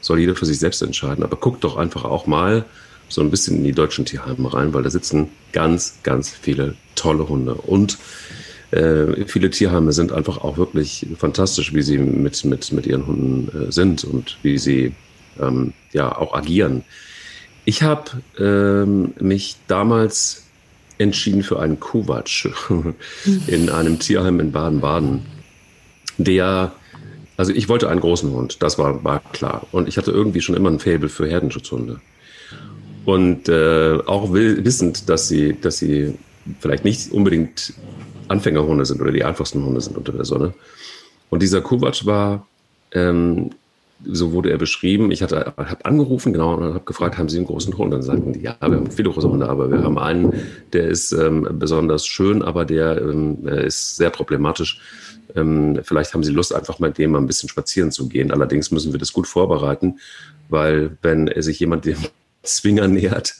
soll 0.00 0.20
jeder 0.20 0.36
für 0.36 0.46
sich 0.46 0.60
selbst 0.60 0.82
entscheiden. 0.82 1.24
Aber 1.24 1.38
guckt 1.38 1.64
doch 1.64 1.76
einfach 1.76 2.04
auch 2.04 2.24
mal 2.28 2.66
so 3.08 3.20
ein 3.20 3.32
bisschen 3.32 3.56
in 3.56 3.64
die 3.64 3.72
deutschen 3.72 4.04
Tierheime 4.04 4.54
rein, 4.54 4.72
weil 4.72 4.84
da 4.84 4.90
sitzen 4.90 5.30
ganz, 5.50 5.98
ganz 6.04 6.30
viele 6.30 6.76
tolle 6.94 7.28
Hunde. 7.28 7.54
Und 7.54 7.98
äh, 8.70 9.24
viele 9.26 9.50
Tierheime 9.50 9.92
sind 9.92 10.12
einfach 10.12 10.38
auch 10.38 10.56
wirklich 10.56 11.06
fantastisch, 11.18 11.74
wie 11.74 11.82
sie 11.82 11.98
mit, 11.98 12.44
mit, 12.44 12.72
mit 12.72 12.86
ihren 12.86 13.06
Hunden 13.06 13.68
äh, 13.68 13.72
sind 13.72 14.04
und 14.04 14.38
wie 14.42 14.58
sie 14.58 14.92
ähm, 15.40 15.72
ja 15.92 16.16
auch 16.16 16.34
agieren. 16.34 16.84
Ich 17.64 17.82
habe 17.82 18.10
ähm, 18.38 19.12
mich 19.20 19.56
damals 19.66 20.44
entschieden 20.98 21.42
für 21.42 21.60
einen 21.60 21.80
Kuwatsch 21.80 22.48
in 23.46 23.70
einem 23.70 23.98
Tierheim 23.98 24.40
in 24.40 24.52
Baden-Baden, 24.52 25.22
der 26.18 26.72
also 27.40 27.54
ich 27.54 27.70
wollte 27.70 27.88
einen 27.88 28.00
großen 28.00 28.30
Hund, 28.32 28.62
das 28.62 28.78
war, 28.78 29.02
war 29.02 29.22
klar. 29.32 29.66
Und 29.72 29.88
ich 29.88 29.96
hatte 29.96 30.10
irgendwie 30.10 30.42
schon 30.42 30.54
immer 30.54 30.70
ein 30.70 30.78
Faible 30.78 31.08
für 31.08 31.26
Herdenschutzhunde. 31.26 31.98
Und 33.06 33.48
äh, 33.48 33.98
auch 34.04 34.30
will, 34.34 34.62
wissend, 34.62 35.08
dass 35.08 35.28
sie, 35.28 35.56
dass 35.58 35.78
sie 35.78 36.18
vielleicht 36.60 36.84
nicht 36.84 37.10
unbedingt 37.12 37.72
Anfängerhunde 38.30 38.84
sind 38.84 39.00
oder 39.00 39.12
die 39.12 39.24
einfachsten 39.24 39.64
Hunde 39.64 39.80
sind 39.80 39.96
unter 39.96 40.12
der 40.12 40.24
Sonne. 40.24 40.54
Und 41.30 41.42
dieser 41.42 41.60
Kuwatsch 41.60 42.06
war, 42.06 42.46
ähm, 42.92 43.50
so 44.04 44.32
wurde 44.32 44.50
er 44.50 44.58
beschrieben. 44.58 45.10
Ich 45.10 45.22
hatte, 45.22 45.52
habe 45.56 45.84
angerufen, 45.84 46.32
genau, 46.32 46.54
und 46.54 46.64
habe 46.74 46.80
gefragt, 46.80 47.18
haben 47.18 47.28
Sie 47.28 47.36
einen 47.36 47.46
großen 47.46 47.76
Hund? 47.76 47.92
Dann 47.92 48.02
sagten 48.02 48.32
die, 48.32 48.40
ja, 48.40 48.56
wir 48.60 48.76
haben 48.76 48.90
viele 48.90 49.10
große 49.10 49.28
Hunde, 49.28 49.48
aber 49.48 49.70
wir 49.70 49.82
haben 49.82 49.98
einen, 49.98 50.32
der 50.72 50.88
ist 50.88 51.12
ähm, 51.12 51.46
besonders 51.52 52.06
schön, 52.06 52.42
aber 52.42 52.64
der 52.64 53.00
ähm, 53.00 53.46
ist 53.46 53.96
sehr 53.96 54.10
problematisch. 54.10 54.80
Ähm, 55.36 55.80
vielleicht 55.82 56.14
haben 56.14 56.24
Sie 56.24 56.32
Lust, 56.32 56.54
einfach 56.54 56.78
mit 56.78 56.98
dem 56.98 57.12
mal 57.12 57.18
ein 57.18 57.26
bisschen 57.26 57.48
spazieren 57.48 57.90
zu 57.90 58.08
gehen. 58.08 58.30
Allerdings 58.32 58.70
müssen 58.70 58.92
wir 58.92 58.98
das 58.98 59.12
gut 59.12 59.26
vorbereiten, 59.26 59.98
weil 60.48 60.96
wenn 61.02 61.30
sich 61.42 61.60
jemand 61.60 61.84
dem 61.84 61.98
Zwinger 62.42 62.88
nähert, 62.88 63.34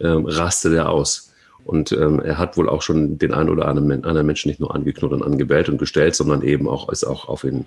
ähm, 0.00 0.24
rastet 0.24 0.72
er 0.72 0.88
aus. 0.88 1.27
Und 1.68 1.92
ähm, 1.92 2.18
er 2.18 2.38
hat 2.38 2.56
wohl 2.56 2.66
auch 2.66 2.80
schon 2.80 3.18
den 3.18 3.34
einen 3.34 3.50
oder 3.50 3.68
anderen, 3.68 3.92
anderen 4.02 4.26
Menschen 4.26 4.48
nicht 4.48 4.58
nur 4.58 4.74
angeknurrt 4.74 5.12
und 5.12 5.22
angebellt 5.22 5.68
und 5.68 5.76
gestellt, 5.76 6.14
sondern 6.14 6.40
eben 6.40 6.66
auch 6.66 6.88
ist 6.88 7.04
auch 7.04 7.28
auf 7.28 7.44
ihn 7.44 7.66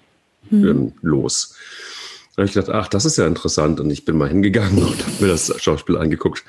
hm. 0.49 0.67
ähm, 0.67 0.93
los. 1.03 1.55
Da 2.31 2.41
habe 2.41 2.47
ich 2.47 2.53
gedacht, 2.53 2.71
ach, 2.71 2.87
das 2.87 3.05
ist 3.05 3.19
ja 3.19 3.27
interessant. 3.27 3.79
Und 3.79 3.91
ich 3.91 4.03
bin 4.03 4.17
mal 4.17 4.27
hingegangen 4.27 4.77
und 4.83 5.05
habe 5.05 5.15
mir 5.19 5.27
das 5.27 5.53
Schauspiel 5.61 5.97
angeguckt. 5.97 6.43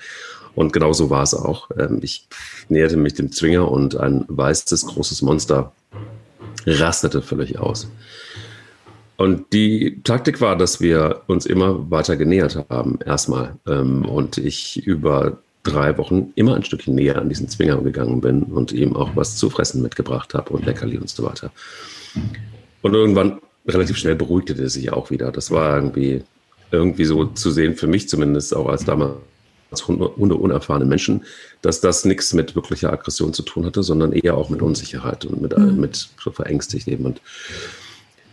Und 0.54 0.72
genau 0.72 0.94
so 0.94 1.10
war 1.10 1.24
es 1.24 1.34
auch. 1.34 1.68
Ähm, 1.78 1.98
ich 2.00 2.26
näherte 2.70 2.96
mich 2.96 3.12
dem 3.12 3.30
Zwinger 3.30 3.70
und 3.70 3.96
ein 3.96 4.24
weißes, 4.28 4.86
großes 4.86 5.20
Monster 5.20 5.72
rastete 6.64 7.20
völlig 7.20 7.58
aus. 7.58 7.86
Und 9.18 9.52
die 9.52 10.00
Taktik 10.04 10.40
war, 10.40 10.56
dass 10.56 10.80
wir 10.80 11.20
uns 11.26 11.44
immer 11.44 11.90
weiter 11.90 12.16
genähert 12.16 12.64
haben, 12.70 12.98
erstmal. 13.04 13.56
Ähm, 13.66 14.06
und 14.06 14.38
ich 14.38 14.86
über 14.86 15.36
drei 15.62 15.96
Wochen 15.98 16.32
immer 16.34 16.56
ein 16.56 16.64
Stückchen 16.64 16.94
näher 16.94 17.18
an 17.18 17.28
diesen 17.28 17.48
Zwinger 17.48 17.76
gegangen 17.78 18.20
bin 18.20 18.42
und 18.42 18.72
ihm 18.72 18.96
auch 18.96 19.14
was 19.14 19.36
zu 19.36 19.50
fressen 19.50 19.82
mitgebracht 19.82 20.34
habe 20.34 20.52
und 20.52 20.66
Leckerli 20.66 20.98
und 20.98 21.08
so 21.08 21.22
weiter. 21.22 21.52
Und 22.82 22.94
irgendwann 22.94 23.40
relativ 23.66 23.96
schnell 23.96 24.16
beruhigte 24.16 24.60
er 24.60 24.68
sich 24.68 24.92
auch 24.92 25.10
wieder. 25.10 25.30
Das 25.30 25.50
war 25.50 25.76
irgendwie, 25.76 26.22
irgendwie 26.70 27.04
so 27.04 27.26
zu 27.26 27.50
sehen, 27.50 27.76
für 27.76 27.86
mich 27.86 28.08
zumindest, 28.08 28.54
auch 28.56 28.66
als 28.66 28.84
damals 28.84 29.16
Hunde, 29.86 30.08
unerfahrene 30.08 30.84
Menschen, 30.84 31.24
dass 31.62 31.80
das 31.80 32.04
nichts 32.04 32.32
mit 32.34 32.56
wirklicher 32.56 32.92
Aggression 32.92 33.32
zu 33.32 33.42
tun 33.42 33.64
hatte, 33.64 33.82
sondern 33.82 34.12
eher 34.12 34.36
auch 34.36 34.50
mit 34.50 34.62
Unsicherheit 34.62 35.24
und 35.24 35.40
mit, 35.40 35.56
mhm. 35.56 35.80
mit 35.80 36.08
so 36.22 36.30
verängstigt 36.32 36.88
eben. 36.88 37.06
Und 37.06 37.20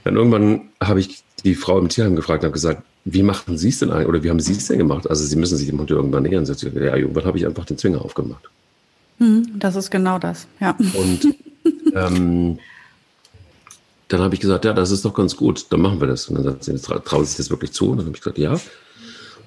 dann 0.04 0.16
irgendwann 0.16 0.70
habe 0.82 1.00
ich 1.00 1.24
die 1.44 1.56
Frau 1.56 1.78
im 1.78 1.90
Tierheim 1.90 2.16
gefragt 2.16 2.44
und 2.44 2.48
habe 2.48 2.54
gesagt, 2.54 2.84
wie 3.06 3.24
machen 3.24 3.58
Sie 3.58 3.70
es 3.70 3.80
denn 3.80 3.92
eigentlich 3.92 4.08
oder 4.08 4.24
wie 4.24 4.30
haben 4.30 4.40
Sie 4.40 4.54
es 4.54 4.68
denn 4.68 4.78
gemacht? 4.78 5.10
Also 5.10 5.24
Sie 5.24 5.36
müssen 5.36 5.58
sich 5.58 5.68
dem 5.68 5.80
Hund 5.80 5.90
irgendwann 5.90 6.24
nähern. 6.24 6.46
Sie 6.46 6.54
sagt, 6.54 6.76
ja, 6.76 6.96
irgendwann 6.96 7.26
habe 7.26 7.38
ich 7.38 7.46
einfach 7.46 7.66
den 7.66 7.78
Zwinger 7.78 8.04
aufgemacht. 8.04 8.50
Hm, 9.20 9.48
das 9.56 9.76
ist 9.76 9.90
genau 9.90 10.20
das, 10.20 10.48
ja. 10.60 10.76
Und 10.94 11.36
ähm, 11.94 12.60
dann 14.08 14.22
habe 14.22 14.34
ich 14.34 14.42
gesagt, 14.42 14.66
ja, 14.66 14.74
das 14.74 14.92
ist 14.92 15.06
doch 15.06 15.14
ganz 15.14 15.36
gut, 15.36 15.68
dann 15.70 15.82
machen 15.82 16.00
wir 16.00 16.08
das. 16.08 16.28
Und 16.28 16.36
dann 16.36 16.44
sagt 16.44 16.64
sie, 16.64 16.76
trauen 16.78 17.26
Sie 17.26 17.30
sich 17.30 17.38
das 17.38 17.50
wirklich 17.50 17.72
zu? 17.72 17.92
Und 17.92 17.98
dann 17.98 18.06
habe 18.08 18.16
ich 18.16 18.22
gesagt, 18.22 18.38
ja. 18.38 18.60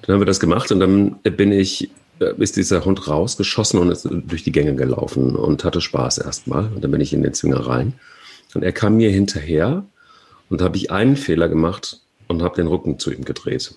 Dann 0.01 0.15
haben 0.15 0.21
wir 0.21 0.25
das 0.25 0.39
gemacht 0.39 0.71
und 0.71 0.79
dann 0.81 1.15
bin 1.21 1.51
ich, 1.53 1.89
äh, 2.19 2.33
ist 2.37 2.57
dieser 2.57 2.83
Hund 2.83 3.07
rausgeschossen 3.07 3.79
und 3.79 3.89
ist 3.89 4.07
durch 4.09 4.43
die 4.43 4.51
Gänge 4.51 4.75
gelaufen 4.75 5.35
und 5.35 5.63
hatte 5.63 5.79
Spaß 5.79 6.17
erstmal. 6.17 6.65
Und 6.67 6.83
dann 6.83 6.91
bin 6.91 7.01
ich 7.01 7.13
in 7.13 7.23
den 7.23 7.33
Zwinger 7.33 7.65
rein. 7.65 7.93
Und 8.53 8.63
er 8.63 8.73
kam 8.73 8.97
mir 8.97 9.09
hinterher 9.09 9.85
und 10.49 10.61
habe 10.61 10.77
ich 10.77 10.91
einen 10.91 11.15
Fehler 11.15 11.49
gemacht 11.49 12.02
und 12.33 12.43
habe 12.43 12.55
den 12.55 12.67
Rücken 12.67 12.99
zu 12.99 13.11
ihm 13.11 13.23
gedreht. 13.23 13.73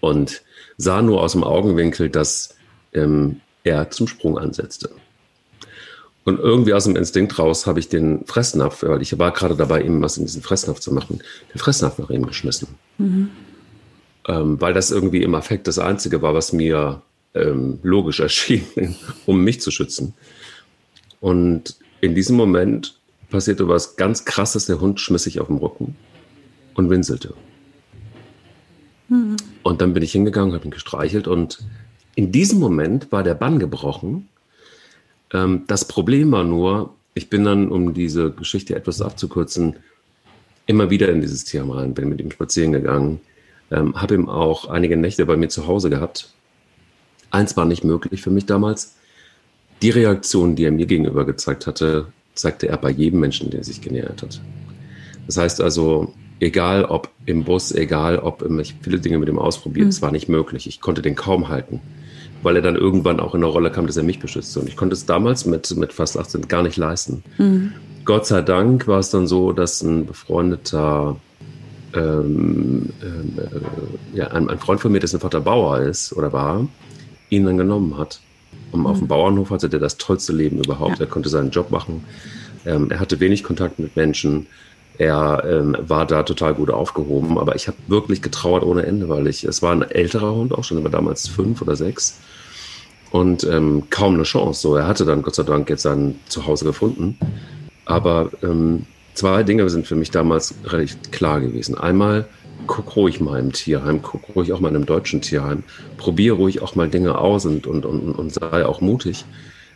Und 0.00 0.42
sah 0.76 1.00
nur 1.00 1.22
aus 1.22 1.32
dem 1.32 1.44
Augenwinkel, 1.44 2.10
dass 2.10 2.56
ähm, 2.92 3.40
er 3.62 3.90
zum 3.90 4.06
Sprung 4.06 4.38
ansetzte. 4.38 4.90
Und 6.24 6.40
irgendwie 6.40 6.74
aus 6.74 6.84
dem 6.84 6.96
Instinkt 6.96 7.38
raus 7.38 7.66
habe 7.66 7.80
ich 7.80 7.88
den 7.88 8.24
Fressnapf, 8.26 8.82
weil 8.82 9.02
ich 9.02 9.18
war 9.18 9.32
gerade 9.32 9.56
dabei, 9.56 9.82
ihm 9.82 10.00
was 10.02 10.16
in 10.16 10.24
diesen 10.24 10.42
Fressnapf 10.42 10.80
zu 10.80 10.92
machen, 10.92 11.20
den 11.52 11.58
Fressnapf 11.58 11.98
nach 11.98 12.10
ihm 12.10 12.26
geschmissen. 12.26 12.68
Mhm. 12.98 13.30
Ähm, 14.26 14.60
weil 14.60 14.72
das 14.72 14.90
irgendwie 14.90 15.22
im 15.22 15.34
Affekt 15.34 15.68
das 15.68 15.78
Einzige 15.78 16.22
war, 16.22 16.34
was 16.34 16.52
mir 16.52 17.02
ähm, 17.34 17.78
logisch 17.82 18.20
erschien, 18.28 18.64
um 19.26 19.44
mich 19.44 19.60
zu 19.60 19.70
schützen. 19.70 20.14
Und 21.20 21.76
in 22.00 22.14
diesem 22.14 22.36
Moment 22.36 22.98
passierte 23.30 23.68
was 23.68 23.96
ganz 23.96 24.24
Krasses. 24.24 24.66
Der 24.66 24.80
Hund 24.80 25.00
schmiss 25.00 25.24
sich 25.24 25.40
auf 25.40 25.48
den 25.48 25.58
Rücken 25.58 25.96
und 26.74 26.90
winselte. 26.90 27.34
Mhm. 29.08 29.36
Und 29.62 29.80
dann 29.80 29.94
bin 29.94 30.02
ich 30.02 30.12
hingegangen, 30.12 30.54
habe 30.54 30.64
ihn 30.64 30.70
gestreichelt 30.70 31.28
und 31.28 31.64
in 32.14 32.32
diesem 32.32 32.60
Moment 32.60 33.10
war 33.12 33.22
der 33.22 33.34
Bann 33.34 33.58
gebrochen. 33.58 34.28
Ähm, 35.32 35.64
das 35.66 35.86
Problem 35.86 36.30
war 36.32 36.44
nur, 36.44 36.94
ich 37.14 37.30
bin 37.30 37.44
dann, 37.44 37.68
um 37.68 37.94
diese 37.94 38.30
Geschichte 38.30 38.74
etwas 38.74 39.00
abzukürzen, 39.02 39.76
immer 40.66 40.90
wieder 40.90 41.08
in 41.10 41.20
dieses 41.20 41.44
Tier 41.44 41.64
rein, 41.68 41.94
bin 41.94 42.08
mit 42.08 42.20
ihm 42.20 42.30
spazieren 42.30 42.72
gegangen, 42.72 43.20
ähm, 43.70 44.00
habe 44.00 44.14
ihm 44.14 44.28
auch 44.28 44.68
einige 44.68 44.96
Nächte 44.96 45.26
bei 45.26 45.36
mir 45.36 45.48
zu 45.48 45.66
Hause 45.66 45.90
gehabt. 45.90 46.32
Eins 47.30 47.56
war 47.56 47.64
nicht 47.64 47.84
möglich 47.84 48.22
für 48.22 48.30
mich 48.30 48.46
damals. 48.46 48.94
Die 49.82 49.90
Reaktion, 49.90 50.56
die 50.56 50.64
er 50.64 50.70
mir 50.70 50.86
gegenüber 50.86 51.26
gezeigt 51.26 51.66
hatte, 51.66 52.06
sagte 52.34 52.68
er 52.68 52.78
bei 52.78 52.90
jedem 52.90 53.20
Menschen, 53.20 53.50
der 53.50 53.64
sich 53.64 53.80
genähert 53.80 54.22
hat. 54.22 54.40
Das 55.26 55.36
heißt 55.36 55.60
also, 55.60 56.14
egal 56.40 56.84
ob 56.84 57.10
im 57.26 57.44
Bus, 57.44 57.72
egal 57.72 58.18
ob 58.18 58.44
ich 58.60 58.74
viele 58.82 58.98
Dinge 58.98 59.18
mit 59.18 59.28
ihm 59.28 59.38
ausprobiert, 59.38 59.86
mhm. 59.86 59.90
es 59.90 60.02
war 60.02 60.12
nicht 60.12 60.28
möglich. 60.28 60.66
Ich 60.66 60.80
konnte 60.80 61.02
den 61.02 61.14
kaum 61.14 61.48
halten, 61.48 61.80
weil 62.42 62.56
er 62.56 62.62
dann 62.62 62.76
irgendwann 62.76 63.20
auch 63.20 63.34
in 63.34 63.42
eine 63.42 63.52
Rolle 63.52 63.70
kam, 63.70 63.86
dass 63.86 63.96
er 63.96 64.02
mich 64.02 64.20
beschützte. 64.20 64.60
Und 64.60 64.68
ich 64.68 64.76
konnte 64.76 64.94
es 64.94 65.06
damals 65.06 65.46
mit, 65.46 65.74
mit 65.76 65.92
fast 65.92 66.18
18 66.18 66.48
gar 66.48 66.62
nicht 66.62 66.76
leisten. 66.76 67.22
Mhm. 67.38 67.72
Gott 68.04 68.26
sei 68.26 68.42
Dank 68.42 68.86
war 68.86 68.98
es 68.98 69.10
dann 69.10 69.26
so, 69.26 69.52
dass 69.52 69.82
ein 69.82 70.04
befreundeter, 70.04 71.16
ähm, 71.94 72.90
äh, 73.00 74.16
ja, 74.16 74.28
ein, 74.28 74.50
ein, 74.50 74.58
Freund 74.58 74.80
von 74.80 74.92
mir, 74.92 75.00
dessen 75.00 75.20
Vater 75.20 75.40
Bauer 75.40 75.80
ist 75.80 76.12
oder 76.12 76.32
war, 76.32 76.68
ihn 77.30 77.46
dann 77.46 77.56
genommen 77.56 77.96
hat 77.96 78.20
um, 78.74 78.86
auf 78.86 78.98
dem 78.98 79.08
Bauernhof 79.08 79.50
hatte 79.50 79.68
der 79.68 79.80
das 79.80 79.96
tollste 79.96 80.32
Leben 80.32 80.58
überhaupt. 80.58 80.98
Ja. 80.98 81.04
Er 81.04 81.06
konnte 81.06 81.28
seinen 81.28 81.50
Job 81.50 81.70
machen. 81.70 82.04
Ähm, 82.66 82.90
er 82.90 83.00
hatte 83.00 83.20
wenig 83.20 83.44
Kontakt 83.44 83.78
mit 83.78 83.96
Menschen. 83.96 84.46
Er 84.98 85.42
ähm, 85.44 85.76
war 85.80 86.06
da 86.06 86.22
total 86.22 86.54
gut 86.54 86.70
aufgehoben, 86.70 87.38
aber 87.38 87.56
ich 87.56 87.66
habe 87.66 87.76
wirklich 87.88 88.22
getrauert 88.22 88.62
ohne 88.62 88.86
Ende, 88.86 89.08
weil 89.08 89.26
ich, 89.26 89.44
es 89.44 89.60
war 89.62 89.72
ein 89.72 89.82
älterer 89.82 90.32
Hund 90.34 90.52
auch 90.54 90.62
schon, 90.64 90.82
war 90.84 90.90
damals 90.90 91.26
fünf 91.28 91.60
oder 91.62 91.76
sechs. 91.76 92.20
und 93.14 93.44
ähm, 93.44 93.84
kaum 93.90 94.14
eine 94.14 94.24
Chance. 94.24 94.60
So, 94.60 94.74
er 94.74 94.88
hatte 94.88 95.04
dann 95.04 95.22
Gott 95.22 95.36
sei 95.36 95.44
Dank 95.44 95.70
jetzt 95.70 95.82
sein 95.82 96.18
Zuhause 96.26 96.64
gefunden. 96.64 97.16
Aber 97.84 98.30
ähm, 98.42 98.86
zwei 99.14 99.44
Dinge 99.44 99.68
sind 99.70 99.86
für 99.86 99.94
mich 99.94 100.10
damals 100.10 100.54
relativ 100.64 100.98
klar 101.12 101.40
gewesen. 101.40 101.78
Einmal, 101.78 102.26
guck 102.66 102.96
ruhig 102.96 103.20
mal 103.20 103.38
im 103.38 103.52
Tierheim, 103.52 104.02
guck 104.02 104.34
ruhig 104.34 104.52
auch 104.52 104.58
mal 104.58 104.70
in 104.70 104.74
einem 104.74 104.86
deutschen 104.86 105.20
Tierheim, 105.20 105.62
probiere 105.96 106.34
ruhig 106.34 106.60
auch 106.60 106.74
mal 106.74 106.88
Dinge 106.88 107.16
aus 107.16 107.46
und, 107.46 107.68
und, 107.68 107.86
und, 107.86 108.14
und 108.14 108.32
sei 108.34 108.66
auch 108.66 108.80
mutig. 108.80 109.24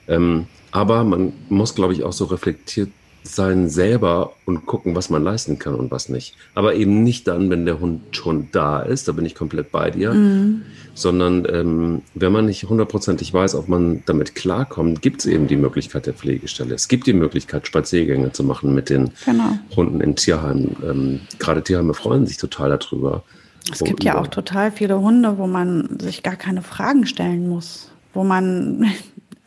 Ähm, 0.08 0.46
aber 0.72 1.04
man 1.04 1.32
muss, 1.48 1.76
glaube 1.76 1.92
ich, 1.92 2.02
auch 2.02 2.12
so 2.12 2.24
reflektiert 2.24 2.88
sein 3.34 3.68
selber 3.68 4.32
und 4.44 4.66
gucken, 4.66 4.94
was 4.94 5.10
man 5.10 5.22
leisten 5.22 5.58
kann 5.58 5.74
und 5.74 5.90
was 5.90 6.08
nicht. 6.08 6.34
Aber 6.54 6.74
eben 6.74 7.02
nicht 7.02 7.28
dann, 7.28 7.50
wenn 7.50 7.66
der 7.66 7.80
Hund 7.80 8.16
schon 8.16 8.48
da 8.52 8.80
ist, 8.80 9.08
da 9.08 9.12
bin 9.12 9.24
ich 9.24 9.34
komplett 9.34 9.70
bei 9.70 9.90
dir, 9.90 10.12
mhm. 10.12 10.62
sondern 10.94 11.46
ähm, 11.50 12.02
wenn 12.14 12.32
man 12.32 12.46
nicht 12.46 12.64
hundertprozentig 12.64 13.32
weiß, 13.32 13.54
ob 13.54 13.68
man 13.68 14.02
damit 14.06 14.34
klarkommt, 14.34 15.02
gibt 15.02 15.20
es 15.20 15.26
eben 15.26 15.46
die 15.46 15.56
Möglichkeit 15.56 16.06
der 16.06 16.14
Pflegestelle. 16.14 16.74
Es 16.74 16.88
gibt 16.88 17.06
die 17.06 17.12
Möglichkeit, 17.12 17.66
Spaziergänge 17.66 18.32
zu 18.32 18.44
machen 18.44 18.74
mit 18.74 18.90
den 18.90 19.10
genau. 19.24 19.58
Hunden 19.76 20.00
in 20.00 20.16
Tierheimen. 20.16 20.76
Ähm, 20.84 21.20
gerade 21.38 21.62
Tierheime 21.62 21.94
freuen 21.94 22.26
sich 22.26 22.36
total 22.36 22.70
darüber. 22.70 23.22
Es 23.70 23.80
gibt 23.80 24.04
ja 24.04 24.18
auch 24.18 24.28
total 24.28 24.72
viele 24.72 25.00
Hunde, 25.00 25.38
wo 25.38 25.46
man 25.46 25.98
sich 26.00 26.22
gar 26.22 26.36
keine 26.36 26.62
Fragen 26.62 27.06
stellen 27.06 27.48
muss, 27.48 27.90
wo 28.14 28.24
man 28.24 28.86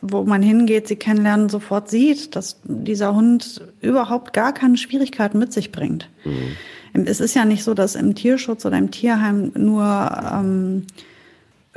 wo 0.02 0.24
man 0.24 0.42
hingeht, 0.42 0.88
sie 0.88 0.96
kennenlernen, 0.96 1.48
sofort 1.48 1.88
sieht, 1.88 2.34
dass 2.34 2.60
dieser 2.64 3.14
Hund 3.14 3.62
überhaupt 3.80 4.32
gar 4.32 4.52
keine 4.52 4.76
Schwierigkeiten 4.76 5.38
mit 5.38 5.52
sich 5.52 5.72
bringt. 5.72 6.10
Mhm. 6.24 7.06
Es 7.06 7.20
ist 7.20 7.34
ja 7.34 7.44
nicht 7.44 7.64
so, 7.64 7.72
dass 7.72 7.94
im 7.94 8.14
Tierschutz 8.14 8.66
oder 8.66 8.76
im 8.76 8.90
Tierheim 8.90 9.52
nur 9.54 9.84
ähm, 10.34 10.86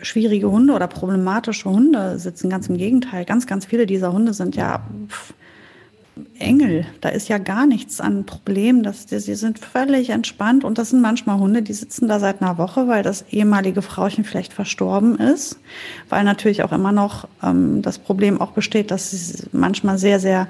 schwierige 0.02 0.52
Hunde 0.52 0.74
oder 0.74 0.88
problematische 0.88 1.70
Hunde 1.70 2.20
sitzen. 2.20 2.50
Ganz 2.50 2.68
im 2.68 2.78
Gegenteil. 2.78 3.24
Ganz, 3.26 3.48
ganz 3.48 3.66
viele 3.66 3.86
dieser 3.86 4.12
Hunde 4.12 4.34
sind 4.34 4.56
ja 4.56 4.84
pff, 5.08 5.34
Engel. 6.40 6.86
Da 7.02 7.10
ist 7.10 7.28
ja 7.28 7.38
gar 7.38 7.66
nichts 7.66 8.00
an 8.00 8.26
Problem. 8.26 8.84
Das, 8.84 9.06
die, 9.06 9.20
sie 9.20 9.36
sind 9.36 9.60
völlig 9.60 10.10
entspannt. 10.10 10.64
Und 10.64 10.78
das 10.78 10.92
sind 10.92 11.02
manchmal 11.02 11.40
Hunde, 11.40 11.62
die 11.62 11.74
sitzen 11.74 12.08
da 12.08 12.20
seit 12.20 12.42
einer 12.42 12.58
Woche, 12.58 12.88
weil 12.88 13.04
das 13.04 13.26
ehemalige 13.32 13.82
Frauchen 13.82 14.24
vielleicht 14.24 14.54
verstorben 14.54 15.18
ist. 15.18 15.60
Weil 16.10 16.24
natürlich 16.24 16.64
auch 16.64 16.72
immer 16.72 16.92
noch 16.92 17.28
ähm, 17.44 17.82
das 17.82 18.00
Problem 18.00 18.40
auch 18.40 18.52
besteht, 18.52 18.92
dass 18.92 19.12
sie 19.12 19.44
manchmal 19.52 19.98
sehr, 19.98 20.20
sehr 20.20 20.48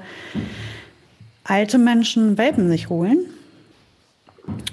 alte 1.44 1.78
Menschen 1.78 2.38
Welpen 2.38 2.68
sich 2.68 2.88
holen. 2.88 3.18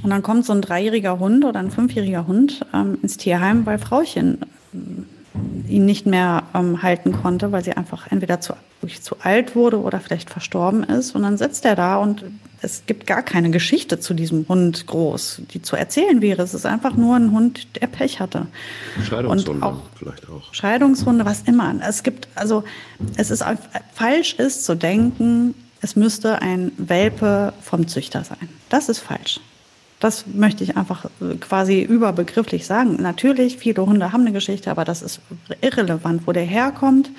Und 0.04 0.10
dann 0.10 0.22
kommt 0.22 0.46
so 0.46 0.54
ein 0.54 0.62
dreijähriger 0.62 1.20
Hund 1.20 1.46
oder 1.46 1.60
ein 1.60 1.72
fünfjähriger 1.72 2.28
Hund 2.28 2.66
ähm, 2.74 3.00
ins 3.02 3.18
Tierheim, 3.18 3.66
weil 3.66 3.80
Frauchen 3.80 4.40
ihn 5.68 5.86
nicht 5.86 6.06
mehr 6.06 6.44
ähm, 6.54 6.84
halten 6.84 7.12
konnte, 7.12 7.52
weil 7.52 7.64
sie 7.64 7.74
einfach 7.74 8.12
entweder 8.12 8.40
zu, 8.40 8.54
wirklich 8.82 9.02
zu 9.02 9.16
alt 9.22 9.56
wurde 9.56 9.80
oder 9.82 10.00
vielleicht 10.00 10.30
verstorben 10.30 10.84
ist. 10.84 11.16
Und 11.16 11.24
dann 11.24 11.38
sitzt 11.38 11.66
er 11.66 11.76
da 11.76 11.98
und 11.98 12.24
es 12.62 12.84
gibt 12.86 13.08
gar 13.08 13.24
keine 13.24 13.50
Geschichte 13.52 14.00
zu 14.00 14.14
diesem 14.14 14.48
Hund 14.48 14.86
groß, 14.88 15.42
die 15.52 15.62
zu 15.62 15.76
erzählen 15.76 16.22
wäre. 16.22 16.42
Es 16.44 16.54
ist 16.54 16.66
einfach 16.66 16.96
nur 16.96 17.16
ein 17.16 17.32
Hund, 17.32 17.82
der 17.82 17.88
Pech 17.88 18.20
hatte. 18.20 18.48
Scheidungshunde 19.04 19.66
auch, 19.66 19.82
vielleicht 19.96 20.30
auch. 20.30 20.54
Scheidungshunde, 20.54 21.26
was 21.26 21.42
immer. 21.42 21.76
Es 21.86 22.04
gibt, 22.04 22.28
also 22.36 22.64
es 23.18 23.32
ist 23.32 23.44
falsch 23.94 24.36
ist 24.36 24.64
zu 24.64 24.76
denken, 24.76 25.56
es 25.82 25.96
müsste 25.96 26.42
ein 26.42 26.72
Welpe 26.78 27.54
vom 27.62 27.88
Züchter 27.88 28.24
sein. 28.24 28.48
Das 28.70 28.88
ist 28.88 29.00
falsch. 29.00 29.42
Das 30.04 30.26
möchte 30.28 30.66
ich 30.66 30.76
einfach 30.76 31.06
quasi 31.40 31.82
überbegrifflich 31.82 32.66
sagen. 32.66 32.98
Natürlich, 33.02 33.56
viele 33.56 33.86
Hunde 33.86 34.12
haben 34.12 34.24
eine 34.24 34.34
Geschichte, 34.34 34.70
aber 34.70 34.84
das 34.84 35.02
ist 35.02 35.22
irrelevant, 35.62 36.28
wo 36.28 36.34
der 36.34 36.44
herkommt. 36.44 37.10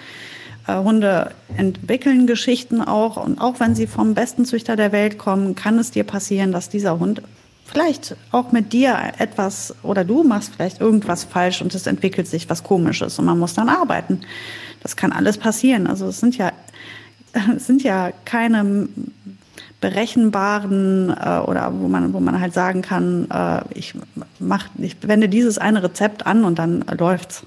Äh, 0.66 0.76
Hunde 0.76 1.30
entwickeln 1.57 2.26
Geschichten 2.26 2.82
auch 2.82 3.16
und 3.16 3.41
auch 3.41 3.59
wenn 3.59 3.74
sie 3.74 3.87
vom 3.87 4.12
besten 4.12 4.45
Züchter 4.45 4.76
der 4.76 4.93
Welt 4.93 5.16
kommen, 5.16 5.55
kann 5.55 5.78
es 5.78 5.93
dir 5.93 6.05
passieren, 6.05 6.53
dass 6.53 6.68
dieser 6.68 6.99
Hund 6.99 7.22
vielleicht 7.64 8.16
auch 8.32 8.53
mit 8.53 8.74
dir 8.74 8.99
etwas 9.16 9.74
oder 9.82 10.05
du 10.05 10.22
machst 10.22 10.53
vielleicht 10.55 10.82
irgendwas 10.82 11.24
falsch 11.24 11.62
und 11.62 11.74
es 11.74 11.87
entwickelt 11.87 12.28
sich 12.28 12.51
was 12.51 12.64
Komisches 12.64 13.18
und 13.18 13.24
man 13.24 13.39
muss 13.39 13.55
dann 13.55 13.70
arbeiten. 13.70 14.20
Das 14.82 14.95
kann 14.95 15.11
alles 15.11 15.39
passieren. 15.39 15.87
Also 15.87 16.07
es 16.09 16.20
sind 16.20 16.37
ja 16.37 16.53
es 17.57 17.66
sind 17.66 17.82
ja 17.82 18.12
keine 18.26 18.89
berechenbaren 19.81 21.11
äh, 21.11 21.41
oder 21.41 21.73
wo 21.79 21.89
man, 21.89 22.13
wo 22.13 22.21
man 22.21 22.41
halt 22.41 22.55
sagen 22.55 22.83
kann, 22.83 23.29
äh, 23.31 23.63
ich 23.75 23.95
mach, 24.39 24.69
ich 24.79 24.97
wende 25.03 25.29
dieses 25.29 25.59
eine 25.59 25.83
Rezept 25.83 26.27
an 26.27 26.45
und 26.45 26.59
dann 26.59 26.85
läuft's. 26.99 27.45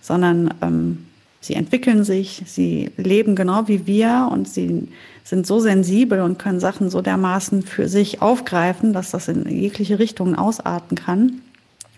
Sondern 0.00 0.54
ähm, 0.62 1.06
sie 1.40 1.54
entwickeln 1.54 2.04
sich, 2.04 2.42
sie 2.46 2.90
leben 2.96 3.34
genau 3.34 3.68
wie 3.68 3.86
wir 3.86 4.28
und 4.30 4.48
sie 4.48 4.88
sind 5.24 5.46
so 5.46 5.60
sensibel 5.60 6.20
und 6.20 6.38
können 6.38 6.60
Sachen 6.60 6.88
so 6.88 7.02
dermaßen 7.02 7.62
für 7.62 7.88
sich 7.88 8.22
aufgreifen, 8.22 8.92
dass 8.92 9.10
das 9.10 9.28
in 9.28 9.46
jegliche 9.48 9.98
Richtungen 9.98 10.36
ausarten 10.36 10.96
kann. 10.96 11.42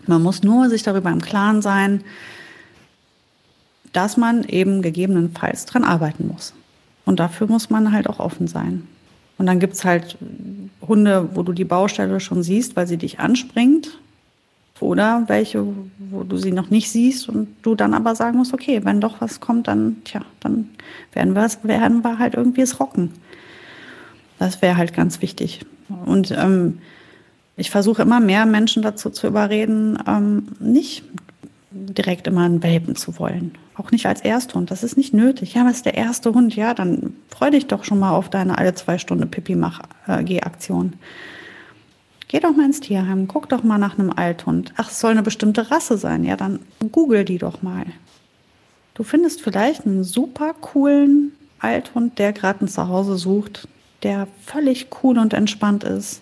Man 0.07 0.21
muss 0.21 0.43
nur 0.43 0.69
sich 0.69 0.83
darüber 0.83 1.11
im 1.11 1.21
Klaren 1.21 1.61
sein, 1.61 2.03
dass 3.93 4.17
man 4.17 4.43
eben 4.43 4.81
gegebenenfalls 4.81 5.65
dran 5.65 5.83
arbeiten 5.83 6.27
muss. 6.27 6.53
Und 7.05 7.19
dafür 7.19 7.47
muss 7.47 7.69
man 7.69 7.91
halt 7.91 8.09
auch 8.09 8.19
offen 8.19 8.47
sein. 8.47 8.87
Und 9.41 9.47
dann 9.47 9.59
gibt 9.59 9.73
es 9.73 9.83
halt 9.83 10.19
Hunde, 10.87 11.29
wo 11.33 11.41
du 11.41 11.51
die 11.51 11.63
Baustelle 11.63 12.19
schon 12.19 12.43
siehst, 12.43 12.75
weil 12.75 12.85
sie 12.85 12.97
dich 12.97 13.19
anspringt. 13.19 13.97
Oder 14.79 15.23
welche, 15.25 15.65
wo 15.97 16.21
du 16.21 16.37
sie 16.37 16.51
noch 16.51 16.69
nicht 16.69 16.91
siehst 16.91 17.27
und 17.27 17.47
du 17.63 17.73
dann 17.73 17.95
aber 17.95 18.13
sagen 18.13 18.37
musst, 18.37 18.53
okay, 18.53 18.81
wenn 18.83 19.01
doch 19.01 19.19
was 19.19 19.39
kommt, 19.39 19.67
dann, 19.67 19.95
tja, 20.03 20.21
dann 20.41 20.69
werden 21.13 21.33
wir, 21.33 21.49
werden 21.63 22.03
wir 22.03 22.19
halt 22.19 22.35
irgendwie 22.35 22.61
es 22.61 22.79
rocken. 22.79 23.13
Das 24.37 24.61
wäre 24.61 24.77
halt 24.77 24.93
ganz 24.93 25.23
wichtig. 25.23 25.65
Und 26.05 26.29
ähm, 26.29 26.77
ich 27.57 27.71
versuche 27.71 28.03
immer 28.03 28.19
mehr 28.19 28.45
Menschen 28.45 28.83
dazu 28.83 29.09
zu 29.09 29.25
überreden, 29.25 29.97
ähm, 30.05 30.49
nicht 30.59 31.03
direkt 31.71 32.27
immer 32.27 32.43
einen 32.43 32.63
Welpen 32.63 32.95
zu 32.95 33.17
wollen. 33.17 33.53
Auch 33.75 33.91
nicht 33.91 34.05
als 34.05 34.21
Ersthund. 34.21 34.71
Das 34.71 34.83
ist 34.83 34.97
nicht 34.97 35.13
nötig. 35.13 35.53
Ja, 35.53 35.65
was 35.65 35.77
ist 35.77 35.85
der 35.85 35.95
erste 35.95 36.33
Hund? 36.33 36.55
Ja, 36.55 36.73
dann 36.73 37.13
freu 37.29 37.49
dich 37.49 37.67
doch 37.67 37.83
schon 37.85 37.99
mal 37.99 38.11
auf 38.11 38.29
deine 38.29 38.57
alle 38.57 38.75
zwei 38.75 38.97
Stunden 38.97 39.31
Pipi-Mach-G-Aktion. 39.31 40.93
Geh 42.27 42.39
doch 42.39 42.55
mal 42.55 42.65
ins 42.65 42.79
Tierheim, 42.79 43.27
guck 43.27 43.49
doch 43.49 43.63
mal 43.63 43.77
nach 43.77 43.97
einem 43.97 44.11
Althund. 44.11 44.73
Ach, 44.77 44.89
es 44.89 44.99
soll 44.99 45.11
eine 45.11 45.23
bestimmte 45.23 45.71
Rasse 45.71 45.97
sein. 45.97 46.23
Ja, 46.23 46.37
dann 46.37 46.59
google 46.91 47.25
die 47.25 47.37
doch 47.37 47.61
mal. 47.61 47.85
Du 48.93 49.03
findest 49.03 49.41
vielleicht 49.41 49.85
einen 49.85 50.03
super 50.03 50.53
coolen 50.59 51.33
Althund, 51.59 52.19
der 52.19 52.33
gerade 52.33 52.65
ein 52.65 52.67
Zuhause 52.67 53.17
sucht, 53.17 53.67
der 54.03 54.27
völlig 54.45 54.87
cool 55.03 55.17
und 55.17 55.33
entspannt 55.33 55.83
ist, 55.83 56.21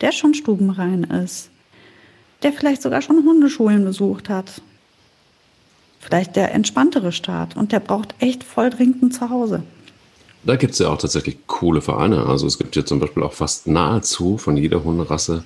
der 0.00 0.12
schon 0.12 0.34
stubenrein 0.34 1.04
ist, 1.04 1.50
der 2.42 2.52
vielleicht 2.52 2.82
sogar 2.82 3.02
schon 3.02 3.24
Hundeschulen 3.24 3.84
besucht 3.84 4.28
hat 4.28 4.60
vielleicht 6.04 6.36
der 6.36 6.52
entspanntere 6.52 7.12
Staat 7.12 7.56
und 7.56 7.72
der 7.72 7.80
braucht 7.80 8.14
echt 8.18 8.44
voll 8.44 8.70
dringend 8.70 9.02
ein 9.02 9.10
Zuhause. 9.10 9.62
Da 10.44 10.56
gibt 10.56 10.74
es 10.74 10.78
ja 10.78 10.88
auch 10.90 10.98
tatsächlich 10.98 11.38
coole 11.46 11.80
Vereine. 11.80 12.26
Also 12.26 12.46
es 12.46 12.58
gibt 12.58 12.76
ja 12.76 12.84
zum 12.84 13.00
Beispiel 13.00 13.22
auch 13.22 13.32
fast 13.32 13.66
nahezu 13.66 14.36
von 14.36 14.56
jeder 14.56 14.84
Hunderasse 14.84 15.42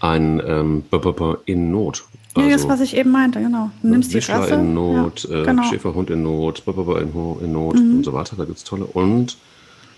ein 0.00 0.42
ähm, 0.46 0.84
in 1.46 1.70
Not. 1.70 2.04
Also, 2.34 2.48
ja, 2.48 2.54
das, 2.54 2.68
was 2.68 2.82
ich 2.82 2.94
eben 2.94 3.10
meinte, 3.10 3.40
genau. 3.40 3.70
Du 3.82 3.88
nimmst 3.88 4.12
die 4.12 4.18
Rasse. 4.18 4.54
in 4.54 4.74
Not, 4.74 5.26
ja, 5.30 5.40
äh, 5.40 5.44
genau. 5.46 5.62
Schäferhund 5.62 6.10
in 6.10 6.22
Not, 6.22 6.62
in, 6.66 7.44
in 7.44 7.52
Not 7.52 7.76
mhm. 7.76 7.96
und 7.96 8.04
so 8.04 8.12
weiter. 8.12 8.36
Da 8.36 8.44
gibt 8.44 8.58
es 8.58 8.64
tolle. 8.64 8.84
Und, 8.84 9.38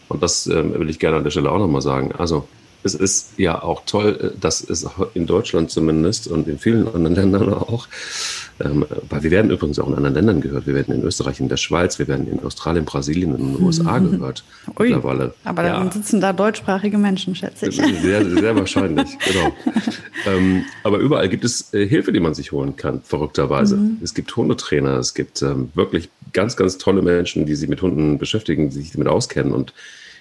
und 0.09 0.23
das 0.23 0.47
ähm, 0.47 0.73
will 0.79 0.89
ich 0.89 1.01
gerne 1.01 1.17
an 1.17 1.25
der 1.25 1.33
Stelle 1.33 1.51
auch 1.51 1.59
nochmal 1.59 1.83
sagen. 1.83 2.13
Also 2.17 2.47
es 2.83 2.95
ist 2.95 3.39
ja 3.39 3.63
auch 3.63 3.83
toll, 3.87 4.33
äh, 4.35 4.41
dass 4.41 4.61
es 4.61 4.87
in 5.15 5.27
Deutschland 5.27 5.71
zumindest 5.71 6.29
und 6.29 6.49
in 6.49 6.59
vielen 6.59 6.87
anderen 6.87 7.15
Ländern 7.15 7.55
auch, 7.55 7.89
ähm, 8.61 8.87
weil 9.09 9.23
wir 9.23 9.31
werden 9.31 9.51
übrigens 9.51 9.79
auch 9.79 9.89
in 9.89 9.95
anderen 9.95 10.15
Ländern 10.15 10.41
gehört. 10.41 10.67
Wir 10.67 10.75
werden 10.75 10.95
in 10.95 11.03
Österreich, 11.03 11.41
in 11.41 11.49
der 11.49 11.57
Schweiz, 11.57 11.99
wir 11.99 12.09
werden 12.09 12.29
in 12.29 12.41
Australien, 12.45 12.85
Brasilien 12.85 13.35
und 13.35 13.41
in 13.41 13.55
den 13.55 13.63
USA 13.63 13.99
gehört 13.99 14.45
Ui, 14.79 14.89
mittlerweile. 14.89 15.35
Aber 15.45 15.65
ja. 15.65 15.79
dann 15.79 15.91
sitzen 15.91 16.21
da 16.21 16.33
deutschsprachige 16.33 16.99
Menschen, 16.99 17.35
schätze 17.35 17.69
ich. 17.69 17.77
Sehr, 17.77 18.29
sehr 18.29 18.57
wahrscheinlich, 18.57 19.19
genau. 19.27 19.53
ähm, 20.27 20.65
aber 20.83 20.99
überall 20.99 21.29
gibt 21.29 21.45
es 21.45 21.73
äh, 21.75 21.87
Hilfe, 21.87 22.13
die 22.13 22.21
man 22.21 22.35
sich 22.35 22.53
holen 22.53 22.77
kann, 22.77 23.03
verrückterweise. 23.03 23.77
Mhm. 23.77 23.99
Es 24.03 24.15
gibt 24.15 24.35
Hundetrainer, 24.37 24.99
es 24.99 25.15
gibt 25.15 25.43
ähm, 25.43 25.71
wirklich 25.75 26.09
ganz, 26.33 26.57
ganz 26.57 26.79
tolle 26.79 27.03
Menschen, 27.03 27.47
die 27.47 27.55
sich 27.55 27.69
mit 27.69 27.83
Hunden 27.83 28.19
beschäftigen, 28.19 28.71
die 28.71 28.77
sich 28.77 28.93
damit 28.93 29.09
auskennen 29.09 29.53
und 29.53 29.73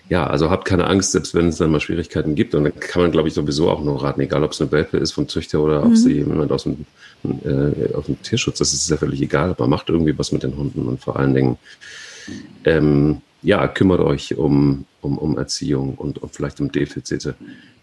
ja, 0.09 0.25
also 0.25 0.49
habt 0.49 0.65
keine 0.65 0.87
Angst, 0.87 1.11
selbst 1.11 1.33
wenn 1.33 1.47
es 1.47 1.57
dann 1.57 1.71
mal 1.71 1.81
Schwierigkeiten 1.81 2.35
gibt. 2.35 2.55
Und 2.55 2.63
dann 2.63 2.79
kann 2.79 3.01
man, 3.01 3.11
glaube 3.11 3.27
ich, 3.27 3.33
sowieso 3.33 3.69
auch 3.69 3.83
nur 3.83 4.01
raten, 4.01 4.21
egal 4.21 4.43
ob 4.43 4.51
es 4.51 4.61
eine 4.61 4.71
Welpe 4.71 4.97
ist 4.97 5.11
vom 5.11 5.27
Züchter 5.27 5.61
oder 5.61 5.83
mhm. 5.83 5.91
ob 5.91 5.97
sie 5.97 6.13
jemand 6.13 6.51
aus 6.51 6.63
dem, 6.63 6.85
äh, 7.43 7.93
aus 7.93 8.05
dem 8.05 8.21
Tierschutz, 8.21 8.59
das 8.59 8.73
ist 8.73 8.89
ja 8.89 8.97
völlig 8.97 9.21
egal. 9.21 9.51
Aber 9.51 9.67
macht 9.67 9.89
irgendwie 9.89 10.17
was 10.17 10.31
mit 10.31 10.43
den 10.43 10.55
Hunden 10.55 10.87
und 10.87 11.01
vor 11.01 11.17
allen 11.17 11.33
Dingen, 11.33 11.57
ähm, 12.63 13.21
ja, 13.41 13.67
kümmert 13.67 13.99
euch 13.99 14.37
um, 14.37 14.85
um, 15.01 15.17
um 15.17 15.37
Erziehung 15.37 15.95
und, 15.95 16.19
und 16.19 16.33
vielleicht 16.33 16.59
um 16.61 16.71
Defizite. 16.71 17.35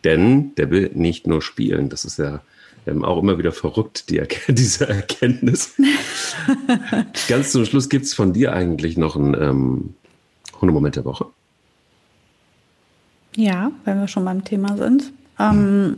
Denn 0.02 0.54
der 0.56 0.70
will 0.70 0.90
nicht 0.94 1.26
nur 1.26 1.42
spielen. 1.42 1.88
Das 1.88 2.04
ist 2.04 2.18
ja 2.18 2.42
ähm, 2.86 3.04
auch 3.04 3.22
immer 3.22 3.38
wieder 3.38 3.52
verrückt, 3.52 4.08
die 4.10 4.18
er 4.18 4.28
diese 4.48 4.88
Erkenntnis. 4.88 5.74
Ganz 7.28 7.52
zum 7.52 7.64
Schluss 7.66 7.88
gibt 7.88 8.06
es 8.06 8.14
von 8.14 8.32
dir 8.32 8.52
eigentlich 8.52 8.96
noch 8.96 9.16
einen 9.16 9.34
ähm, 9.34 9.94
Hundemoment 10.60 10.96
der 10.96 11.04
Woche? 11.04 11.26
Ja, 13.36 13.70
wenn 13.84 14.00
wir 14.00 14.08
schon 14.08 14.24
beim 14.24 14.44
Thema 14.44 14.76
sind. 14.76 15.12
Ähm, 15.38 15.96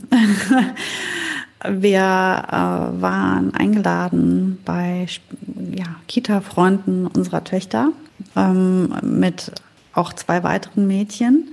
wir 1.67 1.99
äh, 1.99 3.01
waren 3.01 3.53
eingeladen 3.53 4.59
bei 4.65 5.07
ja, 5.75 5.85
Kita-Freunden 6.07 7.07
unserer 7.07 7.43
Töchter 7.43 7.89
ähm, 8.35 8.93
mit 9.01 9.51
auch 9.93 10.13
zwei 10.13 10.43
weiteren 10.43 10.87
Mädchen, 10.87 11.49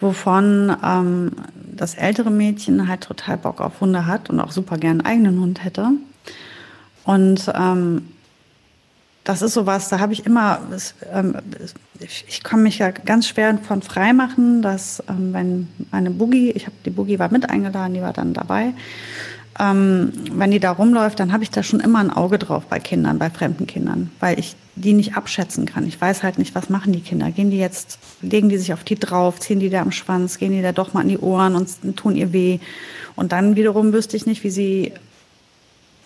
wovon 0.00 0.74
ähm, 0.82 1.32
das 1.74 1.94
ältere 1.94 2.30
Mädchen 2.30 2.88
halt 2.88 3.02
total 3.02 3.36
Bock 3.38 3.60
auf 3.60 3.80
Hunde 3.80 4.06
hat 4.06 4.30
und 4.30 4.40
auch 4.40 4.52
super 4.52 4.78
gern 4.78 5.00
einen 5.00 5.06
eigenen 5.06 5.40
Hund 5.40 5.64
hätte. 5.64 5.90
Und 7.04 7.50
ähm, 7.54 8.08
das 9.26 9.42
ist 9.42 9.54
sowas, 9.54 9.88
da 9.88 9.98
habe 9.98 10.12
ich 10.12 10.24
immer, 10.24 10.60
ähm, 11.12 11.34
ich 11.98 12.42
kann 12.44 12.62
mich 12.62 12.78
ja 12.78 12.92
ganz 12.92 13.26
schwer 13.26 13.58
von 13.58 13.82
frei 13.82 14.12
machen, 14.12 14.62
dass 14.62 15.02
ähm, 15.08 15.32
wenn 15.32 15.68
eine 15.90 16.10
Boogie, 16.10 16.52
ich 16.52 16.66
habe 16.66 16.76
die 16.84 16.90
Boogie 16.90 17.18
war 17.18 17.32
mit 17.32 17.50
eingeladen, 17.50 17.94
die 17.94 18.00
war 18.00 18.12
dann 18.12 18.34
dabei, 18.34 18.72
ähm, 19.58 20.12
wenn 20.30 20.52
die 20.52 20.60
da 20.60 20.70
rumläuft, 20.70 21.18
dann 21.18 21.32
habe 21.32 21.42
ich 21.42 21.50
da 21.50 21.64
schon 21.64 21.80
immer 21.80 21.98
ein 21.98 22.10
Auge 22.10 22.38
drauf 22.38 22.66
bei 22.66 22.78
Kindern, 22.78 23.18
bei 23.18 23.28
fremden 23.28 23.66
Kindern, 23.66 24.12
weil 24.20 24.38
ich 24.38 24.54
die 24.76 24.92
nicht 24.92 25.16
abschätzen 25.16 25.66
kann. 25.66 25.88
Ich 25.88 26.00
weiß 26.00 26.22
halt 26.22 26.38
nicht, 26.38 26.54
was 26.54 26.70
machen 26.70 26.92
die 26.92 27.00
Kinder. 27.00 27.32
Gehen 27.32 27.50
die 27.50 27.58
jetzt, 27.58 27.98
legen 28.22 28.48
die 28.48 28.58
sich 28.58 28.72
auf 28.74 28.84
die 28.84 28.96
drauf, 28.96 29.40
ziehen 29.40 29.58
die 29.58 29.70
da 29.70 29.80
am 29.80 29.90
Schwanz, 29.90 30.38
gehen 30.38 30.52
die 30.52 30.62
da 30.62 30.70
doch 30.70 30.92
mal 30.92 31.00
an 31.00 31.08
die 31.08 31.18
Ohren 31.18 31.56
und 31.56 31.96
tun 31.96 32.14
ihr 32.14 32.32
weh. 32.32 32.60
Und 33.16 33.32
dann 33.32 33.56
wiederum 33.56 33.92
wüsste 33.92 34.16
ich 34.16 34.26
nicht, 34.26 34.44
wie 34.44 34.50
sie 34.50 34.92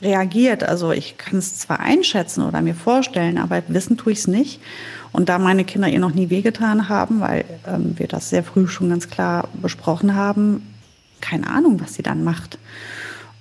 reagiert. 0.03 0.63
Also 0.63 0.93
ich 0.93 1.19
kann 1.19 1.39
es 1.39 1.59
zwar 1.59 1.81
einschätzen 1.81 2.43
oder 2.43 2.63
mir 2.63 2.75
vorstellen, 2.75 3.39
aber 3.39 3.63
wissen 3.69 3.97
tue 3.97 4.13
ich 4.13 4.21
es 4.21 4.27
nicht. 4.27 4.61
Und 5.13 5.29
da 5.29 5.39
meine 5.39 5.65
Kinder 5.65 5.89
ihr 5.89 5.99
noch 5.99 6.15
nie 6.15 6.31
wehgetan 6.31 6.89
haben, 6.89 7.21
weil 7.21 7.45
ähm, 7.67 7.95
wir 7.97 8.07
das 8.07 8.31
sehr 8.31 8.45
früh 8.45 8.67
schon 8.69 8.91
ganz 8.91 9.09
klar 9.09 9.49
besprochen 9.61 10.15
haben, 10.15 10.75
keine 11.21 11.49
Ahnung, 11.49 11.81
was 11.81 11.95
sie 11.95 12.03
dann 12.03 12.23
macht. 12.23 12.59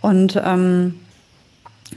Und 0.01 0.39
ähm, 0.43 0.95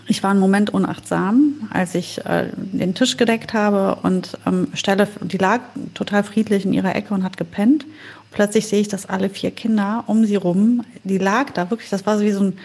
ich 0.07 0.23
war 0.23 0.31
einen 0.31 0.41
Moment 0.41 0.71
unachtsam, 0.71 1.69
als 1.71 1.95
ich 1.95 2.25
äh, 2.25 2.49
den 2.55 2.95
Tisch 2.95 3.17
gedeckt 3.17 3.55
habe 3.55 3.97
und 4.03 4.39
ähm, 4.47 4.69
stelle, 4.75 5.09
die 5.21 5.39
lag 5.39 5.61
total 5.95 6.25
friedlich 6.25 6.65
in 6.65 6.73
ihrer 6.73 6.97
Ecke 6.97 7.15
und 7.15 7.25
hat 7.25 7.37
gepennt. 7.37 7.87
plötzlich 8.31 8.67
sehe 8.67 8.81
ich, 8.81 8.89
dass 8.89 9.07
alle 9.07 9.29
vier 9.29 9.51
Kinder 9.51 10.05
um 10.07 10.25
sie 10.25 10.37
rum, 10.37 10.83
die 11.05 11.19
lag 11.19 11.51
da 11.51 11.71
wirklich, 11.71 11.91
das 11.91 12.07
war 12.07 12.19
so 12.19 12.25
wie 12.25 12.33
so 12.33 12.45
ein 12.45 12.59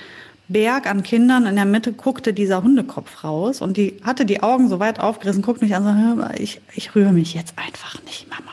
Berg 0.49 0.87
an 0.87 1.03
Kindern. 1.03 1.45
In 1.45 1.55
der 1.55 1.65
Mitte 1.65 1.93
guckte 1.93 2.33
dieser 2.33 2.63
Hundekopf 2.63 3.23
raus 3.23 3.61
und 3.61 3.77
die 3.77 3.97
hatte 4.03 4.25
die 4.25 4.41
Augen 4.41 4.69
so 4.69 4.79
weit 4.79 4.99
aufgerissen, 4.99 5.41
guckt 5.41 5.61
mich 5.61 5.75
an, 5.75 6.17
so, 6.17 6.41
ich, 6.41 6.61
ich 6.73 6.95
rühre 6.95 7.11
mich 7.11 7.33
jetzt 7.33 7.53
einfach 7.57 8.01
nicht, 8.03 8.29
Mama. 8.29 8.51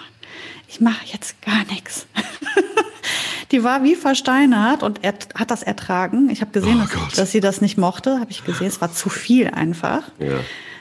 Ich 0.68 0.80
mache 0.80 1.06
jetzt 1.06 1.40
gar 1.42 1.64
nichts. 1.70 2.06
die 3.52 3.62
war 3.62 3.84
wie 3.84 3.94
versteinert 3.94 4.82
und 4.82 5.04
er 5.04 5.14
hat 5.36 5.50
das 5.50 5.62
ertragen. 5.62 6.30
Ich 6.30 6.40
habe 6.40 6.50
gesehen, 6.50 6.82
oh 6.82 6.88
dass, 6.92 7.14
dass, 7.14 7.30
sie 7.30 7.40
das 7.40 7.60
nicht 7.60 7.78
mochte, 7.78 8.18
habe 8.18 8.30
ich 8.30 8.44
gesehen. 8.44 8.66
Es 8.66 8.80
war 8.80 8.92
zu 8.92 9.08
viel 9.08 9.48
einfach. 9.48 10.02
Ja. 10.18 10.40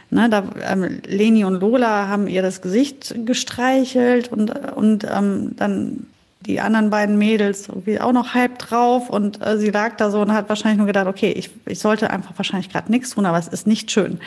Ne, 0.10 0.30
da, 0.30 0.44
ähm, 0.62 1.02
Leni 1.06 1.44
und 1.44 1.60
Lola 1.60 2.08
haben 2.08 2.28
ihr 2.28 2.42
das 2.42 2.62
Gesicht 2.62 3.16
gestreichelt 3.26 4.32
und, 4.32 4.50
und 4.76 5.06
ähm, 5.12 5.56
dann 5.56 6.08
die 6.46 6.60
anderen 6.60 6.90
beiden 6.90 7.18
Mädels 7.18 7.68
irgendwie 7.68 8.00
auch 8.00 8.12
noch 8.12 8.34
halb 8.34 8.60
drauf 8.60 9.10
und 9.10 9.46
äh, 9.46 9.58
sie 9.58 9.70
lag 9.70 9.98
da 9.98 10.12
so 10.12 10.22
und 10.22 10.34
hat 10.34 10.50
wahrscheinlich 10.50 10.78
nur 10.78 10.88
gedacht, 10.88 11.08
okay, 11.08 11.32
ich, 11.32 11.50
ich 11.66 11.80
sollte 11.80 12.10
einfach 12.10 12.34
wahrscheinlich 12.38 12.70
gerade 12.70 12.92
nichts 12.92 13.12
tun, 13.12 13.26
aber 13.26 13.38
es 13.38 13.48
ist 13.48 13.68
nicht 13.68 13.92
schön. 13.92 14.20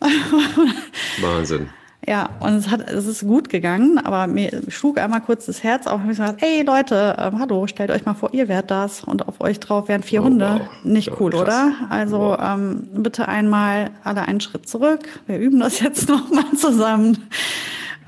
Wahnsinn. 1.20 1.70
Ja, 2.08 2.28
und 2.38 2.54
es 2.54 2.70
hat, 2.70 2.88
es 2.88 3.06
ist 3.06 3.22
gut 3.22 3.48
gegangen, 3.48 3.98
aber 3.98 4.28
mir 4.28 4.62
schlug 4.68 4.98
einmal 4.98 5.20
kurz 5.22 5.46
das 5.46 5.64
Herz 5.64 5.88
auf 5.88 6.00
und 6.00 6.10
ich 6.10 6.18
gesagt, 6.18 6.40
ey 6.40 6.62
Leute, 6.62 7.16
ähm, 7.18 7.40
hallo, 7.40 7.66
stellt 7.66 7.90
euch 7.90 8.04
mal 8.04 8.14
vor, 8.14 8.32
ihr 8.32 8.46
wärt 8.46 8.70
das 8.70 9.02
und 9.02 9.26
auf 9.26 9.40
euch 9.40 9.58
drauf 9.58 9.88
wären 9.88 10.04
vier 10.04 10.22
oh, 10.22 10.26
Hunde. 10.26 10.60
Wow. 10.60 10.84
Nicht 10.84 11.18
cool, 11.18 11.34
ja, 11.34 11.40
oder? 11.40 11.72
Also 11.90 12.18
wow. 12.18 12.38
ähm, 12.40 12.88
bitte 12.94 13.26
einmal 13.26 13.90
alle 14.04 14.22
einen 14.22 14.40
Schritt 14.40 14.68
zurück. 14.68 15.00
Wir 15.26 15.38
üben 15.38 15.58
das 15.58 15.80
jetzt 15.80 16.08
nochmal 16.08 16.44
zusammen. 16.56 17.28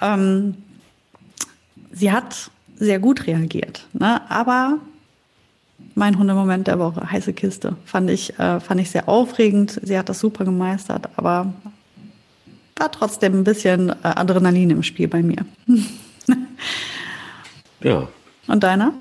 Ähm, 0.00 0.54
sie 1.90 2.12
hat 2.12 2.52
sehr 2.78 2.98
gut 2.98 3.26
reagiert. 3.26 3.86
Ne? 3.92 4.20
Aber 4.30 4.78
mein 5.94 6.18
Hundemoment 6.18 6.66
der 6.66 6.78
Woche, 6.78 7.10
heiße 7.10 7.32
Kiste, 7.32 7.76
fand 7.84 8.10
ich, 8.10 8.38
äh, 8.38 8.60
fand 8.60 8.80
ich 8.80 8.90
sehr 8.90 9.08
aufregend. 9.08 9.80
Sie 9.82 9.98
hat 9.98 10.08
das 10.08 10.20
super 10.20 10.44
gemeistert, 10.44 11.08
aber 11.16 11.52
war 12.76 12.92
trotzdem 12.92 13.40
ein 13.40 13.44
bisschen 13.44 13.90
äh, 13.90 13.94
Adrenalin 14.02 14.70
im 14.70 14.82
Spiel 14.82 15.08
bei 15.08 15.22
mir. 15.22 15.44
ja. 17.82 18.08
Und 18.46 18.62
deiner? 18.62 18.94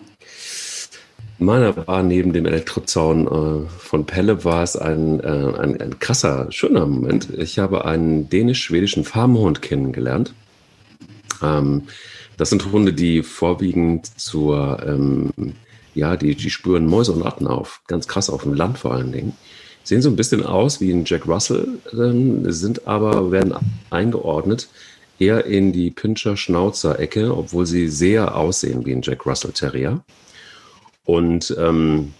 Meiner 1.39 1.87
war 1.87 2.01
neben 2.01 2.33
dem 2.33 2.47
Elektrozaun 2.47 3.27
äh, 3.27 3.69
von 3.69 4.05
Pelle 4.05 4.43
war 4.43 4.63
es 4.63 4.75
ein, 4.75 5.19
äh, 5.19 5.27
ein, 5.59 5.79
ein 5.79 5.99
krasser, 5.99 6.51
schöner 6.51 6.87
Moment. 6.87 7.29
Ich 7.37 7.59
habe 7.59 7.85
einen 7.85 8.27
dänisch-schwedischen 8.27 9.03
Farmhund 9.03 9.61
kennengelernt. 9.61 10.33
Ähm, 11.43 11.83
das 12.37 12.49
sind 12.49 12.71
Hunde, 12.71 12.93
die 12.93 13.23
vorwiegend 13.23 14.07
zur, 14.19 14.83
ähm, 14.85 15.31
ja, 15.95 16.15
die, 16.15 16.35
die 16.35 16.49
spüren 16.49 16.85
Mäuse 16.85 17.11
und 17.11 17.23
Ratten 17.23 17.47
auf. 17.47 17.81
Ganz 17.87 18.07
krass 18.07 18.29
auf 18.29 18.43
dem 18.43 18.53
Land 18.53 18.77
vor 18.77 18.93
allen 18.93 19.11
Dingen. 19.11 19.33
Sehen 19.83 20.01
so 20.01 20.09
ein 20.09 20.15
bisschen 20.15 20.45
aus 20.45 20.79
wie 20.79 20.91
ein 20.91 21.03
Jack 21.05 21.27
Russell, 21.27 21.67
ähm, 21.93 22.49
sind 22.51 22.87
aber, 22.87 23.31
werden 23.31 23.53
eingeordnet 23.89 24.69
eher 25.19 25.45
in 25.45 25.71
die 25.71 25.89
Pinscher-Schnauzer-Ecke, 25.89 27.35
obwohl 27.35 27.65
sie 27.65 27.87
sehr 27.87 28.35
aussehen 28.35 28.85
wie 28.85 28.93
ein 28.93 29.01
Jack 29.01 29.25
Russell 29.25 29.51
Terrier. 29.51 30.01
Und 31.05 31.55
ähm, 31.57 32.13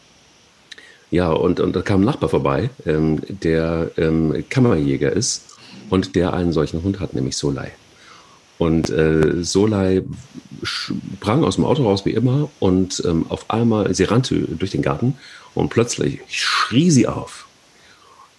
ja, 1.12 1.32
und, 1.32 1.60
und 1.60 1.76
da 1.76 1.82
kam 1.82 2.02
ein 2.02 2.06
Nachbar 2.06 2.30
vorbei, 2.30 2.70
ähm, 2.86 3.22
der 3.28 3.92
ähm, 3.98 4.44
Kammerjäger 4.50 5.12
ist 5.12 5.58
und 5.90 6.16
der 6.16 6.34
einen 6.34 6.54
solchen 6.54 6.84
Hund 6.84 7.00
hat, 7.00 7.14
nämlich 7.14 7.38
Solai. 7.38 7.72
Und 8.58 8.90
äh, 8.90 9.44
Solai 9.44 10.04
sprang 10.64 11.44
aus 11.44 11.56
dem 11.56 11.66
Auto 11.66 11.84
raus 11.84 12.06
wie 12.06 12.12
immer 12.12 12.50
und 12.60 13.04
ähm, 13.06 13.26
auf 13.30 13.50
einmal, 13.52 13.94
sie 13.94 14.06
rannte 14.06 14.36
durch 14.36 14.72
den 14.72 14.82
Garten 14.82 15.16
und 15.54 15.70
plötzlich 15.70 16.22
schrie 16.28 16.90
sie 16.90 17.08
auf. 17.08 17.48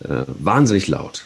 Äh, 0.00 0.24
wahnsinnig 0.38 0.88
laut. 0.88 1.24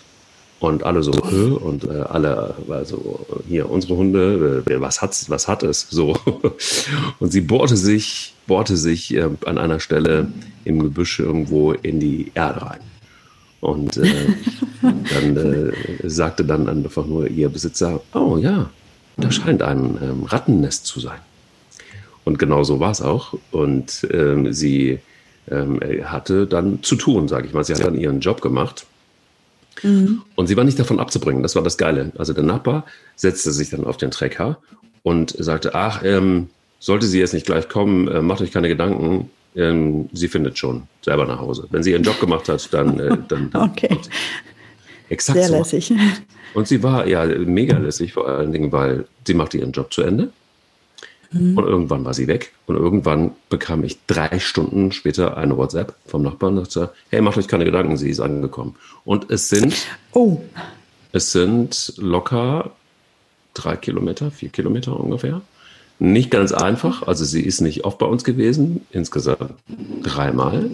Und 0.62 0.84
alle 0.84 1.03
so, 1.03 1.12
Hö? 1.28 1.55
und 1.55 1.84
äh, 1.84 2.03
alle, 2.09 2.55
also 2.68 3.26
hier, 3.49 3.68
unsere 3.68 3.97
Hunde, 3.97 4.62
äh, 4.64 4.80
was 4.80 5.03
hat 5.03 5.28
was 5.28 5.49
hat 5.49 5.64
es? 5.64 5.88
So. 5.90 6.16
Und 7.18 7.32
sie 7.32 7.40
bohrte 7.40 7.76
sich, 7.76 8.34
bohrte 8.47 8.76
sich 8.76 9.12
äh, 9.12 9.28
an 9.45 9.59
einer 9.59 9.80
Stelle 9.80 10.28
im 10.64 10.78
Gebüsch 10.78 11.18
irgendwo 11.18 11.72
in 11.72 11.99
die 11.99 12.30
Erde 12.34 12.62
rein. 12.62 12.80
Und 13.61 13.97
äh, 13.97 14.28
dann 14.82 15.36
äh, 15.36 16.09
sagte 16.09 16.45
dann 16.45 16.68
einfach 16.68 17.07
nur 17.07 17.26
ihr 17.26 17.49
Besitzer, 17.49 18.01
oh 18.14 18.38
ja, 18.38 18.70
da 19.17 19.31
scheint 19.31 19.63
ein 19.63 19.99
ähm, 20.03 20.25
Rattennest 20.25 20.87
zu 20.87 21.01
sein. 21.01 21.21
Und 22.25 22.39
genau 22.39 22.65
so 22.65 22.81
war 22.81 22.91
es 22.91 23.03
auch. 23.03 23.35
Und 23.51 24.07
ähm, 24.11 24.53
sie 24.53 25.01
ähm, 25.51 25.81
hatte 26.05 26.47
dann 26.47 26.83
zu 26.83 26.97
tun, 26.97 27.29
sage 27.29 27.47
ich 27.47 27.53
mal. 27.53 27.65
Sie 27.65 27.75
hat 27.75 27.85
dann 27.85 27.99
ihren 27.99 28.21
Job 28.21 28.41
gemacht. 28.41 28.87
Mhm. 29.83 30.23
Und 30.37 30.47
sie 30.47 30.57
war 30.57 30.65
nicht 30.65 30.79
davon 30.79 31.01
abzubringen. 31.01 31.43
Das 31.43 31.57
war 31.57 31.63
das 31.63 31.79
Geile. 31.79 32.13
Also 32.17 32.33
der 32.33 32.45
Nachbar 32.45 32.85
setzte 33.17 33.51
sich 33.53 33.71
dann 33.71 33.85
auf 33.85 33.97
den 33.97 34.11
Trecker 34.11 34.59
und 35.03 35.35
sagte, 35.39 35.75
ach, 35.75 36.03
ähm, 36.05 36.49
sollte 36.79 37.07
sie 37.07 37.19
jetzt 37.19 37.35
nicht 37.35 37.47
gleich 37.47 37.69
kommen, 37.69 38.09
äh, 38.09 38.23
macht 38.23 38.41
euch 38.41 38.53
keine 38.53 38.69
Gedanken. 38.69 39.31
Ähm, 39.55 40.09
sie 40.13 40.29
findet 40.29 40.59
schon 40.59 40.85
selber 41.03 41.27
nach 41.27 41.41
Hause. 41.41 41.67
Wenn 41.71 41.83
sie 41.83 41.91
ihren 41.91 42.03
Job 42.05 42.21
gemacht 42.21 42.49
hat, 42.49 42.73
dann, 42.73 42.99
äh, 42.99 43.17
dann, 43.29 43.51
dann 43.51 43.63
okay. 43.71 43.99
Exakt 45.13 45.39
Sehr 45.39 45.49
so. 45.49 45.59
lässig. 45.59 45.93
Und 46.55 46.67
sie 46.67 46.83
war 46.83 47.07
ja 47.07 47.27
mega 47.27 47.77
lässig, 47.77 48.15
vor 48.15 48.27
allen 48.27 48.51
Dingen, 48.51 48.73
weil 48.73 49.05
sie 49.27 49.35
machte 49.35 49.59
ihren 49.59 49.73
Job 49.73 49.93
zu 49.93 50.01
Ende. 50.01 50.31
Mhm. 51.31 51.59
Und 51.59 51.67
irgendwann 51.67 52.05
war 52.07 52.15
sie 52.15 52.29
weg. 52.29 52.53
Und 52.67 52.77
irgendwann 52.77 53.33
bekam 53.51 53.85
ich 53.85 53.99
drei 54.07 54.39
Stunden 54.39 54.91
später 54.91 55.37
eine 55.37 55.59
WhatsApp 55.59 55.95
vom 56.07 56.23
Nachbarn 56.23 56.57
und 56.57 56.71
sagte, 56.71 56.95
hey, 57.11 57.21
macht 57.21 57.37
euch 57.37 57.47
keine 57.47 57.67
Gedanken, 57.67 57.99
sie 57.99 58.09
ist 58.09 58.21
angekommen. 58.21 58.75
Und 59.05 59.31
es 59.31 59.51
sind, 59.51 59.75
oh. 60.13 60.41
es 61.13 61.31
sind 61.33 61.93
locker 61.99 62.71
drei 63.53 63.77
Kilometer, 63.77 64.31
vier 64.31 64.49
Kilometer 64.49 64.99
ungefähr. 64.99 65.43
Nicht 65.99 66.31
ganz 66.31 66.53
einfach. 66.53 67.07
Also 67.07 67.27
sie 67.27 67.43
ist 67.43 67.61
nicht 67.61 67.85
oft 67.85 67.99
bei 67.99 68.07
uns 68.07 68.25
gewesen, 68.25 68.87
insgesamt 68.91 69.53
dreimal. 70.03 70.71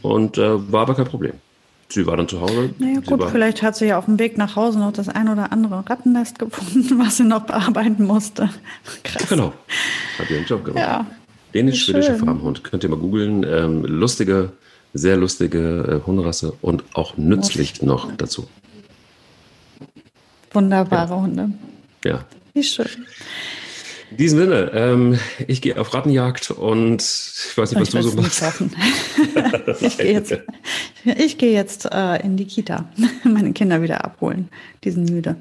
Und 0.00 0.38
äh, 0.38 0.72
war 0.72 0.82
aber 0.82 0.94
kein 0.94 1.06
Problem. 1.06 1.34
Sie 1.92 2.06
war 2.06 2.16
dann 2.16 2.26
zu 2.26 2.40
Hause. 2.40 2.70
Naja, 2.78 3.00
gut, 3.00 3.22
vielleicht 3.30 3.62
hat 3.62 3.76
sie 3.76 3.86
ja 3.86 3.98
auf 3.98 4.06
dem 4.06 4.18
Weg 4.18 4.38
nach 4.38 4.56
Hause 4.56 4.78
noch 4.78 4.92
das 4.92 5.10
ein 5.10 5.28
oder 5.28 5.52
andere 5.52 5.84
Rattennest 5.86 6.38
gefunden, 6.38 6.98
was 6.98 7.18
sie 7.18 7.24
noch 7.24 7.42
bearbeiten 7.42 8.04
musste. 8.04 8.48
Krass. 9.04 9.28
Genau. 9.28 9.52
Hat 10.18 10.30
ihren 10.30 10.46
Job 10.46 10.64
gemacht. 10.64 10.82
Ja. 10.82 11.06
Dänisch-schwedische 11.52 12.16
Farmhund. 12.16 12.64
Könnt 12.64 12.82
ihr 12.82 12.88
mal 12.88 12.98
googeln. 12.98 13.44
Ähm, 13.46 13.84
lustige, 13.84 14.52
Sehr 14.94 15.18
lustige 15.18 16.00
äh, 16.02 16.06
Hunderasse 16.06 16.54
und 16.62 16.82
auch 16.94 17.18
nützlich 17.18 17.82
noch 17.82 18.10
dazu. 18.16 18.48
Wunderbare 20.52 21.10
ja. 21.10 21.20
Hunde. 21.20 21.50
Ja. 22.04 22.24
Wie 22.54 22.62
schön. 22.62 22.86
In 24.12 24.18
diesem 24.18 24.40
Sinne, 24.40 24.70
ähm, 24.74 25.18
ich 25.46 25.62
gehe 25.62 25.80
auf 25.80 25.94
Rattenjagd 25.94 26.50
und 26.50 27.00
ich 27.00 27.56
weiß 27.56 27.70
nicht, 27.70 27.80
was 27.80 27.88
ich 27.88 27.94
du 27.94 28.02
so 28.02 28.20
machst. 28.20 28.42
ich 29.80 29.96
gehe 29.96 30.12
jetzt, 30.12 30.34
ich 31.04 31.38
gehe 31.38 31.52
jetzt 31.52 31.86
äh, 31.90 32.22
in 32.22 32.36
die 32.36 32.44
Kita, 32.44 32.84
meine 33.24 33.54
Kinder 33.54 33.80
wieder 33.80 34.04
abholen. 34.04 34.50
Die 34.84 34.90
sind 34.90 35.08
müde. 35.08 35.36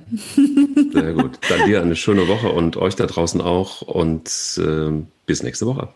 Sehr 0.94 1.14
gut. 1.14 1.38
Dann 1.50 1.68
dir 1.68 1.82
eine 1.82 1.98
schöne 1.98 2.30
Woche 2.30 2.50
und 2.50 2.78
euch 2.78 2.96
da 2.96 3.08
draußen 3.08 3.42
auch 3.42 3.82
und 3.82 4.30
äh, 4.58 5.04
bis 5.26 5.44
nächste 5.44 5.66
Woche. 5.66 5.90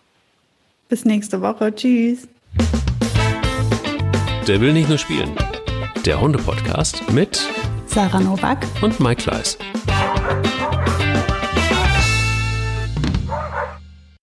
Bis 0.90 1.06
nächste 1.06 1.40
Woche. 1.42 1.74
Tschüss. 1.74 2.28
Der 4.48 4.60
will 4.60 4.74
nicht 4.74 4.90
nur 4.90 4.98
spielen. 4.98 5.32
Der 6.06 6.20
Hunde-Podcast 6.20 7.10
mit 7.14 7.40
Sarah 7.88 8.20
Novak 8.20 8.66
und 8.82 9.00
Mike 9.00 9.24
Kleiss. 9.24 9.58